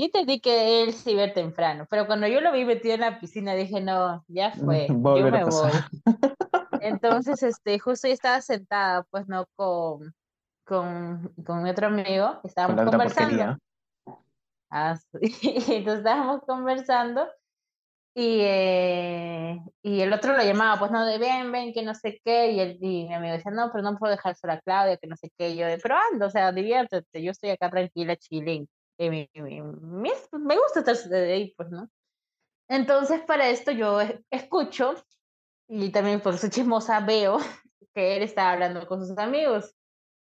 Yo 0.00 0.06
entendí 0.06 0.40
que 0.40 0.82
él 0.82 0.94
se 0.94 1.10
iba 1.10 1.30
temprano, 1.34 1.86
pero 1.90 2.06
cuando 2.06 2.26
yo 2.26 2.40
lo 2.40 2.52
vi 2.52 2.64
metido 2.64 2.94
en 2.94 3.02
la 3.02 3.20
piscina 3.20 3.54
dije, 3.54 3.82
no, 3.82 4.24
ya 4.28 4.50
fue, 4.52 4.86
yo 4.88 4.94
Volver 4.94 5.30
me 5.30 5.44
voy. 5.44 5.70
Entonces, 6.80 7.42
este, 7.42 7.78
justo 7.78 8.08
yo 8.08 8.14
estaba 8.14 8.40
sentada, 8.40 9.02
pues 9.10 9.28
no, 9.28 9.44
con, 9.56 10.14
con, 10.64 11.30
con 11.44 11.66
otro 11.66 11.88
amigo, 11.88 12.40
Con 12.40 12.48
estábamos 12.48 12.80
otra 12.80 12.90
conversando. 12.92 13.58
Ah, 14.70 14.96
sí. 14.96 15.18
Entonces 15.68 15.98
estábamos 15.98 16.44
conversando 16.46 17.28
y, 18.14 18.38
eh, 18.40 19.60
y 19.82 20.00
el 20.00 20.14
otro 20.14 20.34
lo 20.34 20.42
llamaba, 20.42 20.78
pues 20.78 20.90
no, 20.92 21.04
de 21.04 21.18
ven, 21.18 21.52
ven, 21.52 21.74
que 21.74 21.82
no 21.82 21.94
sé 21.94 22.22
qué, 22.24 22.52
y, 22.52 22.60
el, 22.60 22.78
y 22.80 23.06
mi 23.06 23.12
amigo 23.12 23.34
decía, 23.34 23.52
no, 23.52 23.70
pero 23.70 23.84
no 23.84 23.98
puedo 23.98 24.12
dejar 24.12 24.34
sola 24.34 24.54
a 24.54 24.60
Claudia, 24.60 24.96
que 24.96 25.08
no 25.08 25.16
sé 25.16 25.30
qué, 25.36 25.50
y 25.50 25.56
yo 25.56 25.66
de, 25.66 25.76
pero 25.76 25.96
anda, 26.10 26.26
o 26.26 26.30
sea, 26.30 26.52
diviértete, 26.52 27.22
yo 27.22 27.32
estoy 27.32 27.50
acá 27.50 27.68
tranquila, 27.68 28.16
chilling, 28.16 28.66
mi- 29.08 29.30
me 30.32 30.56
gusta 30.56 30.80
estar 30.80 31.14
ahí, 31.14 31.54
pues, 31.56 31.70
¿no? 31.70 31.88
Entonces 32.68 33.22
para 33.22 33.48
esto 33.50 33.72
yo 33.72 34.00
escucho 34.30 34.94
y 35.68 35.90
también 35.92 36.20
por 36.22 36.38
su 36.38 36.50
chismosa 36.50 37.00
veo 37.00 37.38
que 37.94 38.16
él 38.16 38.22
estaba 38.24 38.52
hablando 38.52 38.86
con 38.86 39.06
sus 39.06 39.18
amigos 39.18 39.74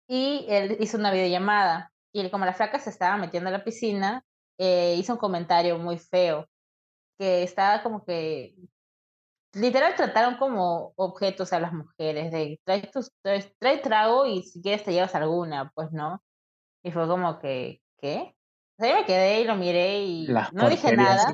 y 0.07 0.45
él 0.49 0.77
hizo 0.81 0.97
una 0.97 1.11
videollamada 1.11 1.93
y 2.13 2.29
como 2.31 2.45
la 2.45 2.53
flaca 2.53 2.79
se 2.79 2.89
estaba 2.91 3.17
metiendo 3.17 3.49
a 3.49 3.53
la 3.53 3.63
piscina, 3.65 4.23
eh, 4.59 4.95
hizo 4.97 5.13
un 5.13 5.19
comentario 5.19 5.77
muy 5.79 5.99
feo, 5.99 6.47
que 7.19 7.43
estaba 7.43 7.83
como 7.83 8.05
que 8.05 8.55
literal 9.53 9.95
trataron 9.95 10.37
como 10.37 10.93
objetos 10.97 11.53
a 11.53 11.59
las 11.59 11.73
mujeres, 11.73 12.31
de 12.31 12.59
trae, 12.65 12.89
tus, 12.91 13.11
trae, 13.59 13.77
trago 13.79 14.25
y 14.25 14.43
si 14.43 14.61
quieres 14.61 14.83
te 14.83 14.93
llevas 14.93 15.15
alguna, 15.15 15.71
pues 15.75 15.91
no. 15.91 16.23
Y 16.83 16.91
fue 16.91 17.07
como 17.07 17.39
que, 17.39 17.81
¿qué? 18.01 18.34
Sea, 18.77 18.89
yo 18.89 18.95
me 18.95 19.05
quedé 19.05 19.41
y 19.41 19.43
lo 19.45 19.55
miré 19.55 20.03
y 20.03 20.27
no 20.53 20.69
dije 20.69 20.95
nada. 20.95 21.33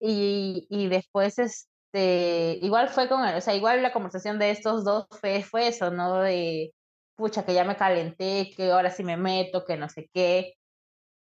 Y, 0.00 0.66
y 0.70 0.88
después, 0.88 1.38
este, 1.38 2.58
igual 2.62 2.88
fue 2.88 3.08
con, 3.08 3.22
o 3.22 3.40
sea, 3.40 3.54
igual 3.54 3.82
la 3.82 3.92
conversación 3.92 4.38
de 4.38 4.50
estos 4.50 4.84
dos 4.84 5.06
fue, 5.20 5.42
fue 5.42 5.68
eso, 5.68 5.90
¿no? 5.90 6.20
De, 6.20 6.72
pucha, 7.16 7.44
que 7.44 7.52
ya 7.52 7.64
me 7.64 7.76
calenté, 7.76 8.50
que 8.56 8.70
ahora 8.70 8.90
sí 8.90 9.04
me 9.04 9.18
meto, 9.18 9.64
que 9.64 9.76
no 9.76 9.88
sé 9.90 10.08
qué. 10.12 10.54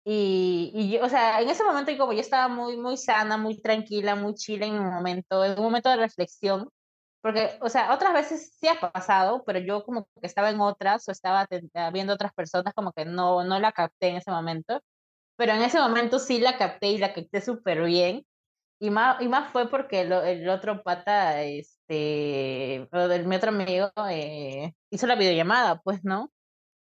Y, 0.05 0.71
y 0.73 0.91
yo, 0.93 1.05
o 1.05 1.09
sea, 1.09 1.41
en 1.41 1.49
ese 1.49 1.65
momento 1.65 1.93
como 1.99 2.13
yo 2.13 2.21
estaba 2.21 2.49
muy, 2.49 2.77
muy 2.77 2.97
sana, 2.97 3.37
muy 3.37 3.61
tranquila, 3.61 4.15
muy 4.15 4.35
chila 4.35 4.67
en 4.67 4.75
un 4.75 4.87
momento, 4.93 5.45
en 5.45 5.59
un 5.59 5.65
momento 5.65 5.91
de 5.91 5.97
reflexión, 5.97 6.69
porque, 7.23 7.51
o 7.61 7.69
sea, 7.69 7.93
otras 7.95 8.13
veces 8.15 8.57
sí 8.59 8.69
ha 8.69 8.81
pasado, 8.81 9.45
pero 9.45 9.59
yo 9.61 9.85
como 9.85 10.07
que 10.21 10.27
estaba 10.27 10.51
en 10.51 10.61
otras 10.61 11.09
o 11.09 11.13
estaba 11.13 11.47
viendo 11.93 12.15
otras 12.15 12.33
personas 12.35 12.75
como 12.75 12.93
que 12.93 13.05
no, 13.05 13.45
no 13.45 13.59
la 13.61 13.73
capté 13.73 14.09
en 14.09 14.17
ese 14.17 14.31
momento, 14.31 14.81
pero 15.37 15.53
en 15.53 15.63
ese 15.63 15.79
momento 15.81 16.19
sí 16.19 16.41
la 16.41 16.59
capté 16.59 16.89
y 16.89 16.99
la 16.99 17.13
capté 17.15 17.41
súper 17.41 17.83
bien. 17.85 18.27
Y 18.81 18.91
más, 18.91 19.21
y 19.23 19.29
más 19.29 19.53
fue 19.53 19.69
porque 19.71 20.03
el 20.03 20.49
otro 20.49 20.83
pata, 20.83 21.43
este, 21.43 22.77
el, 22.77 23.27
mi 23.27 23.37
otro 23.37 23.51
amigo, 23.51 23.91
eh, 24.11 24.73
hizo 24.91 25.07
la 25.07 25.17
videollamada, 25.17 25.81
pues, 25.83 26.05
¿no? 26.05 26.31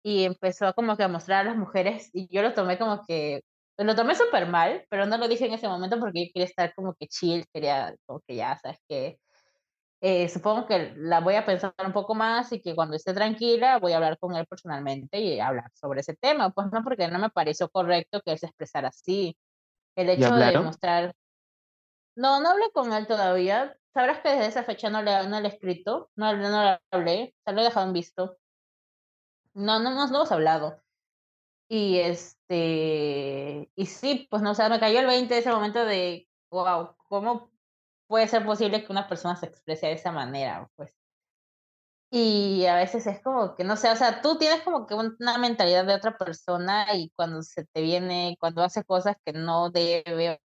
y 0.03 0.25
empezó 0.25 0.73
como 0.75 0.97
que 0.97 1.05
a 1.05 1.09
mostrar 1.09 1.41
a 1.47 1.51
las 1.51 1.57
mujeres 1.57 2.11
y 2.15 2.29
yo 2.35 2.43
lo 2.43 2.55
tomé 2.55 2.79
como 2.79 3.03
que, 3.07 3.43
lo 3.79 3.95
tomé 3.95 4.15
súper 4.15 4.47
mal, 4.49 4.85
pero 4.91 5.07
no 5.07 5.19
lo 5.19 5.29
dije 5.29 5.47
en 5.47 5.53
ese 5.55 5.69
momento 5.69 5.99
porque 6.01 6.27
yo 6.27 6.33
quería 6.33 6.47
estar 6.47 6.75
como 6.75 6.95
que 6.95 7.07
chill, 7.09 7.45
quería 7.53 7.95
como 8.07 8.21
que 8.27 8.37
ya, 8.37 8.59
sabes 8.59 8.79
que 8.89 9.19
eh, 10.01 10.29
supongo 10.29 10.67
que 10.67 10.95
la 10.97 11.21
voy 11.21 11.35
a 11.35 11.45
pensar 11.45 11.75
un 11.85 11.93
poco 11.93 12.15
más 12.15 12.53
y 12.53 12.61
que 12.61 12.75
cuando 12.75 12.95
esté 12.95 13.13
tranquila 13.15 13.79
voy 13.79 13.93
a 13.93 13.97
hablar 13.97 14.19
con 14.19 14.37
él 14.37 14.47
personalmente 14.47 15.19
y 15.19 15.41
hablar 15.41 15.71
sobre 15.75 16.01
ese 16.01 16.15
tema, 16.15 16.51
pues 16.51 16.69
no, 16.73 16.85
porque 16.85 17.09
no 17.09 17.19
me 17.19 17.31
pareció 17.31 17.69
correcto 17.69 18.21
que 18.25 18.33
él 18.33 18.39
se 18.39 18.47
expresara 18.47 18.89
así. 18.89 19.37
El 19.97 20.11
hecho 20.11 20.35
de 20.35 20.59
mostrar... 20.61 21.15
No, 22.15 22.41
no 22.41 22.51
hablé 22.51 22.71
con 22.73 22.93
él 22.93 23.07
todavía. 23.07 23.77
Sabrás 23.93 24.21
que 24.21 24.29
desde 24.29 24.47
esa 24.47 24.65
fecha 24.65 24.91
no 24.91 25.03
le, 25.03 25.27
no 25.29 25.41
le 25.41 25.49
he 25.49 25.53
escrito, 25.53 26.11
no, 26.15 26.37
no 26.37 26.65
le 26.65 26.81
hablé, 26.93 27.35
se 27.45 27.53
lo 27.53 27.61
he 27.61 27.65
dejado 27.65 27.87
en 27.87 27.93
visto. 27.93 28.37
No, 29.55 29.81
no, 29.81 29.91
no, 29.91 30.07
no 30.07 30.17
hemos 30.17 30.33
hablado. 30.33 30.81
Y 31.69 31.99
este, 31.99 33.71
y 33.75 33.87
sí, 33.87 34.27
pues 34.31 34.43
no, 34.43 34.53
o 34.53 34.55
sea, 34.55 34.69
me 34.69 34.81
cayó 34.81 35.01
el 35.01 35.07
20 35.07 35.35
de 35.35 35.41
ese 35.41 35.51
momento 35.51 35.85
de, 35.85 36.29
wow, 36.51 36.95
¿cómo 37.09 37.51
puede 38.09 38.29
ser 38.29 38.45
posible 38.45 38.85
que 38.85 38.93
una 38.93 39.09
persona 39.09 39.37
se 39.37 39.47
exprese 39.47 39.87
de 39.89 39.93
esa 39.95 40.13
manera? 40.13 40.69
Pues. 40.77 40.97
Y 42.11 42.65
a 42.67 42.75
veces 42.77 43.07
es 43.07 43.21
como 43.23 43.55
que, 43.55 43.65
no 43.65 43.77
sé, 43.77 43.91
o 43.91 43.97
sea, 43.97 44.23
tú 44.23 44.39
tienes 44.39 44.63
como 44.63 44.87
que 44.87 44.95
una 44.95 45.37
mentalidad 45.39 45.85
de 45.85 45.95
otra 45.95 46.17
persona 46.17 46.87
y 46.95 47.11
cuando 47.15 47.43
se 47.43 47.65
te 47.67 47.83
viene, 47.83 48.37
cuando 48.41 48.63
hace 48.63 48.83
cosas 48.85 49.17
que 49.25 49.33
no 49.35 49.71
debe, 49.71 50.41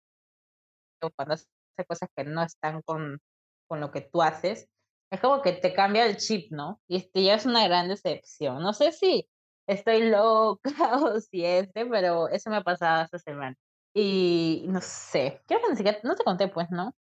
o 1.02 1.10
cuando 1.10 1.34
hace 1.34 1.46
cosas 1.86 2.08
que 2.16 2.24
no 2.24 2.42
están 2.42 2.82
con, 2.82 3.20
con 3.68 3.80
lo 3.80 3.92
que 3.92 4.00
tú 4.02 4.22
haces, 4.22 4.68
es 5.10 5.20
como 5.20 5.42
que 5.42 5.52
te 5.52 5.74
cambia 5.74 6.06
el 6.06 6.16
chip, 6.16 6.50
¿no? 6.52 6.80
Y 6.88 7.02
te 7.10 7.22
llevas 7.22 7.46
una 7.46 7.64
gran 7.68 7.88
decepción. 7.88 8.62
No 8.62 8.72
sé 8.72 8.92
si 8.92 9.28
estoy 9.66 10.10
loca 10.10 10.62
o 11.02 11.20
si 11.20 11.44
este, 11.44 11.86
pero 11.86 12.28
eso 12.28 12.50
me 12.50 12.56
ha 12.56 12.62
pasado 12.64 13.04
esta 13.04 13.18
semana. 13.18 13.56
Y 13.94 14.64
no 14.68 14.80
sé, 14.80 15.42
creo 15.46 15.60
que 15.62 15.70
ni 15.70 15.76
siquiera, 15.76 15.98
no 16.02 16.16
te 16.16 16.24
conté, 16.24 16.48
pues, 16.48 16.70
¿no? 16.70 16.94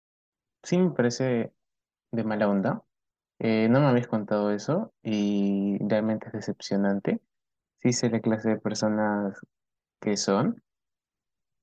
Sí, 0.62 0.78
me 0.78 0.90
parece 0.90 1.52
de 2.12 2.24
mala 2.24 2.48
onda. 2.48 2.82
Eh, 3.38 3.68
no 3.68 3.80
me 3.80 3.86
habías 3.86 4.08
contado 4.08 4.50
eso 4.50 4.92
y 5.02 5.78
realmente 5.80 6.26
es 6.26 6.32
decepcionante. 6.32 7.20
Sí 7.82 7.92
sé 7.92 8.10
la 8.10 8.20
clase 8.20 8.50
de 8.50 8.58
personas 8.58 9.38
que 10.00 10.16
son. 10.16 10.62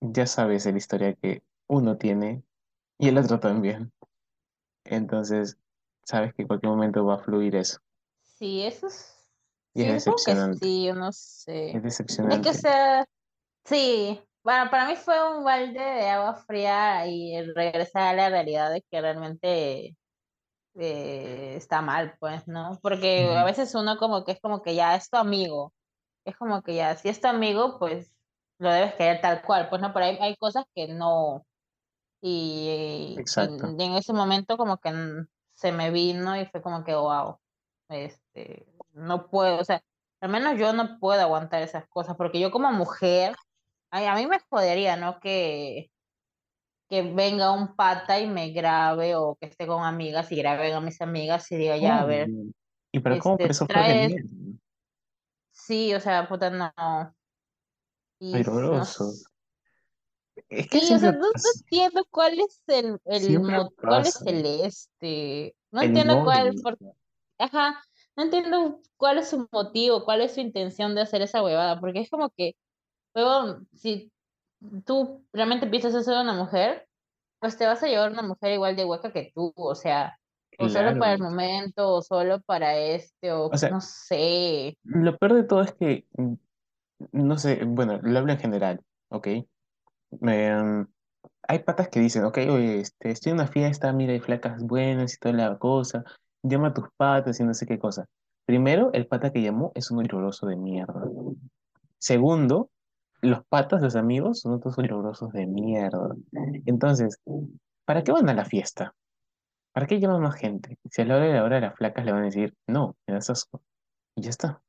Ya 0.01 0.25
sabes 0.25 0.65
la 0.65 0.77
historia 0.77 1.13
que 1.15 1.43
uno 1.67 1.97
tiene 1.97 2.43
y 2.97 3.09
el 3.09 3.17
otro 3.17 3.39
también. 3.39 3.91
Entonces, 4.85 5.57
sabes 6.03 6.33
que 6.33 6.43
en 6.43 6.47
cualquier 6.47 6.71
momento 6.71 7.05
va 7.05 7.15
a 7.15 7.19
fluir 7.19 7.55
eso. 7.55 7.79
Sí, 8.21 8.63
eso 8.63 8.87
es. 8.87 9.11
Y 9.73 9.83
es 9.83 10.05
decepcionante. 10.05 10.59
sí, 10.59 10.85
yo 10.85 10.95
no 10.95 11.11
sé. 11.11 11.75
Es 11.75 11.83
decepcionante. 11.83 12.49
Es 12.49 12.55
que 12.55 12.61
sea. 12.61 13.05
Sí, 13.65 14.21
bueno, 14.45 14.69
para 14.69 14.87
mí 14.87 14.95
fue 14.95 15.15
un 15.35 15.43
balde 15.43 15.79
de 15.79 16.07
agua 16.07 16.35
fría 16.35 17.07
y 17.07 17.41
regresar 17.53 18.03
a 18.03 18.13
la 18.13 18.29
realidad 18.29 18.71
de 18.71 18.83
que 18.83 19.01
realmente 19.01 19.97
eh, 20.75 21.55
está 21.55 21.81
mal, 21.81 22.15
pues, 22.19 22.47
¿no? 22.47 22.77
Porque 22.83 23.35
a 23.35 23.43
veces 23.43 23.73
uno 23.73 23.97
como 23.97 24.23
que 24.23 24.33
es 24.33 24.39
como 24.39 24.61
que 24.61 24.75
ya 24.75 24.95
es 24.95 25.09
tu 25.09 25.17
amigo. 25.17 25.73
Es 26.25 26.37
como 26.37 26.61
que 26.61 26.75
ya, 26.75 26.95
si 26.95 27.09
es 27.09 27.19
tu 27.19 27.27
amigo, 27.27 27.79
pues 27.79 28.13
lo 28.59 28.71
debes 28.71 28.93
querer 28.93 29.19
tal 29.19 29.41
cual. 29.41 29.67
Pues 29.67 29.81
no, 29.81 29.91
pero 29.93 30.05
hay, 30.05 30.17
hay 30.21 30.35
cosas 30.37 30.65
que 30.75 30.89
no. 30.89 31.43
Y, 32.21 33.15
y 33.17 33.83
en 33.83 33.93
ese 33.93 34.13
momento 34.13 34.57
como 34.57 34.77
que 34.77 34.93
se 35.55 35.71
me 35.71 35.89
vino 35.89 36.39
y 36.39 36.45
fue 36.45 36.61
como 36.61 36.83
que, 36.83 36.93
wow, 36.93 37.39
este, 37.89 38.67
no 38.93 39.27
puedo, 39.27 39.59
o 39.59 39.63
sea, 39.63 39.81
al 40.21 40.29
menos 40.29 40.59
yo 40.59 40.71
no 40.73 40.99
puedo 40.99 41.19
aguantar 41.21 41.63
esas 41.63 41.87
cosas, 41.87 42.15
porque 42.15 42.39
yo 42.39 42.51
como 42.51 42.71
mujer, 42.71 43.35
a 44.03 44.15
mí 44.15 44.27
me 44.27 44.39
jodería, 44.49 44.97
¿no? 44.97 45.19
Que, 45.19 45.89
que 46.89 47.01
venga 47.01 47.51
un 47.51 47.75
pata 47.75 48.19
y 48.19 48.27
me 48.27 48.51
grabe 48.51 49.15
o 49.15 49.35
que 49.39 49.47
esté 49.47 49.65
con 49.65 49.83
amigas 49.83 50.31
y 50.31 50.35
grabe 50.35 50.73
a 50.73 50.81
mis 50.81 51.01
amigas 51.01 51.51
y 51.51 51.55
diga, 51.55 51.77
ya, 51.77 51.99
a 51.99 52.05
ver. 52.05 52.29
¿Y 52.91 52.99
pero 52.99 53.19
cómo 53.19 53.37
por 53.37 53.51
eso 53.51 53.65
fue 53.65 54.15
Sí, 55.51 55.93
o 55.93 55.99
sea, 55.99 56.27
puta, 56.27 56.49
no. 56.49 56.71
Y, 58.19 58.35
es 60.49 60.67
que 60.67 60.79
sí, 60.79 60.93
o 60.93 60.99
sea, 60.99 61.11
no, 61.11 61.27
entiendo 61.55 62.05
cuál 62.09 62.39
es 62.39 62.61
el, 62.67 62.99
el 63.05 63.71
cuál 63.81 64.05
es 64.05 64.21
el 64.25 64.45
este, 64.45 65.55
no 65.71 65.81
entiendo 65.81 66.23
cuál, 66.23 66.55
por, 66.61 66.77
ajá, 67.37 67.81
no 68.15 68.23
entiendo 68.23 68.81
cuál 68.97 69.17
es 69.19 69.29
su 69.29 69.47
motivo, 69.51 70.03
cuál 70.05 70.21
es 70.21 70.33
su 70.33 70.41
intención 70.41 70.95
de 70.95 71.01
hacer 71.01 71.21
esa 71.21 71.43
huevada, 71.43 71.79
porque 71.79 72.01
es 72.01 72.09
como 72.09 72.29
que, 72.29 72.55
luego, 73.15 73.61
si 73.73 74.11
tú 74.85 75.25
realmente 75.33 75.67
piensas 75.67 76.05
ser 76.05 76.17
una 76.17 76.33
mujer, 76.33 76.87
pues 77.39 77.57
te 77.57 77.65
vas 77.65 77.81
a 77.83 77.87
llevar 77.87 78.11
una 78.11 78.21
mujer 78.21 78.53
igual 78.53 78.75
de 78.75 78.85
hueca 78.85 79.11
que 79.11 79.31
tú, 79.33 79.53
o 79.55 79.75
sea, 79.75 80.17
o 80.57 80.69
solo 80.69 80.97
para 80.97 81.13
el 81.13 81.21
momento, 81.21 81.95
o 81.95 82.01
solo 82.01 82.41
para 82.41 82.77
este, 82.77 83.31
o, 83.31 83.49
no 83.71 83.81
sé. 83.81 84.77
Lo 84.83 85.17
peor 85.17 85.33
de 85.33 85.43
todo 85.43 85.61
es 85.61 85.73
que, 85.73 86.05
no 87.11 87.37
sé, 87.37 87.63
bueno, 87.65 87.99
lo 88.01 88.19
hablo 88.19 88.31
en 88.31 88.39
general, 88.39 88.81
¿ok? 89.09 89.27
Em, 90.21 90.87
hay 91.47 91.59
patas 91.59 91.89
que 91.89 91.99
dicen, 91.99 92.23
ok, 92.23 92.37
oye, 92.49 92.79
este, 92.79 93.11
estoy 93.11 93.31
en 93.31 93.39
una 93.39 93.47
fiesta, 93.47 93.91
mira, 93.91 94.13
hay 94.13 94.19
flacas 94.19 94.63
buenas 94.63 95.13
y 95.13 95.17
toda 95.17 95.35
la 95.35 95.57
cosa, 95.57 96.03
llama 96.41 96.69
a 96.69 96.73
tus 96.73 96.87
patas 96.95 97.39
y 97.39 97.43
no 97.43 97.53
sé 97.53 97.65
qué 97.65 97.77
cosa. 97.79 98.05
Primero, 98.45 98.91
el 98.93 99.07
pata 99.07 99.31
que 99.31 99.41
llamó 99.41 99.71
es 99.75 99.91
un 99.91 99.99
oloroso 99.99 100.47
de 100.47 100.55
mierda. 100.55 101.03
Segundo, 101.97 102.69
los 103.21 103.45
patas, 103.45 103.81
los 103.81 103.95
amigos, 103.95 104.41
son 104.41 104.53
otros 104.53 104.77
olorosos 104.77 105.31
de 105.33 105.47
mierda. 105.47 106.15
Entonces, 106.65 107.19
¿para 107.85 108.03
qué 108.03 108.11
van 108.11 108.29
a 108.29 108.33
la 108.33 108.45
fiesta? 108.45 108.95
¿Para 109.73 109.87
qué 109.87 109.99
llaman 109.99 110.21
más 110.21 110.35
gente? 110.35 110.77
Si 110.89 111.01
a 111.01 111.05
la 111.05 111.17
hora 111.17 111.25
de 111.25 111.33
la 111.33 111.43
hora 111.43 111.59
las 111.59 111.75
flacas 111.75 112.05
le 112.05 112.11
van 112.11 112.21
a 112.21 112.25
decir, 112.25 112.55
no, 112.67 112.95
me 113.05 113.13
das 113.13 113.29
asco. 113.29 113.61
Y 114.15 114.21
ya 114.21 114.29
está. 114.29 114.61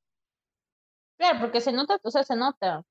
Claro, 1.16 1.38
porque 1.40 1.61
se 1.61 1.72
nota, 1.72 1.99
o 2.03 2.11
sea, 2.11 2.24
se 2.24 2.36
nota. 2.36 2.82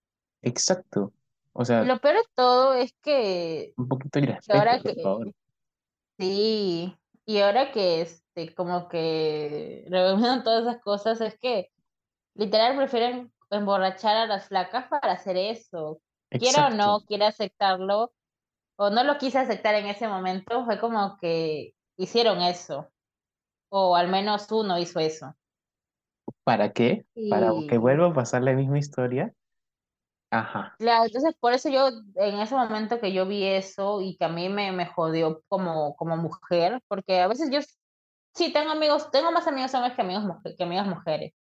Exacto. 0.42 1.14
O 1.52 1.66
sea, 1.66 1.84
lo 1.84 2.00
peor 2.00 2.16
de 2.16 2.24
todo 2.34 2.74
es 2.74 2.94
que, 3.02 3.74
un 3.78 3.88
poquito 3.88 4.20
de 4.20 4.26
respeto, 4.28 4.58
ahora 4.58 4.80
por 4.82 4.94
que, 4.94 5.02
favor. 5.02 5.32
sí, 6.18 6.96
y 7.26 7.40
ahora 7.40 7.72
que 7.72 8.02
este, 8.02 8.54
como 8.54 8.90
que 8.90 9.86
reuniendo 9.90 10.44
todas 10.44 10.64
esas 10.64 10.82
cosas, 10.82 11.22
es 11.22 11.38
que 11.40 11.72
literal 12.34 12.76
prefieren 12.76 13.32
emborrachar 13.50 14.16
a 14.16 14.28
las 14.28 14.48
flacas 14.48 14.88
para 14.88 15.14
hacer 15.14 15.38
eso. 15.38 16.00
Quiera 16.30 16.68
o 16.68 16.70
no, 16.72 17.02
quiera 17.06 17.28
aceptarlo, 17.28 18.12
o 18.78 18.90
no 18.90 19.04
lo 19.04 19.18
quise 19.18 19.40
aceptar 19.40 19.76
en 19.76 19.86
ese 19.86 20.08
momento, 20.08 20.66
fue 20.66 20.80
como 20.80 21.18
que 21.18 21.74
hicieron 21.98 22.42
eso. 22.42 22.90
O 23.70 23.96
al 23.96 24.10
menos 24.10 24.52
uno 24.52 24.78
hizo 24.78 25.00
eso. 25.00 25.36
¿Para 26.44 26.72
qué? 26.72 27.06
Para 27.30 27.52
que 27.68 27.78
vuelva 27.78 28.08
a 28.08 28.14
pasar 28.14 28.44
la 28.44 28.54
misma 28.54 28.80
historia 28.80 29.34
Ajá. 30.32 30.76
Claro, 30.80 31.06
entonces 31.06 31.34
por 31.40 31.54
eso 31.54 31.70
yo, 31.70 31.90
en 32.16 32.40
ese 32.40 32.56
momento 32.56 33.00
que 33.00 33.14
yo 33.14 33.26
vi 33.26 33.44
eso 33.46 34.02
y 34.02 34.18
que 34.18 34.26
a 34.26 34.30
mí 34.30 34.50
me, 34.50 34.72
me 34.72 34.86
jodió 34.86 35.42
como, 35.48 35.96
como 35.96 36.18
mujer, 36.18 36.82
porque 36.88 37.22
a 37.22 37.28
veces 37.28 37.50
yo 37.52 37.60
sí 38.34 38.52
tengo 38.52 38.72
amigos, 38.72 39.10
tengo 39.12 39.32
más 39.32 39.48
amigos 39.48 39.74
hombres 39.74 39.96
que 39.96 40.02
amigos 40.02 40.26
que 40.58 40.64
amigas 40.64 40.88
mujeres, 40.88 41.34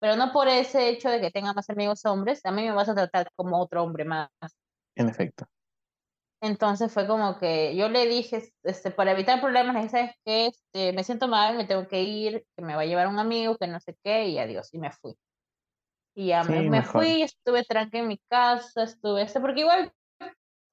pero 0.00 0.16
no 0.16 0.32
por 0.32 0.48
ese 0.48 0.88
hecho 0.88 1.10
de 1.10 1.20
que 1.20 1.30
tenga 1.30 1.52
más 1.52 1.68
amigos 1.70 2.04
hombres, 2.04 2.44
a 2.44 2.50
mí 2.50 2.62
me 2.62 2.72
vas 2.72 2.88
a 2.88 2.94
tratar 2.94 3.28
como 3.36 3.58
otro 3.60 3.82
hombre 3.82 4.04
más. 4.04 4.28
En 4.96 5.08
efecto. 5.08 5.46
Entonces 6.40 6.92
fue 6.92 7.06
como 7.08 7.38
que 7.38 7.74
yo 7.74 7.88
le 7.88 8.06
dije, 8.06 8.52
este, 8.62 8.90
para 8.92 9.10
evitar 9.10 9.40
problemas, 9.40 9.74
le 9.74 9.80
dije, 9.82 9.90
¿sabes 9.90 10.12
qué? 10.24 10.46
Este, 10.46 10.92
me 10.92 11.02
siento 11.02 11.26
mal, 11.26 11.56
me 11.56 11.64
tengo 11.64 11.88
que 11.88 12.02
ir, 12.02 12.44
que 12.56 12.64
me 12.64 12.76
va 12.76 12.82
a 12.82 12.86
llevar 12.86 13.08
un 13.08 13.18
amigo, 13.18 13.56
que 13.56 13.66
no 13.66 13.80
sé 13.80 13.96
qué, 14.04 14.28
y 14.28 14.38
adiós, 14.38 14.72
y 14.72 14.78
me 14.78 14.92
fui. 14.92 15.16
Y 16.14 16.28
ya 16.28 16.44
me, 16.44 16.58
Sí, 16.58 16.62
me 16.64 16.70
mejor. 16.70 17.02
fui, 17.02 17.22
estuve 17.22 17.64
tranquila 17.64 18.02
en 18.02 18.08
mi 18.08 18.18
casa, 18.30 18.84
estuve, 18.84 19.22
este, 19.22 19.40
porque 19.40 19.60
igual 19.60 19.92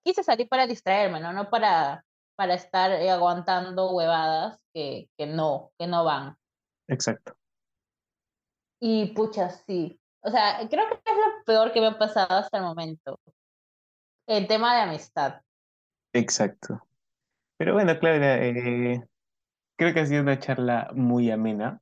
quise 0.03 0.23
salir 0.23 0.47
para 0.47 0.67
distraerme, 0.67 1.19
¿no? 1.19 1.34
No 1.34 1.49
para, 1.49 2.05
para 2.36 2.53
estar 2.53 2.91
eh, 2.91 3.09
aguantando 3.09 3.91
huevadas 3.91 4.59
que, 4.71 5.09
que 5.17 5.26
no, 5.26 5.71
que 5.80 5.88
no 5.88 6.03
van. 6.03 6.36
Exacto. 6.88 7.36
Y 8.88 9.07
pucha, 9.15 9.49
sí. 9.49 9.99
O 10.21 10.29
sea, 10.29 10.59
creo 10.69 10.88
que 10.88 10.93
es 10.93 11.17
lo 11.17 11.43
peor 11.43 11.73
que 11.73 11.81
me 11.81 11.88
ha 11.88 11.97
pasado 11.97 12.36
hasta 12.38 12.59
el 12.59 12.63
momento. 12.63 13.19
El 14.27 14.45
tema 14.47 14.75
de 14.75 14.81
amistad. 14.81 15.41
Exacto. 16.13 16.86
Pero 17.57 17.73
bueno, 17.73 17.97
Claudia, 17.97 18.38
eh, 18.45 19.03
creo 19.75 19.91
que 19.91 20.01
ha 20.01 20.05
sido 20.05 20.21
una 20.21 20.38
charla 20.38 20.91
muy 20.93 21.31
amena. 21.31 21.81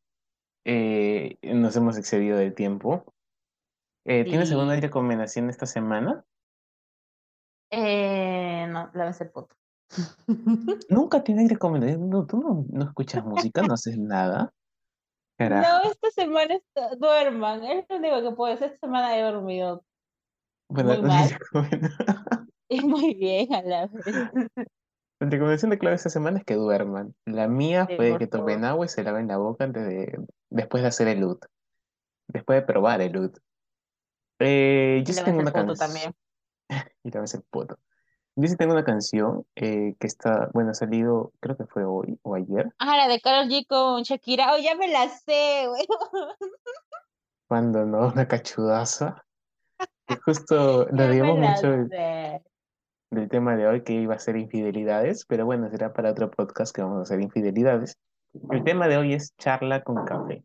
Eh, 0.66 1.36
nos 1.42 1.76
hemos 1.76 1.98
excedido 1.98 2.38
del 2.38 2.56
tiempo. 2.56 3.04
Eh, 4.06 4.24
¿tienes 4.24 4.50
alguna 4.52 4.76
Sí. 4.76 4.82
recomendación 4.82 5.50
esta 5.50 5.66
semana? 5.66 6.24
Eh, 7.70 8.66
no, 8.70 8.92
lávense 8.94 9.26
el 9.26 9.32
poto. 9.32 9.58
Nunca 10.88 11.22
tienes 11.22 11.50
recomendación. 11.50 12.10
No, 12.10 12.26
tú 12.26 12.38
no, 12.38 12.66
no 12.70 12.86
escuchas 12.86 13.26
música, 13.26 13.62
no 13.62 13.74
haces 13.74 13.98
nada. 13.98 14.54
No, 15.40 15.82
esta 15.92 16.12
semana 16.12 16.56
está- 16.56 16.96
duerman. 16.96 17.64
Es 17.64 17.86
lo 17.90 17.98
único 17.98 18.22
que 18.30 18.36
puedo 18.36 18.52
decir. 18.52 18.68
Esta 18.68 18.88
semana 18.88 19.18
he 19.18 19.22
dormido 19.24 19.84
Bueno, 20.70 20.90
muy 20.94 21.02
mal 21.10 21.30
y 22.70 22.82
muy 22.82 23.14
bien 23.16 23.54
a 23.54 23.62
la 23.62 23.88
vez. 23.88 24.06
la 25.20 25.30
recomendación 25.30 25.72
de 25.72 25.80
Claudia 25.80 25.96
esta 25.96 26.10
semana 26.10 26.40
es 26.40 26.46
que 26.46 26.56
duerman. 26.56 27.14
La 27.26 27.48
mía 27.48 27.86
Sí, 27.90 27.96
fue 27.96 28.18
que 28.18 28.28
tomen 28.28 28.60
favor. 28.62 28.70
agua 28.72 28.86
y 28.86 28.90
se 28.90 29.04
laven 29.04 29.28
la 29.28 29.38
boca 29.38 29.64
antes 29.66 29.86
de, 29.88 30.20
después 30.50 30.82
de 30.84 30.88
hacer 30.90 31.08
el 31.08 31.24
UT, 31.24 31.46
después 32.28 32.60
de 32.60 32.66
probar 32.66 33.02
el 33.02 33.18
UT. 33.18 33.38
Eh, 34.40 35.04
yo 35.06 35.14
sí 35.14 35.24
tengo 35.24 35.40
una 35.40 35.52
canción. 35.52 35.78
también. 35.78 36.14
Y 37.04 37.12
lávense 37.12 37.38
el 37.38 37.44
poto. 37.44 37.78
Yo 38.36 38.48
sí 38.48 38.56
tengo 38.58 38.74
una 38.74 38.84
canción 38.84 39.46
eh, 39.56 39.96
que 40.00 40.08
está, 40.08 40.50
bueno, 40.54 40.72
ha 40.72 40.74
salido, 40.74 41.32
creo 41.40 41.56
que 41.56 41.66
fue 41.66 41.86
hoy 41.86 42.20
o 42.24 42.36
ayer, 42.36 42.74
Ah, 42.80 42.98
la 42.98 43.08
de 43.08 43.22
Karol 43.22 43.48
G 43.48 43.68
con 43.68 44.02
Shakira. 44.04 44.54
Oh, 44.54 44.58
ya 44.58 44.76
me 44.76 44.88
la 44.88 45.08
sé, 45.10 45.68
güey. 45.68 45.86
cuando 47.54 47.86
no, 47.86 48.08
una 48.08 48.28
cachudaza. 48.28 49.24
Que 50.08 50.16
justo 50.26 50.88
me 50.92 51.08
digamos 51.08 51.38
mucho 51.38 51.70
del, 51.70 52.42
del 53.12 53.30
tema 53.30 53.56
de 53.56 53.68
hoy 53.68 53.84
que 53.84 53.94
iba 53.94 54.16
a 54.16 54.20
ser 54.20 54.38
infidelidades, 54.38 55.26
pero 55.26 55.46
bueno, 55.46 55.70
será 55.70 55.94
para 55.94 56.10
otro 56.10 56.32
podcast 56.32 56.76
que 56.76 56.82
vamos 56.82 56.98
a 56.98 57.02
hacer 57.04 57.22
infidelidades. 57.22 58.00
El 58.50 58.64
tema 58.64 58.88
de 58.88 58.98
hoy 58.98 59.14
es 59.14 59.36
charla 59.38 59.84
con 59.84 60.04
café, 60.04 60.44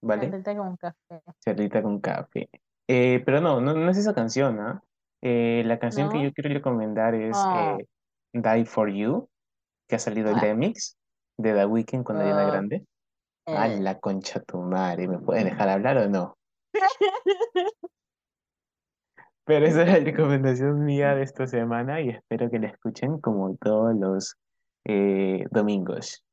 ¿vale? 0.00 0.26
Ahorita 0.26 0.56
con 0.56 0.76
café. 0.78 1.22
Charlita 1.44 1.82
con 1.82 2.00
café. 2.00 2.48
Eh, 2.88 3.22
pero 3.26 3.42
no, 3.42 3.60
no, 3.60 3.74
no 3.74 3.90
es 3.90 3.98
esa 3.98 4.14
canción, 4.14 4.58
¿ah? 4.58 4.82
Eh, 4.82 4.89
la 5.22 5.78
canción 5.78 6.10
que 6.10 6.22
yo 6.22 6.32
quiero 6.32 6.54
recomendar 6.54 7.14
es 7.14 7.36
Oh, 7.36 7.78
eh, 7.78 7.86
Die 8.32 8.64
for 8.64 8.90
You, 8.90 9.28
que 9.88 9.96
ha 9.96 9.98
salido 9.98 10.30
el 10.30 10.36
ah, 10.36 10.40
remix 10.40 10.96
de 11.36 11.52
The 11.54 11.66
Weeknd 11.66 12.04
con 12.04 12.16
Ariana 12.16 12.46
oh, 12.46 12.50
Grande. 12.50 12.84
A 13.46 13.68
eh. 13.68 13.80
la 13.80 13.98
concha 13.98 14.40
tu 14.40 14.58
madre, 14.62 15.08
¿me 15.08 15.18
puedes 15.18 15.44
dejar 15.44 15.68
hablar 15.68 15.96
o 15.98 16.08
no? 16.08 16.36
Pero 19.44 19.66
esa 19.66 19.82
es 19.82 19.88
la 19.88 19.98
recomendación 19.98 20.84
mía 20.84 21.14
de 21.14 21.22
esta 21.22 21.46
semana 21.48 22.00
y 22.00 22.10
espero 22.10 22.50
que 22.50 22.60
la 22.60 22.68
escuchen 22.68 23.20
como 23.20 23.56
todos 23.56 23.96
los 23.96 24.36
eh, 24.84 25.44
domingos. 25.50 26.24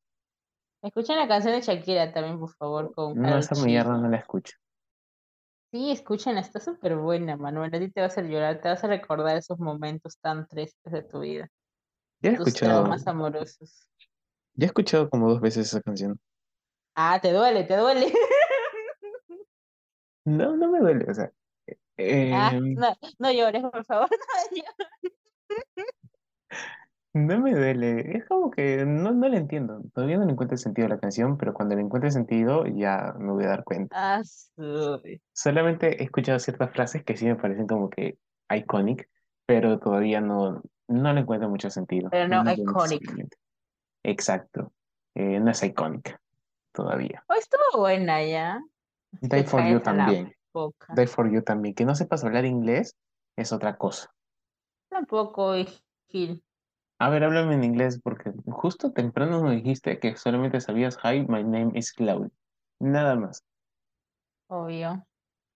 Escuchen 0.84 1.18
la 1.18 1.28
canción 1.28 1.54
de 1.56 1.62
Shakira 1.62 2.14
también, 2.14 2.40
por 2.40 2.54
favor, 2.54 2.94
con 2.94 3.20
No, 3.20 3.38
esa 3.38 3.56
mierda 3.66 3.98
no 3.98 4.08
la 4.10 4.18
escucho. 4.18 4.56
Sí, 5.78 5.92
escúchenla, 5.92 6.42
está 6.42 6.60
súper 6.60 6.96
buena, 6.96 7.38
Manuel. 7.38 7.72
A 7.76 7.78
ti 7.80 7.92
te 7.92 8.02
va 8.02 8.06
a 8.06 8.08
hacer 8.08 8.26
llorar, 8.26 8.60
te 8.60 8.68
vas 8.68 8.84
a 8.84 8.88
recordar 8.88 9.38
esos 9.38 9.60
momentos 9.60 10.18
tan 10.20 10.48
tristes 10.48 10.92
de 10.92 11.04
tu 11.04 11.20
vida, 11.20 11.52
Ya 12.20 12.32
he 12.32 12.36
tus 12.36 12.48
escuchado, 12.48 12.80
traumas 12.82 13.06
amorosos. 13.08 13.88
ya 14.56 14.66
he 14.66 14.70
escuchado 14.70 15.08
como 15.08 15.30
dos 15.30 15.40
veces 15.40 15.68
esa 15.68 15.80
canción. 15.82 16.20
Ah, 16.96 17.20
te 17.22 17.32
duele, 17.32 17.64
te 17.64 17.76
duele. 17.78 18.12
No, 20.26 20.58
no 20.58 20.72
me 20.72 20.80
duele, 20.80 21.06
o 21.10 21.14
sea, 21.14 21.32
Ah, 21.68 22.52
eh, 22.54 22.60
no, 22.76 22.94
no 23.20 23.32
llores, 23.32 23.62
por 23.62 23.86
favor. 23.86 24.10
no 24.52 24.56
llores. 24.56 25.88
No 27.26 27.40
me 27.40 27.54
duele. 27.54 28.18
Es 28.18 28.26
como 28.26 28.52
que 28.52 28.86
no, 28.86 29.12
no 29.12 29.28
la 29.28 29.38
entiendo. 29.38 29.82
Todavía 29.94 30.18
no 30.18 30.26
le 30.26 30.32
encuentro 30.32 30.56
el 30.56 30.60
sentido 30.60 30.86
a 30.88 30.90
la 30.90 31.00
canción, 31.00 31.38
pero 31.38 31.54
cuando 31.54 31.76
le 31.76 31.82
encuentre 31.82 32.12
sentido 32.12 32.66
ya 32.66 33.14
me 33.18 33.32
voy 33.32 33.46
a 33.46 33.50
dar 33.50 33.64
cuenta. 33.64 34.20
Ah, 34.20 34.22
Solamente 35.34 36.02
he 36.02 36.06
escuchado 36.06 36.40
ciertas 36.40 36.72
frases 36.72 37.04
que 37.04 37.18
sí 37.18 37.26
me 37.26 37.36
parecen 37.36 37.68
como 37.68 37.90
que 37.90 38.18
iconic, 38.50 39.10
pero 39.46 39.80
todavía 39.80 40.22
no, 40.22 40.62
no 40.88 41.14
le 41.14 41.22
encuentro 41.22 41.50
mucho 41.50 41.70
sentido. 41.70 42.10
Pero 42.10 42.28
no, 42.28 42.44
No 42.44 42.54
iconic. 42.54 43.36
Exacto. 44.04 44.72
Eh, 45.16 45.40
no 45.40 45.52
es 45.52 45.64
icónica 45.64 46.22
todavía. 46.72 47.24
Oh, 47.28 47.34
estuvo 47.34 47.82
buena 47.82 48.24
ya. 48.24 48.62
Die 49.22 49.44
for 49.44 49.66
You 49.66 49.80
también. 49.82 50.34
Die 50.96 51.08
for 51.08 51.32
You 51.32 51.42
también. 51.42 51.74
Que 51.74 51.86
no 51.86 51.96
sepas 51.96 52.24
hablar 52.24 52.46
inglés 52.46 52.96
es 53.36 53.52
otra 53.52 53.78
cosa. 53.78 54.12
Tampoco, 54.90 55.54
Gil. 56.10 56.44
A 57.00 57.10
ver, 57.10 57.24
háblame 57.24 57.54
en 57.54 57.64
inglés 57.64 58.00
porque 58.02 58.32
justo 58.48 58.92
temprano 58.92 59.44
me 59.44 59.56
dijiste 59.56 60.00
que 60.00 60.16
solamente 60.16 60.60
sabías 60.62 60.98
Hi, 61.04 61.26
my 61.28 61.44
name 61.44 61.72
is 61.76 61.94
Cloud. 61.94 62.32
Nada 62.80 63.16
más. 63.16 63.44
Obvio. 64.48 65.06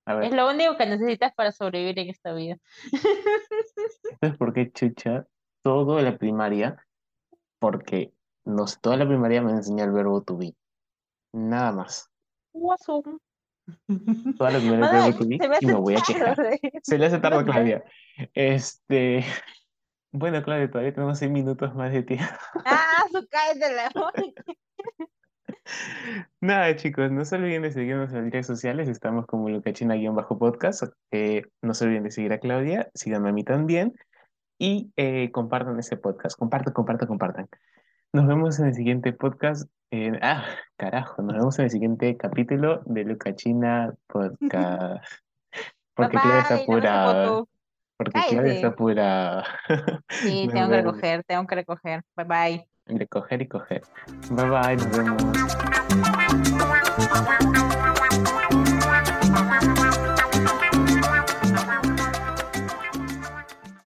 A 0.06 0.24
Es 0.24 0.34
lo 0.34 0.50
único 0.50 0.78
que 0.78 0.86
necesitas 0.86 1.34
para 1.34 1.52
sobrevivir 1.52 1.98
en 2.00 2.10
esta 2.10 2.34
vida. 2.34 2.58
¿sabes 4.20 4.38
por 4.38 4.54
qué 4.54 4.72
chucha? 4.72 5.28
Todo 5.64 6.02
la 6.02 6.18
primaria, 6.18 6.84
porque 7.60 8.14
no 8.46 8.68
sé, 8.68 8.78
toda 8.82 8.98
la 8.98 9.08
primaria 9.08 9.42
me 9.42 9.52
enseñó 9.52 9.84
el 9.84 9.92
verbo 9.92 10.22
to 10.24 10.38
be. 10.38 10.56
Nada 11.34 11.72
más. 11.72 12.10
Guasum. 12.54 13.20
Toda 14.38 14.52
la 14.52 14.60
primaria 14.60 15.06
el 15.08 15.14
verbo 15.14 15.20
to 15.20 15.28
be 15.28 15.38
y 15.62 15.66
me 15.66 15.74
voy 15.74 15.96
a 15.96 16.02
quejar. 16.02 16.38
Se 16.84 16.98
le 16.98 17.06
hace 17.06 17.20
tarde 17.20 17.46
Claudia. 17.46 17.84
Este, 18.34 19.24
bueno, 20.12 20.44
Claudia, 20.44 20.70
todavía 20.70 20.94
tenemos 20.94 21.20
seis 21.20 21.32
minutos 21.32 21.74
más 21.76 21.92
de 21.94 22.04
tiempo. 22.04 22.26
Ah, 22.66 23.04
su 23.12 23.26
cállate 23.28 23.76
la. 23.76 23.92
Nada, 26.42 26.76
chicos, 26.76 27.12
no 27.12 27.24
se 27.24 27.36
olviden 27.36 27.62
de 27.62 27.72
seguirnos 27.72 28.12
en 28.12 28.24
las 28.24 28.32
redes 28.32 28.48
sociales. 28.48 28.90
Estamos 28.90 29.26
como 29.26 29.50
Lucachina-podcast. 29.50 30.84
Eh, 31.12 31.44
no 31.62 31.74
se 31.74 31.86
olviden 31.86 32.04
de 32.04 32.12
seguir 32.12 32.34
a 32.34 32.40
Claudia, 32.40 32.90
síganme 32.94 33.30
a 33.30 33.34
mí 33.34 33.44
también 33.44 33.94
y 34.58 34.92
eh, 34.96 35.32
compartan 35.32 35.80
ese 35.80 35.98
podcast. 35.98 36.38
Compartan, 36.38 36.74
compartan, 36.74 37.08
compartan. 37.08 37.50
Nos 38.14 38.28
vemos 38.28 38.60
en 38.60 38.68
el 38.68 38.74
siguiente 38.74 39.14
podcast. 39.14 39.70
ah, 40.22 40.46
carajo, 40.76 41.22
nos 41.22 41.36
vemos 41.36 41.60
en 41.60 41.66
el 41.66 41.72
siguiente 41.72 42.18
capítulo 42.18 42.82
de 42.86 43.06
Lucachina 43.06 43.94
Podcast. 44.08 45.04
Porque 45.96 46.18
Claudia 46.18 46.42
está 46.42 46.56
apurada. 46.56 47.44
Porque 48.04 48.20
Claudia 48.20 48.38
está 48.38 48.42
Cállese. 48.42 48.66
apurada. 48.66 49.46
Sí, 50.10 50.50
tengo 50.52 50.70
que 50.70 50.76
recoger, 50.78 51.24
tengo 51.24 51.46
que 51.46 51.56
recoger. 51.56 52.02
Bye 52.16 52.26
bye. 52.26 52.68
De 52.88 53.08
coger 53.08 53.44
y 53.44 53.48
coger. 53.48 53.84
Bye 54.32 54.50
bye, 54.50 54.76
nos 54.76 54.98
vemos. 54.98 55.22